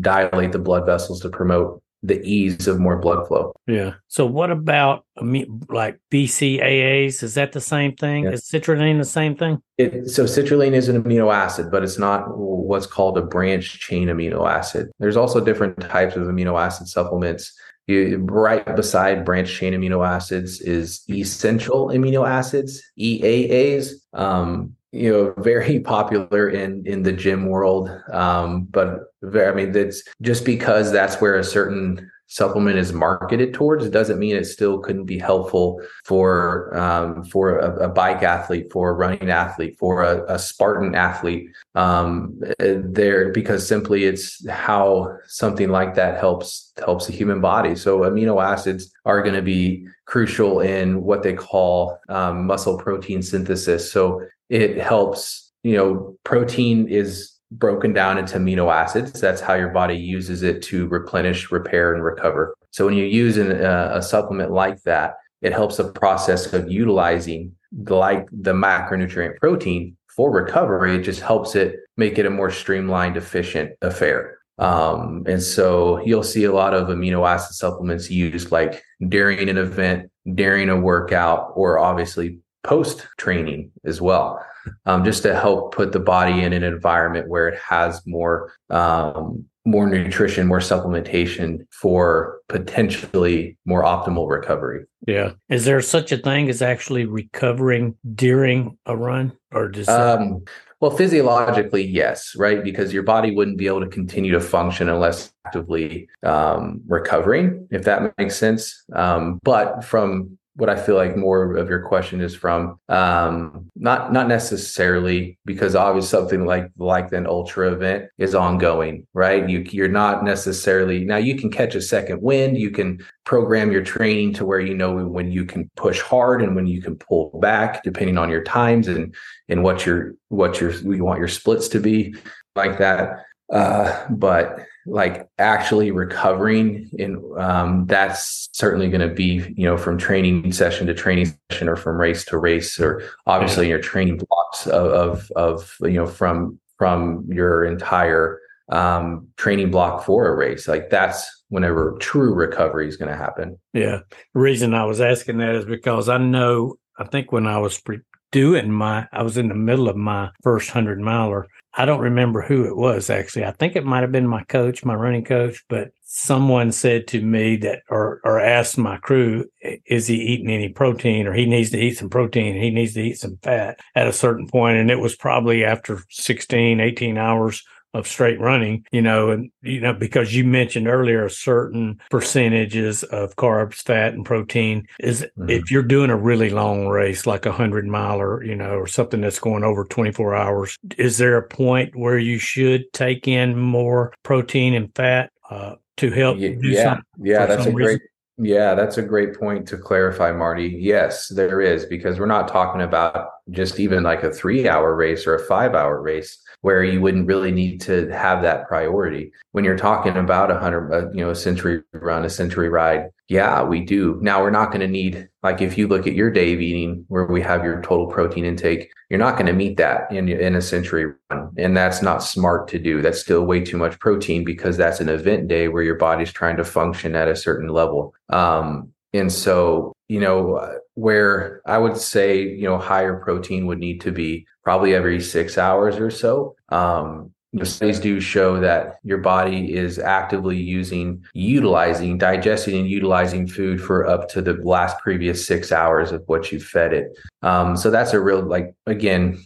dilate 0.00 0.52
the 0.52 0.58
blood 0.58 0.84
vessels 0.84 1.20
to 1.20 1.30
promote 1.30 1.82
the 2.04 2.22
ease 2.22 2.68
of 2.68 2.78
more 2.78 2.98
blood 2.98 3.26
flow. 3.26 3.54
Yeah. 3.66 3.94
So 4.08 4.26
what 4.26 4.50
about 4.50 5.06
like 5.16 5.98
BCAAs? 6.10 7.22
Is 7.22 7.34
that 7.34 7.52
the 7.52 7.62
same 7.62 7.96
thing? 7.96 8.24
Yeah. 8.24 8.32
Is 8.32 8.42
citrulline 8.42 8.98
the 8.98 9.06
same 9.06 9.34
thing? 9.34 9.62
It, 9.78 10.10
so 10.10 10.24
citrulline 10.24 10.72
is 10.72 10.90
an 10.90 11.02
amino 11.02 11.32
acid, 11.32 11.70
but 11.70 11.82
it's 11.82 11.98
not 11.98 12.26
what's 12.36 12.86
called 12.86 13.16
a 13.16 13.22
branch 13.22 13.80
chain 13.80 14.08
amino 14.08 14.48
acid. 14.48 14.90
There's 14.98 15.16
also 15.16 15.42
different 15.42 15.80
types 15.80 16.14
of 16.14 16.24
amino 16.24 16.60
acid 16.60 16.88
supplements. 16.88 17.52
You, 17.86 18.18
right 18.18 18.64
beside 18.76 19.24
branch 19.24 19.52
chain 19.52 19.72
amino 19.72 20.06
acids 20.06 20.60
is 20.60 21.02
essential 21.08 21.88
amino 21.88 22.28
acids, 22.28 22.82
EAAs. 22.98 23.92
Um, 24.12 24.73
you 24.94 25.10
know 25.12 25.34
very 25.38 25.80
popular 25.94 26.48
in 26.48 26.86
in 26.86 27.02
the 27.02 27.12
gym 27.12 27.46
world. 27.46 27.90
Um 28.12 28.64
but 28.64 29.12
very, 29.22 29.48
i 29.48 29.54
mean 29.54 29.72
that's 29.72 30.02
just 30.22 30.44
because 30.44 30.92
that's 30.92 31.20
where 31.20 31.36
a 31.36 31.44
certain 31.44 32.10
supplement 32.26 32.76
is 32.78 32.92
marketed 32.92 33.52
towards 33.52 33.88
doesn't 33.90 34.18
mean 34.18 34.34
it 34.34 34.44
still 34.44 34.78
couldn't 34.78 35.04
be 35.04 35.18
helpful 35.18 35.80
for 36.04 36.76
um, 36.76 37.24
for 37.24 37.58
a, 37.58 37.86
a, 37.86 37.88
bike 37.88 38.22
athlete 38.22 38.72
for 38.72 38.90
a 38.90 38.92
running 38.92 39.30
athlete 39.30 39.76
for 39.78 40.02
a, 40.02 40.24
a 40.32 40.38
spartan 40.38 40.94
athlete. 40.94 41.48
Um, 41.74 42.40
there 42.58 43.30
because 43.30 43.66
simply 43.66 44.04
it's 44.04 44.48
how 44.48 45.16
something 45.26 45.68
like 45.68 45.94
that 45.94 46.18
helps 46.18 46.72
helps 46.78 47.06
the 47.06 47.12
human 47.12 47.40
body. 47.40 47.76
So 47.76 48.00
amino 48.00 48.42
acids 48.42 48.92
are 49.04 49.22
going 49.22 49.34
to 49.34 49.42
be 49.42 49.86
crucial 50.06 50.60
in 50.60 51.02
what 51.02 51.22
they 51.22 51.34
call 51.34 51.98
um, 52.08 52.46
muscle 52.46 52.78
protein 52.78 53.22
synthesis. 53.22 53.90
So 53.92 54.22
it 54.54 54.78
helps, 54.78 55.50
you 55.64 55.76
know, 55.76 56.16
protein 56.22 56.86
is 56.88 57.32
broken 57.50 57.92
down 57.92 58.18
into 58.18 58.38
amino 58.38 58.72
acids. 58.72 59.20
That's 59.20 59.40
how 59.40 59.54
your 59.54 59.70
body 59.70 59.96
uses 59.96 60.44
it 60.44 60.62
to 60.62 60.86
replenish, 60.86 61.50
repair, 61.50 61.92
and 61.92 62.04
recover. 62.04 62.54
So 62.70 62.86
when 62.86 62.94
you 62.94 63.04
use 63.04 63.36
an, 63.36 63.50
uh, 63.50 63.90
a 63.94 64.00
supplement 64.00 64.52
like 64.52 64.80
that, 64.82 65.16
it 65.42 65.52
helps 65.52 65.78
the 65.78 65.90
process 65.90 66.52
of 66.52 66.70
utilizing 66.70 67.56
the, 67.72 67.96
like 67.96 68.28
the 68.30 68.52
macronutrient 68.52 69.40
protein 69.40 69.96
for 70.14 70.30
recovery. 70.30 70.94
It 70.94 71.02
just 71.02 71.20
helps 71.20 71.56
it 71.56 71.80
make 71.96 72.16
it 72.16 72.26
a 72.26 72.30
more 72.30 72.50
streamlined, 72.50 73.16
efficient 73.16 73.72
affair. 73.82 74.38
Um, 74.58 75.24
and 75.26 75.42
so 75.42 76.00
you'll 76.06 76.22
see 76.22 76.44
a 76.44 76.52
lot 76.52 76.74
of 76.74 76.86
amino 76.86 77.28
acid 77.28 77.56
supplements 77.56 78.08
used 78.08 78.52
like 78.52 78.80
during 79.08 79.48
an 79.48 79.58
event, 79.58 80.12
during 80.32 80.68
a 80.68 80.78
workout, 80.78 81.50
or 81.56 81.80
obviously 81.80 82.38
post 82.64 83.06
training 83.18 83.70
as 83.84 84.00
well, 84.00 84.44
um, 84.86 85.04
just 85.04 85.22
to 85.22 85.34
help 85.34 85.74
put 85.74 85.92
the 85.92 86.00
body 86.00 86.42
in 86.42 86.52
an 86.52 86.64
environment 86.64 87.28
where 87.28 87.46
it 87.48 87.58
has 87.58 88.04
more 88.06 88.52
um, 88.70 89.44
more 89.66 89.88
nutrition, 89.88 90.46
more 90.46 90.58
supplementation 90.58 91.66
for 91.70 92.40
potentially 92.48 93.56
more 93.64 93.82
optimal 93.82 94.28
recovery. 94.28 94.84
Yeah. 95.06 95.32
Is 95.48 95.64
there 95.64 95.80
such 95.80 96.12
a 96.12 96.18
thing 96.18 96.50
as 96.50 96.60
actually 96.60 97.06
recovering 97.06 97.96
during 98.14 98.76
a 98.84 98.94
run 98.94 99.32
or 99.52 99.70
just 99.70 99.88
um, 99.88 100.44
well, 100.80 100.90
physiologically, 100.90 101.82
yes, 101.82 102.36
right? 102.36 102.62
Because 102.62 102.92
your 102.92 103.04
body 103.04 103.34
wouldn't 103.34 103.56
be 103.56 103.66
able 103.66 103.80
to 103.80 103.88
continue 103.88 104.32
to 104.32 104.40
function 104.40 104.90
unless 104.90 105.32
actively 105.46 106.08
um, 106.22 106.82
recovering, 106.86 107.66
if 107.70 107.84
that 107.84 108.12
makes 108.18 108.36
sense. 108.36 108.84
Um, 108.92 109.40
but 109.42 109.82
from 109.82 110.36
what 110.56 110.70
I 110.70 110.76
feel 110.76 110.94
like 110.94 111.16
more 111.16 111.56
of 111.56 111.68
your 111.68 111.82
question 111.82 112.20
is 112.20 112.34
from. 112.34 112.78
Um, 112.88 113.70
not 113.74 114.12
not 114.12 114.28
necessarily 114.28 115.38
because 115.44 115.74
obviously 115.74 116.08
something 116.08 116.46
like 116.46 116.70
like 116.78 117.12
an 117.12 117.26
ultra 117.26 117.72
event 117.72 118.10
is 118.18 118.34
ongoing, 118.34 119.06
right? 119.14 119.48
You 119.48 119.60
you're 119.70 119.88
not 119.88 120.22
necessarily 120.22 121.04
now 121.04 121.16
you 121.16 121.36
can 121.36 121.50
catch 121.50 121.74
a 121.74 121.82
second 121.82 122.22
wind. 122.22 122.56
You 122.56 122.70
can 122.70 123.04
program 123.24 123.72
your 123.72 123.82
training 123.82 124.34
to 124.34 124.46
where 124.46 124.60
you 124.60 124.74
know 124.74 125.04
when 125.06 125.32
you 125.32 125.44
can 125.44 125.70
push 125.76 126.00
hard 126.00 126.40
and 126.42 126.54
when 126.54 126.66
you 126.66 126.80
can 126.80 126.96
pull 126.96 127.36
back, 127.40 127.82
depending 127.82 128.16
on 128.16 128.30
your 128.30 128.44
times 128.44 128.86
and 128.86 129.14
and 129.48 129.64
what 129.64 129.84
your 129.84 130.14
what 130.28 130.60
your 130.60 130.70
you 130.70 131.04
want 131.04 131.18
your 131.18 131.28
splits 131.28 131.68
to 131.68 131.80
be 131.80 132.14
like 132.54 132.78
that. 132.78 133.24
Uh, 133.52 134.06
but 134.10 134.66
like 134.86 135.28
actually 135.38 135.90
recovering 135.90 136.88
in 136.98 137.22
um, 137.38 137.86
that's 137.86 138.48
certainly 138.52 138.88
going 138.88 139.06
to 139.06 139.14
be 139.14 139.42
you 139.56 139.64
know 139.64 139.76
from 139.76 139.98
training 139.98 140.52
session 140.52 140.86
to 140.86 140.94
training 140.94 141.34
session 141.50 141.68
or 141.68 141.76
from 141.76 141.96
race 141.96 142.24
to 142.24 142.38
race 142.38 142.78
or 142.78 143.02
obviously 143.26 143.68
your 143.68 143.80
training 143.80 144.18
blocks 144.18 144.66
of, 144.66 144.86
of, 144.92 145.30
of 145.36 145.76
you 145.82 145.92
know 145.92 146.06
from 146.06 146.58
from 146.76 147.26
your 147.30 147.64
entire 147.64 148.40
um, 148.70 149.28
training 149.36 149.70
block 149.70 150.04
for 150.04 150.28
a 150.28 150.34
race. 150.34 150.66
Like 150.66 150.90
that's 150.90 151.44
whenever 151.48 151.96
true 152.00 152.34
recovery 152.34 152.88
is 152.88 152.96
going 152.96 153.10
to 153.10 153.16
happen. 153.16 153.58
Yeah. 153.72 154.00
The 154.34 154.40
reason 154.40 154.74
i 154.74 154.84
was 154.84 155.00
asking 155.00 155.38
that 155.38 155.54
is 155.54 155.64
because 155.64 156.08
i 156.08 156.18
know 156.18 156.76
i 156.98 157.04
think 157.04 157.32
when 157.32 157.46
i 157.46 157.58
was 157.58 157.78
pre- 157.80 158.00
doing 158.32 158.70
my 158.70 159.06
i 159.12 159.22
was 159.22 159.36
in 159.36 159.48
the 159.48 159.54
middle 159.54 159.88
of 159.88 159.96
my 159.96 160.30
first 160.42 160.74
100 160.74 160.98
miler 160.98 161.46
I 161.76 161.84
don't 161.84 162.00
remember 162.00 162.40
who 162.40 162.66
it 162.66 162.76
was 162.76 163.10
actually. 163.10 163.44
I 163.44 163.50
think 163.50 163.74
it 163.74 163.84
might 163.84 164.02
have 164.02 164.12
been 164.12 164.28
my 164.28 164.44
coach, 164.44 164.84
my 164.84 164.94
running 164.94 165.24
coach, 165.24 165.64
but 165.68 165.90
someone 166.02 166.70
said 166.70 167.08
to 167.08 167.20
me 167.20 167.56
that, 167.56 167.82
or, 167.90 168.20
or 168.24 168.38
asked 168.38 168.78
my 168.78 168.96
crew, 168.98 169.46
is 169.86 170.06
he 170.06 170.14
eating 170.14 170.50
any 170.50 170.68
protein 170.68 171.26
or 171.26 171.32
he 171.32 171.46
needs 171.46 171.70
to 171.70 171.78
eat 171.78 171.98
some 171.98 172.10
protein? 172.10 172.54
He 172.54 172.70
needs 172.70 172.94
to 172.94 173.02
eat 173.02 173.18
some 173.18 173.38
fat 173.42 173.80
at 173.96 174.06
a 174.06 174.12
certain 174.12 174.46
point. 174.46 174.78
And 174.78 174.90
it 174.90 175.00
was 175.00 175.16
probably 175.16 175.64
after 175.64 176.00
16, 176.10 176.78
18 176.78 177.18
hours 177.18 177.64
of 177.94 178.08
straight 178.08 178.40
running, 178.40 178.84
you 178.90 179.00
know, 179.00 179.30
and, 179.30 179.50
you 179.62 179.80
know, 179.80 179.94
because 179.94 180.34
you 180.34 180.44
mentioned 180.44 180.88
earlier 180.88 181.28
certain 181.28 182.00
percentages 182.10 183.04
of 183.04 183.36
carbs, 183.36 183.76
fat, 183.76 184.12
and 184.12 184.26
protein 184.26 184.86
is 184.98 185.22
mm-hmm. 185.22 185.48
if 185.48 185.70
you're 185.70 185.82
doing 185.82 186.10
a 186.10 186.16
really 186.16 186.50
long 186.50 186.88
race, 186.88 187.26
like 187.26 187.46
a 187.46 187.52
hundred 187.52 187.86
miler, 187.86 188.42
you 188.42 188.56
know, 188.56 188.74
or 188.74 188.86
something 188.86 189.20
that's 189.20 189.38
going 189.38 189.62
over 189.62 189.84
24 189.84 190.34
hours, 190.34 190.76
is 190.98 191.18
there 191.18 191.36
a 191.36 191.48
point 191.48 191.94
where 191.94 192.18
you 192.18 192.38
should 192.38 192.92
take 192.92 193.28
in 193.28 193.56
more 193.56 194.12
protein 194.24 194.74
and 194.74 194.94
fat 194.94 195.30
uh, 195.48 195.76
to 195.96 196.10
help? 196.10 196.38
Yeah. 196.38 196.98
Yeah. 197.18 197.46
That's 197.46 197.66
a 197.66 197.72
great. 197.72 198.00
Yeah, 198.36 198.74
that's 198.74 198.98
a 198.98 199.02
great 199.02 199.38
point 199.38 199.68
to 199.68 199.78
clarify, 199.78 200.32
Marty. 200.32 200.66
Yes, 200.66 201.28
there 201.28 201.60
is, 201.60 201.86
because 201.86 202.18
we're 202.18 202.26
not 202.26 202.48
talking 202.48 202.82
about 202.82 203.28
just 203.50 203.78
even 203.78 204.02
like 204.02 204.24
a 204.24 204.32
three 204.32 204.68
hour 204.68 204.96
race 204.96 205.24
or 205.24 205.36
a 205.36 205.46
five 205.46 205.74
hour 205.74 206.02
race 206.02 206.42
where 206.64 206.82
you 206.82 206.98
wouldn't 206.98 207.26
really 207.26 207.52
need 207.52 207.78
to 207.78 208.08
have 208.08 208.40
that 208.40 208.66
priority. 208.66 209.30
When 209.52 209.64
you're 209.64 209.76
talking 209.76 210.16
about 210.16 210.50
a 210.50 210.58
hundred, 210.58 210.90
uh, 210.94 211.10
you 211.10 211.22
know, 211.22 211.28
a 211.28 211.34
century 211.34 211.82
run, 211.92 212.24
a 212.24 212.30
century 212.30 212.70
ride, 212.70 213.10
yeah, 213.28 213.62
we 213.62 213.84
do. 213.84 214.18
Now 214.22 214.40
we're 214.40 214.48
not 214.48 214.68
going 214.70 214.80
to 214.80 214.88
need 214.88 215.28
like 215.42 215.60
if 215.60 215.76
you 215.76 215.88
look 215.88 216.06
at 216.06 216.14
your 216.14 216.30
day 216.30 216.54
of 216.54 216.62
eating 216.62 217.04
where 217.08 217.26
we 217.26 217.42
have 217.42 217.64
your 217.64 217.82
total 217.82 218.06
protein 218.06 218.46
intake, 218.46 218.90
you're 219.10 219.18
not 219.18 219.34
going 219.34 219.44
to 219.44 219.52
meet 219.52 219.76
that 219.76 220.10
in 220.10 220.26
in 220.30 220.54
a 220.54 220.62
century 220.62 221.12
run, 221.30 221.50
and 221.58 221.76
that's 221.76 222.00
not 222.00 222.22
smart 222.22 222.66
to 222.68 222.78
do. 222.78 223.02
That's 223.02 223.20
still 223.20 223.44
way 223.44 223.62
too 223.62 223.76
much 223.76 223.98
protein 223.98 224.42
because 224.42 224.78
that's 224.78 225.00
an 225.00 225.10
event 225.10 225.48
day 225.48 225.68
where 225.68 225.82
your 225.82 225.96
body's 225.96 226.32
trying 226.32 226.56
to 226.56 226.64
function 226.64 227.14
at 227.14 227.28
a 227.28 227.36
certain 227.36 227.68
level. 227.68 228.14
Um, 228.30 228.90
and 229.12 229.30
so, 229.30 229.92
you 230.08 230.18
know, 230.18 230.78
where 230.94 231.60
I 231.66 231.76
would 231.76 231.98
say, 231.98 232.42
you 232.42 232.64
know, 232.64 232.78
higher 232.78 233.16
protein 233.20 233.66
would 233.66 233.78
need 233.78 234.00
to 234.00 234.12
be 234.12 234.46
probably 234.64 234.94
every 234.94 235.20
six 235.20 235.58
hours 235.58 235.96
or 235.96 236.10
so. 236.10 236.56
Um, 236.70 237.30
the 237.52 237.64
studies 237.64 238.00
do 238.00 238.20
show 238.20 238.58
that 238.60 238.98
your 239.04 239.18
body 239.18 239.74
is 239.74 240.00
actively 240.00 240.56
using, 240.56 241.24
utilizing, 241.34 242.18
digesting, 242.18 242.80
and 242.80 242.90
utilizing 242.90 243.46
food 243.46 243.80
for 243.80 244.08
up 244.08 244.28
to 244.30 244.42
the 244.42 244.54
last 244.54 244.98
previous 244.98 245.46
six 245.46 245.70
hours 245.70 246.10
of 246.10 246.24
what 246.26 246.50
you 246.50 246.58
fed 246.58 246.92
it. 246.92 247.16
Um, 247.42 247.76
so 247.76 247.92
that's 247.92 248.12
a 248.12 248.20
real, 248.20 248.42
like, 248.42 248.74
again, 248.86 249.40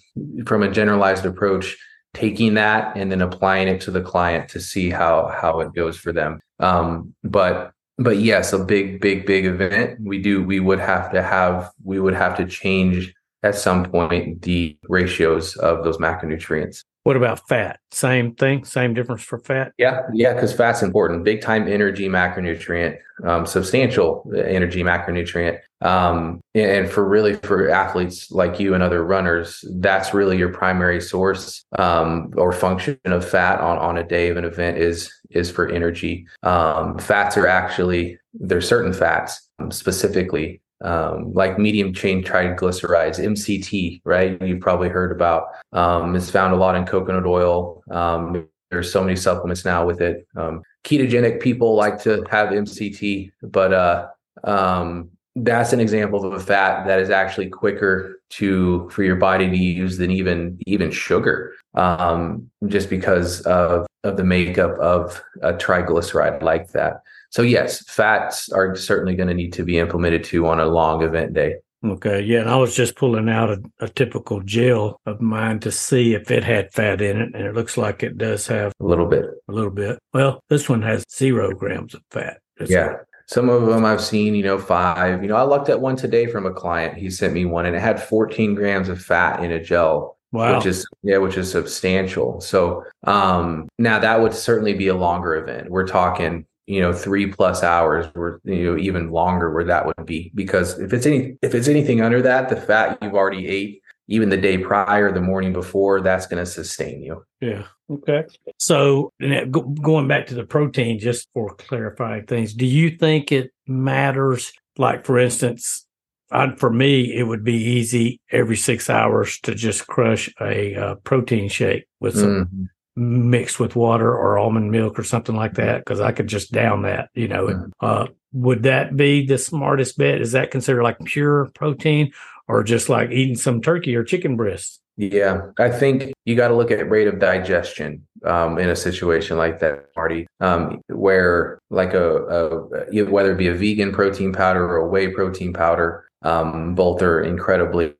from 0.47 0.63
a 0.63 0.71
generalized 0.71 1.27
approach, 1.27 1.77
taking 2.15 2.55
that 2.55 2.97
and 2.97 3.13
then 3.13 3.21
applying 3.21 3.69
it 3.69 3.83
to 3.83 3.91
the 3.91 4.01
client 4.01 4.49
to 4.49 4.61
see 4.61 4.89
how 4.89 5.27
how 5.27 5.61
it 5.61 5.75
goes 5.75 5.97
for 5.99 6.13
them. 6.13 6.41
Um, 6.59 7.15
but 7.23 7.73
but 7.99 8.19
yes, 8.19 8.53
a 8.53 8.59
big, 8.59 9.01
big, 9.01 9.27
big 9.27 9.45
event. 9.45 10.01
We 10.01 10.23
do. 10.23 10.43
We 10.43 10.61
would 10.61 10.79
have 10.79 11.13
to 11.13 11.23
have. 11.23 11.71
We 11.85 12.01
would 12.01 12.15
have 12.15 12.37
to 12.39 12.47
change 12.47 13.13
at 13.43 13.55
some 13.55 13.85
point 13.85 14.43
the 14.43 14.77
ratios 14.89 15.57
of 15.57 15.85
those 15.85 15.99
macronutrients. 15.99 16.85
What 17.05 17.17
about 17.17 17.49
fat? 17.49 17.81
Same 17.91 18.35
thing, 18.35 18.65
same 18.65 18.93
difference 18.93 19.23
for 19.23 19.39
fat? 19.39 19.73
Yeah, 19.79 20.03
yeah, 20.13 20.35
because 20.35 20.53
fat's 20.53 20.83
important. 20.83 21.25
Big 21.25 21.41
time 21.41 21.67
energy 21.67 22.07
macronutrient, 22.07 22.99
um, 23.25 23.47
substantial 23.47 24.31
energy 24.37 24.83
macronutrient. 24.83 25.59
Um, 25.81 26.43
and 26.55 26.91
for 26.91 27.09
really 27.09 27.37
for 27.37 27.71
athletes 27.71 28.31
like 28.31 28.61
you 28.61 28.75
and 28.75 28.83
other 28.83 29.05
runners, 29.05 29.65
that's 29.77 30.13
really 30.13 30.37
your 30.37 30.53
primary 30.53 31.01
source 31.01 31.65
um, 31.79 32.31
or 32.37 32.53
function 32.53 32.99
of 33.07 33.27
fat 33.27 33.59
on, 33.61 33.79
on 33.79 33.97
a 33.97 34.05
day 34.05 34.29
of 34.29 34.37
an 34.37 34.45
event 34.45 34.77
is 34.77 35.11
is 35.31 35.51
for 35.51 35.67
energy. 35.69 36.27
Um, 36.43 36.99
fats 36.99 37.39
are 37.39 37.47
actually 37.47 38.19
there's 38.35 38.69
certain 38.69 38.93
fats 38.93 39.49
um, 39.61 39.71
specifically 39.71 40.61
um, 40.83 41.33
like 41.33 41.59
medium 41.59 41.93
chain 41.93 42.23
triglycerides, 42.23 43.19
MCT, 43.19 44.01
right? 44.05 44.41
You've 44.43 44.61
probably 44.61 44.89
heard 44.89 45.13
about. 45.13 45.49
Um, 45.73 46.15
it's 46.15 46.31
found 46.31 46.55
a 46.55 46.57
lot 46.57 46.77
in 46.77 46.87
coconut 46.87 47.27
oil. 47.27 47.83
Um, 47.91 48.49
there's 48.71 48.93
so 48.93 49.03
many 49.03 49.17
supplements 49.17 49.65
now 49.65 49.87
with 49.87 50.01
it. 50.01 50.27
Um, 50.37 50.63
ketogenic 50.85 51.41
people 51.41 51.75
like 51.75 52.01
to 52.03 52.25
have 52.31 52.51
MCT, 52.51 53.31
but 53.43 53.73
uh, 53.73 54.09
um, 54.45 55.11
that's 55.37 55.73
an 55.73 55.81
example 55.81 56.25
of 56.25 56.33
a 56.33 56.41
fat 56.41 56.87
that 56.87 57.01
is 57.01 57.11
actually 57.11 57.49
quicker 57.49 58.21
to 58.31 58.89
for 58.91 59.03
your 59.03 59.17
body 59.17 59.49
to 59.49 59.57
use 59.57 59.97
than 59.97 60.11
even 60.11 60.59
even 60.67 60.91
sugar, 60.91 61.55
um, 61.75 62.51
just 62.67 62.91
because 62.91 63.41
of 63.43 63.87
of 64.05 64.17
the 64.17 64.25
makeup 64.25 64.79
of 64.79 65.23
a 65.43 65.53
triglyceride 65.53 66.43
like 66.43 66.71
that. 66.73 67.03
So 67.31 67.43
yes, 67.43 67.85
fats 67.89 68.51
are 68.51 68.75
certainly 68.75 69.15
going 69.15 69.29
to 69.29 69.35
need 69.35 69.53
to 69.55 69.65
be 69.65 69.79
implemented 69.79 70.25
too 70.25 70.47
on 70.47 70.61
a 70.61 70.67
long 70.67 71.03
event 71.03 71.35
day. 71.35 71.57
Okay, 71.85 72.21
yeah, 72.23 72.41
and 72.41 72.51
I 72.51 72.57
was 72.57 72.75
just 72.75 72.97
pulling 72.97 73.29
out 73.29 73.51
a, 73.51 73.63
a, 73.79 73.89
typical 73.89 74.41
gel 74.41 75.01
of 75.07 75.21
mine 75.21 75.61
to 75.61 75.71
see 75.71 76.13
if 76.15 76.29
it 76.29 76.43
had 76.43 76.73
fat 76.73 77.01
in 77.01 77.21
it, 77.21 77.35
and 77.35 77.47
it 77.47 77.55
looks 77.55 77.77
like 77.77 78.03
it 78.03 78.19
does 78.19 78.49
have 78.49 78.73
a 78.81 78.85
little 78.85 79.07
bit. 79.07 79.27
A 79.49 79.53
little 79.53 79.71
bit. 79.71 79.97
Well, 80.13 80.43
this 80.49 80.69
one 80.69 80.83
has 80.83 81.05
zero 81.09 81.55
grams 81.55 81.95
of 81.95 82.03
fat. 82.11 82.41
yeah. 82.67 82.97
Some 83.29 83.49
of 83.49 83.67
them 83.67 83.85
I've 83.85 84.01
seen, 84.01 84.35
you 84.35 84.43
know, 84.43 84.59
five. 84.59 85.23
You 85.23 85.29
know, 85.29 85.37
I 85.37 85.45
looked 85.45 85.69
at 85.69 85.81
one 85.81 85.95
today 85.95 86.27
from 86.27 86.47
a 86.47 86.51
client. 86.51 86.97
He 86.97 87.11
sent 87.11 87.35
me 87.35 87.45
one, 87.45 87.67
and 87.67 87.77
it 87.77 87.81
had 87.81 88.03
14 88.03 88.55
grams 88.55 88.89
of 88.89 89.01
fat 89.01 89.45
in 89.45 89.53
a 89.53 89.63
gel. 89.63 90.17
Wow. 90.33 90.57
Which 90.57 90.67
is 90.67 90.87
yeah, 91.03 91.19
which 91.19 91.37
is 91.37 91.51
substantial. 91.51 92.41
So 92.41 92.85
um 93.05 93.67
now 93.79 93.99
that 93.99 94.21
would 94.21 94.35
certainly 94.35 94.75
be 94.75 94.89
a 94.89 94.95
longer 94.95 95.37
event. 95.37 95.71
We're 95.71 95.87
talking 95.87 96.45
you 96.69 96.83
know 96.83 96.93
three 96.93 97.27
plus 97.27 97.63
hours 97.63 98.07
or 98.15 98.41
you 98.45 98.65
know 98.65 98.79
even 98.79 99.11
longer 99.11 99.53
where 99.53 99.65
that 99.65 99.87
would 99.87 100.05
be. 100.05 100.31
Because 100.35 100.79
if 100.79 100.93
it's 100.93 101.07
any 101.07 101.37
if 101.41 101.55
it's 101.55 101.67
anything 101.67 102.03
under 102.03 102.21
that 102.23 102.51
the 102.51 102.57
fat 102.57 102.99
you've 103.01 103.15
already 103.15 103.49
ate 103.49 103.83
even 104.11 104.29
the 104.29 104.37
day 104.37 104.57
prior 104.59 105.13
the 105.13 105.21
morning 105.21 105.53
before 105.53 106.01
that's 106.01 106.27
going 106.27 106.43
to 106.43 106.51
sustain 106.51 107.03
you. 107.03 107.25
Yeah 107.41 107.65
okay. 107.91 108.25
So 108.59 109.13
going 109.19 110.09
back 110.09 110.27
to 110.27 110.35
the 110.35 110.45
protein 110.45 110.99
just 110.99 111.29
for 111.33 111.55
clarifying 111.55 112.27
things 112.27 112.53
do 112.53 112.67
you 112.67 112.91
think 112.91 113.33
it 113.33 113.51
matters? 113.67 114.53
Like 114.77 115.07
for 115.07 115.19
instance 115.19 115.87
I, 116.31 116.55
for 116.57 116.69
me, 116.69 117.17
it 117.17 117.23
would 117.23 117.43
be 117.43 117.55
easy 117.55 118.21
every 118.31 118.57
six 118.57 118.91
hours 118.91 119.41
to 119.45 119.55
just 119.55 119.87
crush 119.87 120.29
a 120.43 120.75
uh, 120.75 120.95
protein 120.97 121.49
shake 121.49 121.87
with 122.01 122.19
some 122.19 122.45
mm-hmm 122.45 122.65
mixed 122.99 123.61
with 123.61 123.77
water 123.77 124.11
or 124.11 124.39
almond 124.39 124.71
milk 124.71 124.99
or 124.99 125.05
something 125.05 125.37
like 125.37 125.55
that 125.55 125.79
because 125.79 126.01
I 126.01 126.13
could 126.13 126.27
just 126.27 126.53
down 126.53 126.83
that, 126.83 127.11
you 127.15 127.29
know. 127.29 127.47
Mm-hmm. 127.47 127.71
Uh, 127.81 128.07
would 128.33 128.65
that 128.65 128.97
be 128.97 129.25
the 129.25 129.39
smartest 129.39 129.97
bet? 129.97 130.21
Is 130.21 130.33
that 130.33 130.51
considered 130.51 130.83
like 130.83 130.99
pure 131.05 131.49
protein 131.55 132.13
or 132.47 132.63
just 132.63 132.89
like 132.89 133.11
eating 133.11 133.37
some 133.37 133.63
turkey 133.63 133.95
or 133.95 134.05
chicken 134.05 134.37
breast? 134.37 134.81
Yeah, 134.97 135.53
I 135.61 135.71
think 135.71 136.13
you 136.25 136.35
got 136.35 136.49
to 136.49 136.57
look 136.57 136.73
at 136.73 136.91
rate 136.91 137.07
of 137.07 137.21
digestion 137.21 138.05
um, 138.25 138.59
in 138.59 138.69
a 138.69 138.75
situation 138.75 139.37
like 139.37 139.61
that, 139.61 139.87
Marty, 139.95 140.27
um, 140.41 140.81
where 140.89 141.61
like 141.71 141.95
a, 141.95 142.17
a, 142.25 143.05
whether 143.05 143.31
it 143.31 143.39
be 143.39 143.47
a 143.47 143.55
vegan 143.55 143.93
protein 143.93 144.33
powder 144.33 144.65
or 144.65 144.79
a 144.79 144.89
whey 144.89 145.07
protein 145.07 145.53
powder, 145.53 146.08
um, 146.23 146.75
both 146.75 147.01
are 147.01 147.23
incredibly 147.23 147.95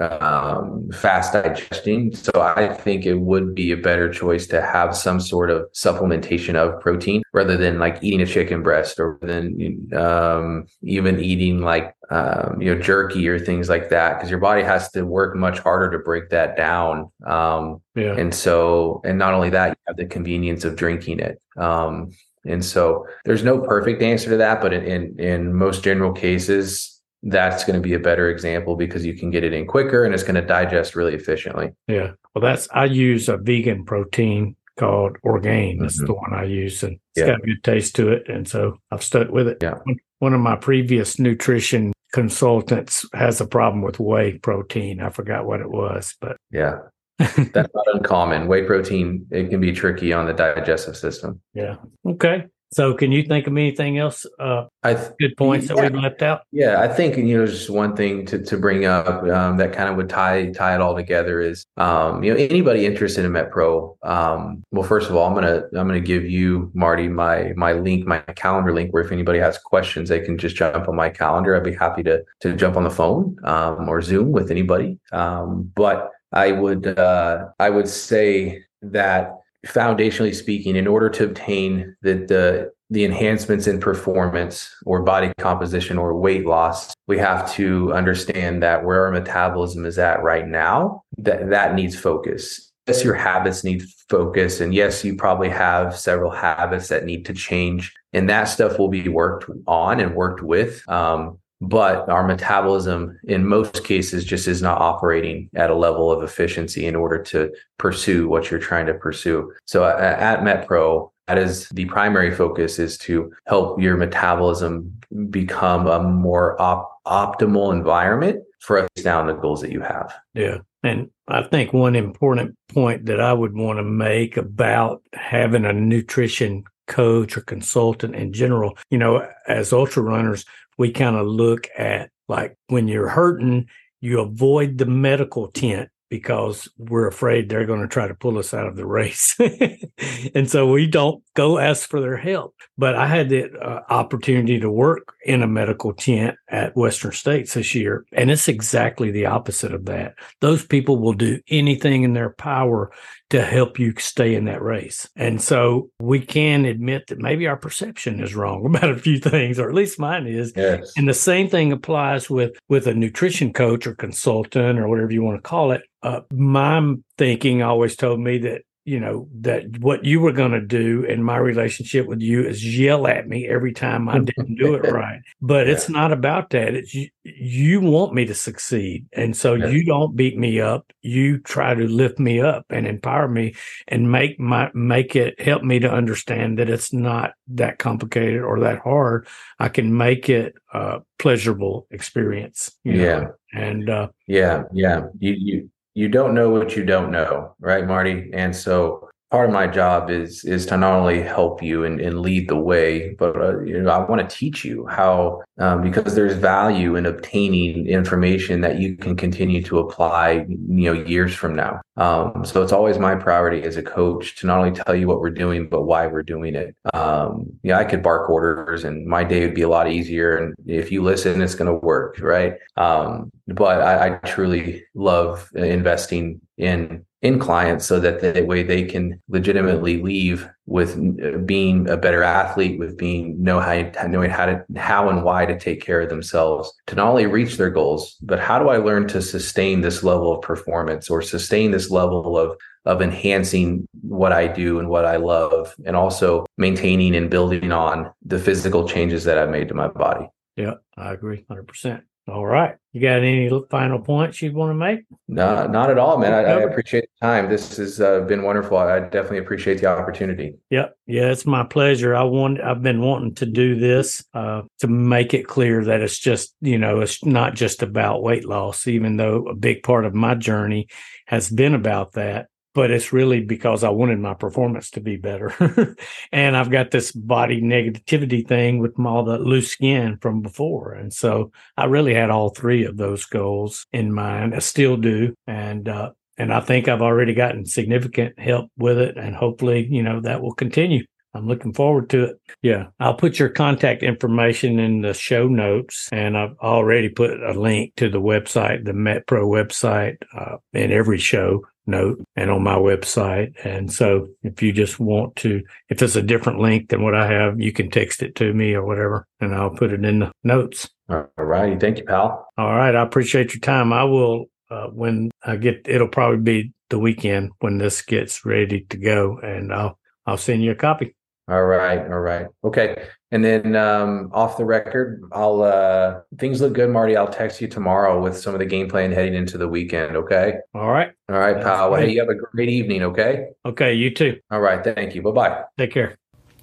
um, 0.00 0.88
fast 0.92 1.34
digesting. 1.34 2.14
So 2.14 2.30
I 2.40 2.72
think 2.72 3.04
it 3.04 3.16
would 3.16 3.54
be 3.54 3.72
a 3.72 3.76
better 3.76 4.10
choice 4.10 4.46
to 4.48 4.62
have 4.62 4.96
some 4.96 5.20
sort 5.20 5.50
of 5.50 5.70
supplementation 5.72 6.54
of 6.54 6.80
protein 6.80 7.22
rather 7.34 7.56
than 7.56 7.78
like 7.78 8.02
eating 8.02 8.22
a 8.22 8.26
chicken 8.26 8.62
breast 8.62 8.98
or 8.98 9.18
than 9.20 9.90
um, 9.94 10.66
even 10.82 11.20
eating 11.20 11.60
like 11.60 11.94
um, 12.10 12.60
you 12.60 12.74
know 12.74 12.80
jerky 12.80 13.28
or 13.28 13.38
things 13.38 13.68
like 13.68 13.90
that 13.90 14.14
because 14.14 14.30
your 14.30 14.38
body 14.38 14.62
has 14.62 14.90
to 14.92 15.02
work 15.02 15.36
much 15.36 15.58
harder 15.58 15.90
to 15.90 16.02
break 16.02 16.30
that 16.30 16.56
down. 16.56 17.10
Um, 17.26 17.82
yeah. 17.94 18.14
And 18.14 18.34
so, 18.34 19.02
and 19.04 19.18
not 19.18 19.34
only 19.34 19.50
that, 19.50 19.70
you 19.70 19.76
have 19.88 19.96
the 19.96 20.06
convenience 20.06 20.64
of 20.64 20.76
drinking 20.76 21.20
it. 21.20 21.40
Um, 21.56 22.12
and 22.46 22.64
so, 22.64 23.06
there's 23.26 23.42
no 23.42 23.58
perfect 23.58 24.00
answer 24.00 24.30
to 24.30 24.36
that, 24.38 24.62
but 24.62 24.72
in 24.72 24.84
in, 24.84 25.20
in 25.20 25.52
most 25.52 25.84
general 25.84 26.12
cases 26.12 26.97
that's 27.22 27.64
going 27.64 27.80
to 27.80 27.86
be 27.86 27.94
a 27.94 27.98
better 27.98 28.30
example 28.30 28.76
because 28.76 29.04
you 29.04 29.14
can 29.14 29.30
get 29.30 29.44
it 29.44 29.52
in 29.52 29.66
quicker 29.66 30.04
and 30.04 30.14
it's 30.14 30.22
going 30.22 30.36
to 30.36 30.42
digest 30.42 30.94
really 30.94 31.14
efficiently. 31.14 31.70
Yeah. 31.86 32.12
Well, 32.34 32.42
that's, 32.42 32.68
I 32.72 32.84
use 32.84 33.28
a 33.28 33.36
vegan 33.36 33.84
protein 33.84 34.56
called 34.78 35.16
Orgain. 35.22 35.78
That's 35.80 35.96
mm-hmm. 35.96 36.06
the 36.06 36.14
one 36.14 36.32
I 36.32 36.44
use 36.44 36.82
and 36.82 36.92
it's 37.14 37.26
yeah. 37.26 37.26
got 37.26 37.42
a 37.42 37.46
good 37.46 37.64
taste 37.64 37.96
to 37.96 38.10
it. 38.12 38.28
And 38.28 38.46
so 38.46 38.78
I've 38.90 39.02
stuck 39.02 39.30
with 39.30 39.48
it. 39.48 39.58
Yeah. 39.60 39.78
One 40.20 40.34
of 40.34 40.40
my 40.40 40.56
previous 40.56 41.18
nutrition 41.18 41.92
consultants 42.12 43.04
has 43.12 43.40
a 43.40 43.46
problem 43.46 43.82
with 43.82 43.98
whey 43.98 44.38
protein. 44.38 45.00
I 45.00 45.10
forgot 45.10 45.46
what 45.46 45.60
it 45.60 45.70
was, 45.70 46.16
but 46.20 46.36
yeah. 46.50 46.78
That's 47.18 47.74
not 47.74 47.84
uncommon. 47.94 48.46
Whey 48.46 48.62
protein, 48.62 49.26
it 49.32 49.50
can 49.50 49.60
be 49.60 49.72
tricky 49.72 50.12
on 50.12 50.26
the 50.26 50.32
digestive 50.32 50.96
system. 50.96 51.40
Yeah. 51.52 51.74
Okay. 52.06 52.44
So, 52.70 52.92
can 52.94 53.12
you 53.12 53.22
think 53.22 53.46
of 53.46 53.54
anything 53.54 53.98
else? 53.98 54.26
Uh, 54.38 54.64
I 54.82 54.94
th- 54.94 55.10
good 55.18 55.36
points 55.36 55.68
yeah, 55.68 55.76
that 55.76 55.92
we've 55.92 56.02
left 56.02 56.22
out. 56.22 56.42
Yeah, 56.52 56.80
I 56.80 56.88
think 56.88 57.16
you 57.16 57.38
know 57.38 57.46
just 57.46 57.70
one 57.70 57.96
thing 57.96 58.26
to, 58.26 58.38
to 58.42 58.56
bring 58.58 58.84
up 58.84 59.22
um, 59.24 59.56
that 59.56 59.72
kind 59.72 59.88
of 59.88 59.96
would 59.96 60.08
tie 60.08 60.50
tie 60.50 60.74
it 60.74 60.80
all 60.80 60.94
together 60.94 61.40
is 61.40 61.64
um, 61.78 62.22
you 62.22 62.32
know 62.32 62.38
anybody 62.38 62.84
interested 62.84 63.24
in 63.24 63.32
MetPro. 63.32 63.96
Um, 64.02 64.62
well, 64.70 64.82
first 64.82 65.08
of 65.08 65.16
all, 65.16 65.26
I'm 65.26 65.34
gonna 65.34 65.64
I'm 65.74 65.86
gonna 65.86 66.00
give 66.00 66.26
you 66.26 66.70
Marty 66.74 67.08
my 67.08 67.52
my 67.56 67.72
link 67.72 68.06
my 68.06 68.18
calendar 68.20 68.72
link 68.72 68.92
where 68.92 69.02
if 69.02 69.12
anybody 69.12 69.38
has 69.38 69.56
questions, 69.58 70.10
they 70.10 70.20
can 70.20 70.36
just 70.36 70.56
jump 70.56 70.88
on 70.88 70.96
my 70.96 71.08
calendar. 71.08 71.56
I'd 71.56 71.64
be 71.64 71.74
happy 71.74 72.02
to 72.02 72.22
to 72.40 72.54
jump 72.54 72.76
on 72.76 72.84
the 72.84 72.90
phone 72.90 73.36
um, 73.44 73.88
or 73.88 74.02
Zoom 74.02 74.30
with 74.32 74.50
anybody. 74.50 74.98
Um, 75.12 75.72
but 75.74 76.10
I 76.32 76.52
would 76.52 76.98
uh, 76.98 77.48
I 77.58 77.70
would 77.70 77.88
say 77.88 78.64
that 78.82 79.38
foundationally 79.68 80.34
speaking, 80.34 80.76
in 80.76 80.86
order 80.86 81.08
to 81.10 81.24
obtain 81.24 81.96
the, 82.02 82.14
the 82.14 82.72
the 82.90 83.04
enhancements 83.04 83.66
in 83.66 83.78
performance 83.78 84.74
or 84.86 85.02
body 85.02 85.30
composition 85.38 85.98
or 85.98 86.18
weight 86.18 86.46
loss, 86.46 86.94
we 87.06 87.18
have 87.18 87.52
to 87.52 87.92
understand 87.92 88.62
that 88.62 88.82
where 88.82 89.04
our 89.04 89.10
metabolism 89.10 89.84
is 89.84 89.98
at 89.98 90.22
right 90.22 90.48
now, 90.48 91.02
that 91.18 91.50
that 91.50 91.74
needs 91.74 91.98
focus. 91.98 92.72
Yes, 92.86 93.04
your 93.04 93.14
habits 93.14 93.62
need 93.62 93.82
focus. 94.08 94.60
And 94.60 94.72
yes, 94.72 95.04
you 95.04 95.14
probably 95.16 95.50
have 95.50 95.98
several 95.98 96.30
habits 96.30 96.88
that 96.88 97.04
need 97.04 97.26
to 97.26 97.34
change. 97.34 97.92
And 98.14 98.30
that 98.30 98.44
stuff 98.44 98.78
will 98.78 98.88
be 98.88 99.06
worked 99.08 99.50
on 99.66 100.00
and 100.00 100.14
worked 100.14 100.42
with. 100.42 100.88
Um, 100.88 101.38
but 101.60 102.08
our 102.08 102.26
metabolism 102.26 103.18
in 103.24 103.46
most 103.46 103.84
cases 103.84 104.24
just 104.24 104.46
is 104.46 104.62
not 104.62 104.80
operating 104.80 105.50
at 105.54 105.70
a 105.70 105.74
level 105.74 106.10
of 106.10 106.22
efficiency 106.22 106.86
in 106.86 106.94
order 106.94 107.22
to 107.22 107.52
pursue 107.78 108.28
what 108.28 108.50
you're 108.50 108.60
trying 108.60 108.86
to 108.86 108.94
pursue. 108.94 109.52
So 109.64 109.84
at, 109.84 110.40
MetPro, 110.40 111.10
that 111.26 111.38
is 111.38 111.68
the 111.70 111.84
primary 111.86 112.34
focus 112.34 112.78
is 112.78 112.96
to 112.98 113.32
help 113.46 113.80
your 113.80 113.96
metabolism 113.96 114.92
become 115.30 115.86
a 115.86 116.02
more 116.02 116.60
op- 116.60 117.02
optimal 117.06 117.72
environment 117.72 118.42
for 118.60 118.78
us 118.78 118.88
down 119.02 119.26
the 119.26 119.34
goals 119.34 119.60
that 119.60 119.72
you 119.72 119.80
have. 119.80 120.14
Yeah. 120.34 120.58
And 120.82 121.10
I 121.26 121.42
think 121.42 121.72
one 121.72 121.96
important 121.96 122.56
point 122.68 123.06
that 123.06 123.20
I 123.20 123.32
would 123.32 123.54
want 123.54 123.78
to 123.78 123.82
make 123.82 124.36
about 124.36 125.02
having 125.12 125.64
a 125.64 125.72
nutrition 125.72 126.64
coach 126.86 127.36
or 127.36 127.42
consultant 127.42 128.14
in 128.14 128.32
general, 128.32 128.76
you 128.90 128.98
know, 128.98 129.28
as 129.46 129.72
ultra 129.72 130.02
runners, 130.02 130.44
we 130.78 130.92
kind 130.92 131.16
of 131.16 131.26
look 131.26 131.68
at 131.76 132.10
like 132.28 132.56
when 132.68 132.88
you're 132.88 133.08
hurting, 133.08 133.66
you 134.00 134.20
avoid 134.20 134.78
the 134.78 134.86
medical 134.86 135.48
tent 135.48 135.90
because 136.10 136.68
we're 136.78 137.06
afraid 137.06 137.48
they're 137.48 137.66
going 137.66 137.82
to 137.82 137.88
try 137.88 138.08
to 138.08 138.14
pull 138.14 138.38
us 138.38 138.54
out 138.54 138.66
of 138.66 138.76
the 138.76 138.86
race. 138.86 139.36
and 140.34 140.50
so 140.50 140.66
we 140.66 140.86
don't 140.86 141.22
go 141.34 141.58
ask 141.58 141.88
for 141.88 142.00
their 142.00 142.16
help. 142.16 142.54
But 142.78 142.94
I 142.94 143.06
had 143.06 143.28
the 143.28 143.52
uh, 143.58 143.82
opportunity 143.90 144.58
to 144.60 144.70
work 144.70 145.14
in 145.24 145.42
a 145.42 145.46
medical 145.46 145.92
tent 145.92 146.36
at 146.48 146.76
Western 146.76 147.12
States 147.12 147.54
this 147.54 147.74
year. 147.74 148.06
And 148.12 148.30
it's 148.30 148.48
exactly 148.48 149.10
the 149.10 149.26
opposite 149.26 149.74
of 149.74 149.84
that. 149.86 150.14
Those 150.40 150.64
people 150.64 150.98
will 150.98 151.12
do 151.12 151.40
anything 151.48 152.04
in 152.04 152.14
their 152.14 152.30
power 152.30 152.90
to 153.30 153.42
help 153.42 153.78
you 153.78 153.92
stay 153.98 154.34
in 154.34 154.46
that 154.46 154.62
race. 154.62 155.08
And 155.16 155.40
so 155.40 155.90
we 156.00 156.20
can 156.20 156.64
admit 156.64 157.08
that 157.08 157.18
maybe 157.18 157.46
our 157.46 157.56
perception 157.56 158.22
is 158.22 158.34
wrong 158.34 158.64
about 158.74 158.90
a 158.90 158.98
few 158.98 159.18
things, 159.18 159.58
or 159.58 159.68
at 159.68 159.74
least 159.74 159.98
mine 159.98 160.26
is. 160.26 160.52
Yes. 160.56 160.92
And 160.96 161.08
the 161.08 161.14
same 161.14 161.48
thing 161.48 161.72
applies 161.72 162.30
with 162.30 162.52
with 162.68 162.86
a 162.86 162.94
nutrition 162.94 163.52
coach 163.52 163.86
or 163.86 163.94
consultant 163.94 164.78
or 164.78 164.88
whatever 164.88 165.12
you 165.12 165.22
want 165.22 165.36
to 165.36 165.48
call 165.48 165.72
it. 165.72 165.82
Uh, 166.02 166.20
my 166.32 166.94
thinking 167.16 167.62
always 167.62 167.96
told 167.96 168.20
me 168.20 168.38
that 168.38 168.62
you 168.88 168.98
know 168.98 169.28
that 169.40 169.78
what 169.80 170.02
you 170.02 170.18
were 170.18 170.32
going 170.32 170.52
to 170.52 170.62
do 170.62 171.04
in 171.04 171.22
my 171.22 171.36
relationship 171.36 172.06
with 172.06 172.22
you 172.22 172.42
is 172.42 172.64
yell 172.64 173.06
at 173.06 173.28
me 173.28 173.46
every 173.46 173.74
time 173.74 174.08
I 174.08 174.20
didn't 174.20 174.54
do 174.54 174.74
it 174.76 174.90
right. 174.90 175.20
But 175.42 175.66
yeah. 175.66 175.74
it's 175.74 175.90
not 175.90 176.10
about 176.10 176.48
that. 176.50 176.74
It's 176.74 176.94
you, 176.94 177.10
you 177.22 177.82
want 177.82 178.14
me 178.14 178.24
to 178.24 178.34
succeed, 178.34 179.04
and 179.12 179.36
so 179.36 179.52
yeah. 179.54 179.66
you 179.66 179.84
don't 179.84 180.16
beat 180.16 180.38
me 180.38 180.58
up. 180.58 180.90
You 181.02 181.36
try 181.38 181.74
to 181.74 181.86
lift 181.86 182.18
me 182.18 182.40
up 182.40 182.64
and 182.70 182.86
empower 182.86 183.28
me, 183.28 183.56
and 183.88 184.10
make 184.10 184.40
my 184.40 184.70
make 184.72 185.14
it 185.14 185.38
help 185.38 185.62
me 185.62 185.78
to 185.80 185.92
understand 185.92 186.58
that 186.58 186.70
it's 186.70 186.90
not 186.90 187.32
that 187.48 187.78
complicated 187.78 188.40
or 188.40 188.58
that 188.60 188.78
hard. 188.78 189.26
I 189.58 189.68
can 189.68 189.98
make 189.98 190.30
it 190.30 190.54
a 190.72 191.00
pleasurable 191.18 191.86
experience. 191.90 192.70
yeah, 192.84 193.20
know? 193.20 193.34
and 193.52 193.90
uh, 193.90 194.08
yeah, 194.26 194.62
yeah. 194.72 195.08
You 195.18 195.34
you 195.38 195.70
you 195.98 196.08
don't 196.08 196.32
know 196.32 196.48
what 196.48 196.76
you 196.76 196.84
don't 196.84 197.10
know, 197.10 197.56
right, 197.58 197.84
Marty? 197.84 198.30
And 198.32 198.54
so 198.54 199.07
part 199.30 199.48
of 199.48 199.52
my 199.52 199.66
job 199.66 200.10
is 200.10 200.44
is 200.44 200.66
to 200.66 200.76
not 200.76 200.94
only 200.94 201.20
help 201.20 201.62
you 201.62 201.84
and, 201.84 202.00
and 202.00 202.20
lead 202.20 202.48
the 202.48 202.56
way, 202.56 203.10
but 203.18 203.36
uh, 203.36 203.60
you 203.60 203.80
know 203.80 203.90
I 203.90 204.08
want 204.08 204.28
to 204.28 204.36
teach 204.36 204.64
you 204.64 204.86
how 204.86 205.42
um, 205.58 205.82
because 205.82 206.14
there's 206.14 206.34
value 206.34 206.96
in 206.96 207.04
obtaining 207.04 207.86
information 207.86 208.60
that 208.62 208.78
you 208.78 208.96
can 208.96 209.16
continue 209.16 209.62
to 209.64 209.80
apply, 209.80 210.46
you 210.48 210.92
know, 210.92 210.92
years 210.92 211.34
from 211.34 211.56
now. 211.56 211.80
Um, 211.96 212.44
so 212.44 212.62
it's 212.62 212.72
always 212.72 212.98
my 212.98 213.16
priority 213.16 213.64
as 213.64 213.76
a 213.76 213.82
coach 213.82 214.36
to 214.36 214.46
not 214.46 214.58
only 214.58 214.70
tell 214.70 214.94
you 214.94 215.08
what 215.08 215.20
we're 215.20 215.30
doing, 215.30 215.68
but 215.68 215.82
why 215.82 216.06
we're 216.06 216.22
doing 216.22 216.54
it. 216.54 216.74
Um, 216.94 217.58
yeah, 217.62 217.78
I 217.78 217.84
could 217.84 218.02
bark 218.02 218.30
orders, 218.30 218.84
and 218.84 219.06
my 219.06 219.24
day 219.24 219.44
would 219.44 219.54
be 219.54 219.62
a 219.62 219.68
lot 219.68 219.90
easier. 219.90 220.36
And 220.36 220.54
if 220.66 220.92
you 220.92 221.02
listen, 221.02 221.42
it's 221.42 221.56
going 221.56 221.66
to 221.66 221.86
work, 221.86 222.20
right? 222.20 222.54
Um, 222.76 223.30
but 223.48 223.82
I, 223.82 224.06
I 224.06 224.10
truly 224.28 224.84
love 224.94 225.48
investing 225.54 226.40
in 226.56 227.04
in 227.20 227.38
clients 227.38 227.84
so 227.84 227.98
that 227.98 228.20
that 228.20 228.46
way 228.46 228.62
they 228.62 228.84
can 228.84 229.20
legitimately 229.28 230.00
leave 230.00 230.48
with 230.66 230.96
uh, 230.96 231.38
being 231.38 231.88
a 231.88 231.96
better 231.96 232.22
athlete 232.22 232.78
with 232.78 232.96
being 232.96 233.42
know 233.42 233.58
how 233.58 233.90
knowing 234.06 234.30
how 234.30 234.46
to 234.46 234.64
how 234.76 235.08
and 235.08 235.24
why 235.24 235.44
to 235.44 235.58
take 235.58 235.82
care 235.82 236.00
of 236.00 236.08
themselves 236.08 236.72
to 236.86 236.94
not 236.94 237.08
only 237.08 237.26
reach 237.26 237.56
their 237.56 237.70
goals 237.70 238.16
but 238.22 238.38
how 238.38 238.58
do 238.58 238.68
i 238.68 238.76
learn 238.76 239.08
to 239.08 239.20
sustain 239.20 239.80
this 239.80 240.04
level 240.04 240.32
of 240.32 240.42
performance 240.42 241.10
or 241.10 241.20
sustain 241.20 241.72
this 241.72 241.90
level 241.90 242.38
of 242.38 242.56
of 242.84 243.02
enhancing 243.02 243.86
what 244.02 244.32
i 244.32 244.46
do 244.46 244.78
and 244.78 244.88
what 244.88 245.04
i 245.04 245.16
love 245.16 245.74
and 245.84 245.96
also 245.96 246.46
maintaining 246.56 247.16
and 247.16 247.30
building 247.30 247.72
on 247.72 248.10
the 248.24 248.38
physical 248.38 248.86
changes 248.88 249.24
that 249.24 249.38
i've 249.38 249.50
made 249.50 249.68
to 249.68 249.74
my 249.74 249.88
body? 249.88 250.26
Yeah 250.56 250.74
i 250.96 251.12
agree 251.12 251.44
100% 251.50 252.02
all 252.28 252.46
right. 252.46 252.76
You 252.92 253.00
got 253.00 253.18
any 253.18 253.50
final 253.70 254.00
points 254.00 254.42
you 254.42 254.52
want 254.52 254.70
to 254.70 254.74
make? 254.74 255.00
No, 255.28 255.66
not 255.66 255.90
at 255.90 255.98
all, 255.98 256.18
man. 256.18 256.32
I, 256.32 256.40
I 256.40 256.60
appreciate 256.60 257.04
the 257.20 257.26
time. 257.26 257.48
This 257.48 257.76
has 257.76 258.00
uh, 258.00 258.20
been 258.22 258.42
wonderful. 258.42 258.76
I 258.76 259.00
definitely 259.00 259.38
appreciate 259.38 259.80
the 259.80 259.86
opportunity. 259.86 260.56
Yep. 260.70 260.96
Yeah, 261.06 261.30
it's 261.30 261.46
my 261.46 261.64
pleasure. 261.64 262.14
I 262.14 262.24
want. 262.24 262.60
I've 262.60 262.82
been 262.82 263.00
wanting 263.00 263.34
to 263.36 263.46
do 263.46 263.78
this 263.78 264.24
uh, 264.34 264.62
to 264.80 264.88
make 264.88 265.32
it 265.32 265.46
clear 265.46 265.84
that 265.84 266.00
it's 266.00 266.18
just 266.18 266.54
you 266.60 266.78
know 266.78 267.00
it's 267.00 267.24
not 267.24 267.54
just 267.54 267.82
about 267.82 268.22
weight 268.22 268.46
loss, 268.46 268.86
even 268.86 269.16
though 269.16 269.46
a 269.46 269.54
big 269.54 269.82
part 269.82 270.04
of 270.04 270.14
my 270.14 270.34
journey 270.34 270.88
has 271.26 271.50
been 271.50 271.74
about 271.74 272.12
that 272.12 272.48
but 272.74 272.90
it's 272.90 273.12
really 273.12 273.40
because 273.40 273.82
I 273.82 273.88
wanted 273.88 274.18
my 274.18 274.34
performance 274.34 274.90
to 274.92 275.00
be 275.00 275.16
better. 275.16 275.96
and 276.32 276.56
I've 276.56 276.70
got 276.70 276.90
this 276.90 277.12
body 277.12 277.60
negativity 277.60 278.46
thing 278.46 278.78
with 278.78 278.98
all 278.98 279.24
the 279.24 279.38
loose 279.38 279.72
skin 279.72 280.18
from 280.20 280.42
before. 280.42 280.92
And 280.92 281.12
so 281.12 281.50
I 281.76 281.86
really 281.86 282.14
had 282.14 282.30
all 282.30 282.50
three 282.50 282.84
of 282.84 282.96
those 282.96 283.24
goals 283.24 283.86
in 283.92 284.12
mind. 284.12 284.54
I 284.54 284.60
still 284.60 284.96
do. 284.96 285.34
And, 285.46 285.88
uh, 285.88 286.12
and 286.36 286.52
I 286.52 286.60
think 286.60 286.88
I've 286.88 287.02
already 287.02 287.34
gotten 287.34 287.66
significant 287.66 288.38
help 288.38 288.70
with 288.76 288.98
it. 288.98 289.16
And 289.16 289.34
hopefully, 289.34 289.88
you 289.90 290.02
know, 290.02 290.20
that 290.20 290.40
will 290.40 290.54
continue. 290.54 291.04
I'm 291.34 291.46
looking 291.46 291.72
forward 291.72 292.10
to 292.10 292.24
it. 292.24 292.40
Yeah. 292.62 292.86
I'll 293.00 293.14
put 293.14 293.38
your 293.38 293.50
contact 293.50 294.02
information 294.02 294.78
in 294.78 295.02
the 295.02 295.14
show 295.14 295.46
notes 295.46 296.08
and 296.10 296.36
I've 296.36 296.56
already 296.60 297.08
put 297.08 297.42
a 297.42 297.52
link 297.52 297.94
to 297.96 298.08
the 298.08 298.20
website, 298.20 298.84
the 298.84 298.92
MetPro 298.92 299.44
website, 299.46 300.16
uh, 300.36 300.56
in 300.72 300.90
every 300.90 301.18
show 301.18 301.62
note 301.88 302.22
and 302.36 302.50
on 302.50 302.62
my 302.62 302.76
website. 302.76 303.52
And 303.64 303.92
so 303.92 304.28
if 304.42 304.62
you 304.62 304.72
just 304.72 305.00
want 305.00 305.34
to, 305.36 305.62
if 305.88 306.02
it's 306.02 306.14
a 306.14 306.22
different 306.22 306.60
link 306.60 306.90
than 306.90 307.02
what 307.02 307.14
I 307.14 307.26
have, 307.26 307.60
you 307.60 307.72
can 307.72 307.90
text 307.90 308.22
it 308.22 308.36
to 308.36 308.52
me 308.52 308.74
or 308.74 308.84
whatever, 308.84 309.26
and 309.40 309.54
I'll 309.54 309.70
put 309.70 309.92
it 309.92 310.04
in 310.04 310.20
the 310.20 310.32
notes. 310.44 310.88
All 311.08 311.26
righty. 311.36 311.76
Thank 311.76 311.98
you, 311.98 312.04
pal. 312.04 312.46
All 312.56 312.76
right. 312.76 312.94
I 312.94 313.02
appreciate 313.02 313.54
your 313.54 313.60
time. 313.60 313.92
I 313.92 314.04
will, 314.04 314.46
uh, 314.70 314.88
when 314.88 315.30
I 315.44 315.56
get, 315.56 315.86
it'll 315.88 316.08
probably 316.08 316.38
be 316.38 316.72
the 316.90 316.98
weekend 316.98 317.52
when 317.60 317.78
this 317.78 318.02
gets 318.02 318.44
ready 318.44 318.86
to 318.90 318.96
go 318.96 319.38
and 319.38 319.72
I'll, 319.72 319.98
I'll 320.26 320.36
send 320.36 320.62
you 320.62 320.72
a 320.72 320.76
copy. 320.76 321.14
All 321.48 321.64
right. 321.64 322.00
All 322.00 322.20
right. 322.20 322.46
Okay. 322.62 323.08
And 323.30 323.44
then 323.44 323.74
um, 323.76 324.30
off 324.32 324.56
the 324.56 324.64
record, 324.64 325.22
I'll 325.32 325.62
uh, 325.62 326.20
things 326.38 326.60
look 326.60 326.74
good, 326.74 326.90
Marty. 326.90 327.16
I'll 327.16 327.28
text 327.28 327.60
you 327.60 327.68
tomorrow 327.68 328.20
with 328.20 328.36
some 328.38 328.54
of 328.54 328.58
the 328.58 328.66
game 328.66 328.88
plan 328.88 329.12
heading 329.12 329.34
into 329.34 329.56
the 329.58 329.68
weekend. 329.68 330.16
Okay. 330.16 330.54
All 330.74 330.88
right. 330.88 331.10
All 331.30 331.38
right, 331.38 331.62
pal. 331.62 331.90
Well, 331.90 332.00
hey, 332.00 332.12
you 332.12 332.20
have 332.20 332.28
a 332.28 332.34
great 332.34 332.68
evening. 332.68 333.02
Okay. 333.02 333.48
Okay. 333.64 333.94
You 333.94 334.14
too. 334.14 334.38
All 334.50 334.60
right. 334.60 334.82
Thank 334.82 335.14
you. 335.14 335.22
Bye 335.22 335.30
bye. 335.30 335.62
Take 335.78 335.92
care. 335.92 336.18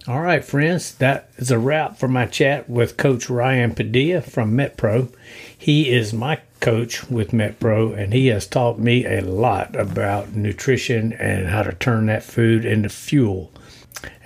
All 0.07 0.21
right, 0.21 0.45
friends. 0.45 0.93
That 0.93 1.31
is 1.37 1.49
a 1.49 1.57
wrap 1.57 1.97
for 1.97 2.07
my 2.07 2.27
chat 2.27 2.69
with 2.69 2.95
Coach 2.95 3.27
Ryan 3.27 3.73
Padilla 3.73 4.21
from 4.21 4.55
MetPro. 4.55 5.11
He 5.57 5.91
is 5.91 6.13
my 6.13 6.41
coach 6.59 7.09
with 7.09 7.31
MetPro, 7.31 7.97
and 7.97 8.13
he 8.13 8.27
has 8.27 8.45
taught 8.45 8.77
me 8.77 9.03
a 9.05 9.21
lot 9.21 9.75
about 9.75 10.33
nutrition 10.33 11.11
and 11.13 11.47
how 11.47 11.63
to 11.63 11.73
turn 11.73 12.05
that 12.05 12.21
food 12.21 12.65
into 12.65 12.89
fuel 12.89 13.51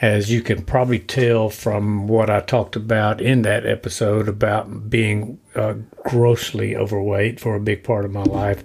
as 0.01 0.31
you 0.31 0.41
can 0.41 0.63
probably 0.63 0.99
tell 0.99 1.49
from 1.49 2.07
what 2.07 2.29
I 2.29 2.39
talked 2.39 2.75
about 2.75 3.21
in 3.21 3.41
that 3.43 3.65
episode 3.65 4.27
about 4.27 4.89
being 4.89 5.39
uh, 5.55 5.75
grossly 6.03 6.75
overweight 6.75 7.39
for 7.39 7.55
a 7.55 7.59
big 7.59 7.83
part 7.83 8.05
of 8.05 8.11
my 8.11 8.23
life. 8.23 8.63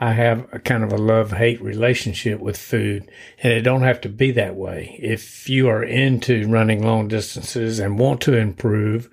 I 0.00 0.14
have 0.14 0.48
a 0.52 0.58
kind 0.58 0.82
of 0.82 0.92
a 0.92 0.98
love 0.98 1.30
hate 1.30 1.62
relationship 1.62 2.40
with 2.40 2.58
food, 2.58 3.08
and 3.40 3.52
it 3.52 3.62
don't 3.62 3.82
have 3.82 4.00
to 4.00 4.08
be 4.08 4.32
that 4.32 4.56
way. 4.56 4.98
If 5.00 5.48
you 5.48 5.68
are 5.68 5.84
into 5.84 6.48
running 6.48 6.84
long 6.84 7.06
distances 7.06 7.78
and 7.78 8.00
want 8.00 8.20
to 8.22 8.36
improve, 8.36 9.08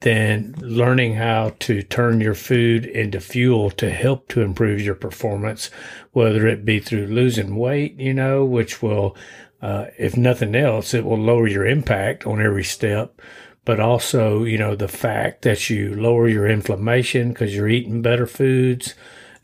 then 0.00 0.54
learning 0.58 1.14
how 1.14 1.54
to 1.60 1.82
turn 1.82 2.20
your 2.20 2.34
food 2.34 2.86
into 2.86 3.20
fuel 3.20 3.70
to 3.72 3.90
help 3.90 4.28
to 4.28 4.40
improve 4.40 4.80
your 4.80 4.94
performance, 4.94 5.70
whether 6.12 6.46
it 6.46 6.64
be 6.64 6.80
through 6.80 7.06
losing 7.06 7.56
weight, 7.56 7.98
you 7.98 8.14
know, 8.14 8.44
which 8.44 8.80
will 8.80 9.16
uh, 9.62 9.86
if 9.98 10.16
nothing 10.16 10.54
else, 10.54 10.94
it 10.94 11.04
will 11.04 11.18
lower 11.18 11.46
your 11.46 11.66
impact 11.66 12.26
on 12.26 12.40
every 12.40 12.64
step. 12.64 13.20
But 13.64 13.78
also, 13.78 14.44
you 14.44 14.56
know, 14.58 14.74
the 14.74 14.88
fact 14.88 15.42
that 15.42 15.68
you 15.68 15.94
lower 15.94 16.28
your 16.28 16.46
inflammation 16.46 17.28
because 17.28 17.54
you're 17.54 17.68
eating 17.68 18.02
better 18.02 18.26
foods 18.26 18.94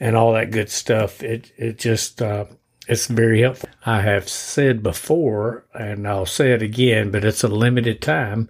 and 0.01 0.17
all 0.17 0.33
that 0.33 0.51
good 0.51 0.71
stuff. 0.71 1.23
It 1.23 1.53
it 1.57 1.79
just 1.79 2.23
uh, 2.23 2.47
it's 2.89 3.07
very 3.07 3.43
helpful. 3.43 3.69
I 3.85 4.01
have 4.03 4.29
said 4.29 4.83
before, 4.83 5.67
and 5.75 6.07
I'll 6.09 6.27
say 6.27 6.53
it 6.53 6.62
again, 6.62 7.11
but 7.11 7.25
it's 7.25 7.45
a 7.45 7.49
limited 7.49 8.01
time. 8.01 8.49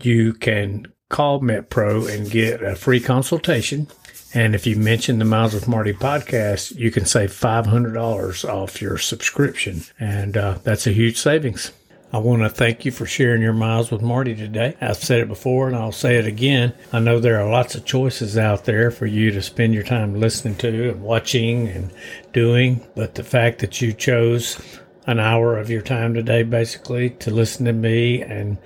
You 0.00 0.32
can 0.32 0.86
call 1.10 1.40
MetPro 1.40 2.12
and 2.12 2.30
get 2.30 2.62
a 2.62 2.74
free 2.74 3.00
consultation. 3.00 3.88
And 4.34 4.56
if 4.56 4.66
you 4.66 4.74
mention 4.74 5.20
the 5.20 5.24
Miles 5.24 5.54
with 5.54 5.68
Marty 5.68 5.92
podcast, 5.92 6.76
you 6.76 6.90
can 6.90 7.06
save 7.06 7.30
$500 7.30 8.48
off 8.48 8.82
your 8.82 8.98
subscription. 8.98 9.82
And 10.00 10.36
uh, 10.36 10.58
that's 10.64 10.88
a 10.88 10.92
huge 10.92 11.18
savings. 11.18 11.70
I 12.12 12.18
want 12.18 12.42
to 12.42 12.48
thank 12.48 12.84
you 12.84 12.90
for 12.90 13.06
sharing 13.06 13.42
your 13.42 13.52
miles 13.52 13.90
with 13.90 14.02
Marty 14.02 14.34
today. 14.34 14.76
I've 14.80 14.96
said 14.96 15.20
it 15.20 15.28
before 15.28 15.68
and 15.68 15.76
I'll 15.76 15.92
say 15.92 16.16
it 16.16 16.26
again. 16.26 16.72
I 16.92 17.00
know 17.00 17.18
there 17.18 17.40
are 17.40 17.50
lots 17.50 17.74
of 17.74 17.84
choices 17.84 18.36
out 18.36 18.64
there 18.64 18.90
for 18.90 19.06
you 19.06 19.30
to 19.32 19.42
spend 19.42 19.74
your 19.74 19.82
time 19.82 20.20
listening 20.20 20.56
to 20.56 20.90
and 20.90 21.02
watching 21.02 21.68
and 21.68 21.92
doing, 22.32 22.86
but 22.94 23.14
the 23.14 23.24
fact 23.24 23.60
that 23.60 23.80
you 23.80 23.92
chose 23.92 24.78
an 25.06 25.18
hour 25.18 25.58
of 25.58 25.70
your 25.70 25.82
time 25.82 26.14
today 26.14 26.42
basically 26.42 27.10
to 27.10 27.30
listen 27.30 27.66
to 27.66 27.72
me 27.72 28.22
and 28.22 28.58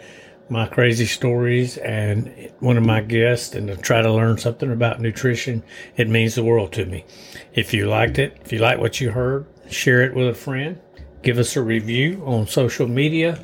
my 0.50 0.66
crazy 0.66 1.06
stories 1.06 1.76
and 1.78 2.50
one 2.60 2.76
of 2.76 2.84
my 2.84 3.00
guests 3.00 3.54
and 3.54 3.68
to 3.68 3.76
try 3.76 4.02
to 4.02 4.12
learn 4.12 4.38
something 4.38 4.72
about 4.72 5.00
nutrition, 5.00 5.62
it 5.96 6.08
means 6.08 6.34
the 6.34 6.44
world 6.44 6.72
to 6.72 6.86
me. 6.86 7.04
If 7.54 7.74
you 7.74 7.86
liked 7.86 8.18
it, 8.18 8.38
if 8.44 8.52
you 8.52 8.58
like 8.58 8.78
what 8.78 9.00
you 9.00 9.10
heard, 9.10 9.46
share 9.70 10.02
it 10.02 10.14
with 10.14 10.28
a 10.28 10.34
friend 10.34 10.80
give 11.22 11.38
us 11.38 11.56
a 11.56 11.62
review 11.62 12.22
on 12.24 12.46
social 12.46 12.86
media 12.86 13.38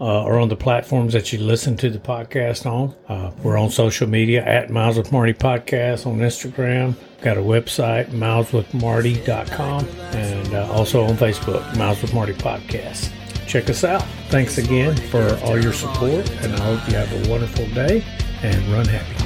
uh, 0.00 0.24
or 0.24 0.38
on 0.38 0.48
the 0.48 0.56
platforms 0.56 1.12
that 1.12 1.32
you 1.32 1.38
listen 1.38 1.76
to 1.76 1.90
the 1.90 1.98
podcast 1.98 2.66
on. 2.66 2.94
Uh, 3.08 3.30
we're 3.42 3.56
on 3.56 3.70
social 3.70 4.08
media 4.08 4.44
at 4.44 4.70
Miles 4.70 4.96
with 4.96 5.12
Marty 5.12 5.32
Podcast 5.32 6.06
on 6.06 6.18
Instagram. 6.18 6.94
Got 7.20 7.36
a 7.36 7.40
website, 7.40 8.06
mileswithmarty.com, 8.06 9.86
and 10.12 10.54
uh, 10.54 10.72
also 10.72 11.04
on 11.04 11.16
Facebook, 11.16 11.76
Miles 11.76 12.02
with 12.02 12.12
Marty 12.12 12.34
Podcast. 12.34 13.21
Check 13.46 13.68
us 13.68 13.84
out. 13.84 14.02
Thanks 14.28 14.58
again 14.58 14.96
for 14.96 15.38
all 15.44 15.60
your 15.60 15.72
support, 15.72 16.30
and 16.42 16.54
I 16.54 16.60
hope 16.60 16.88
you 16.88 16.96
have 16.96 17.26
a 17.26 17.30
wonderful 17.30 17.66
day 17.68 18.02
and 18.42 18.64
run 18.72 18.86
happy. 18.86 19.21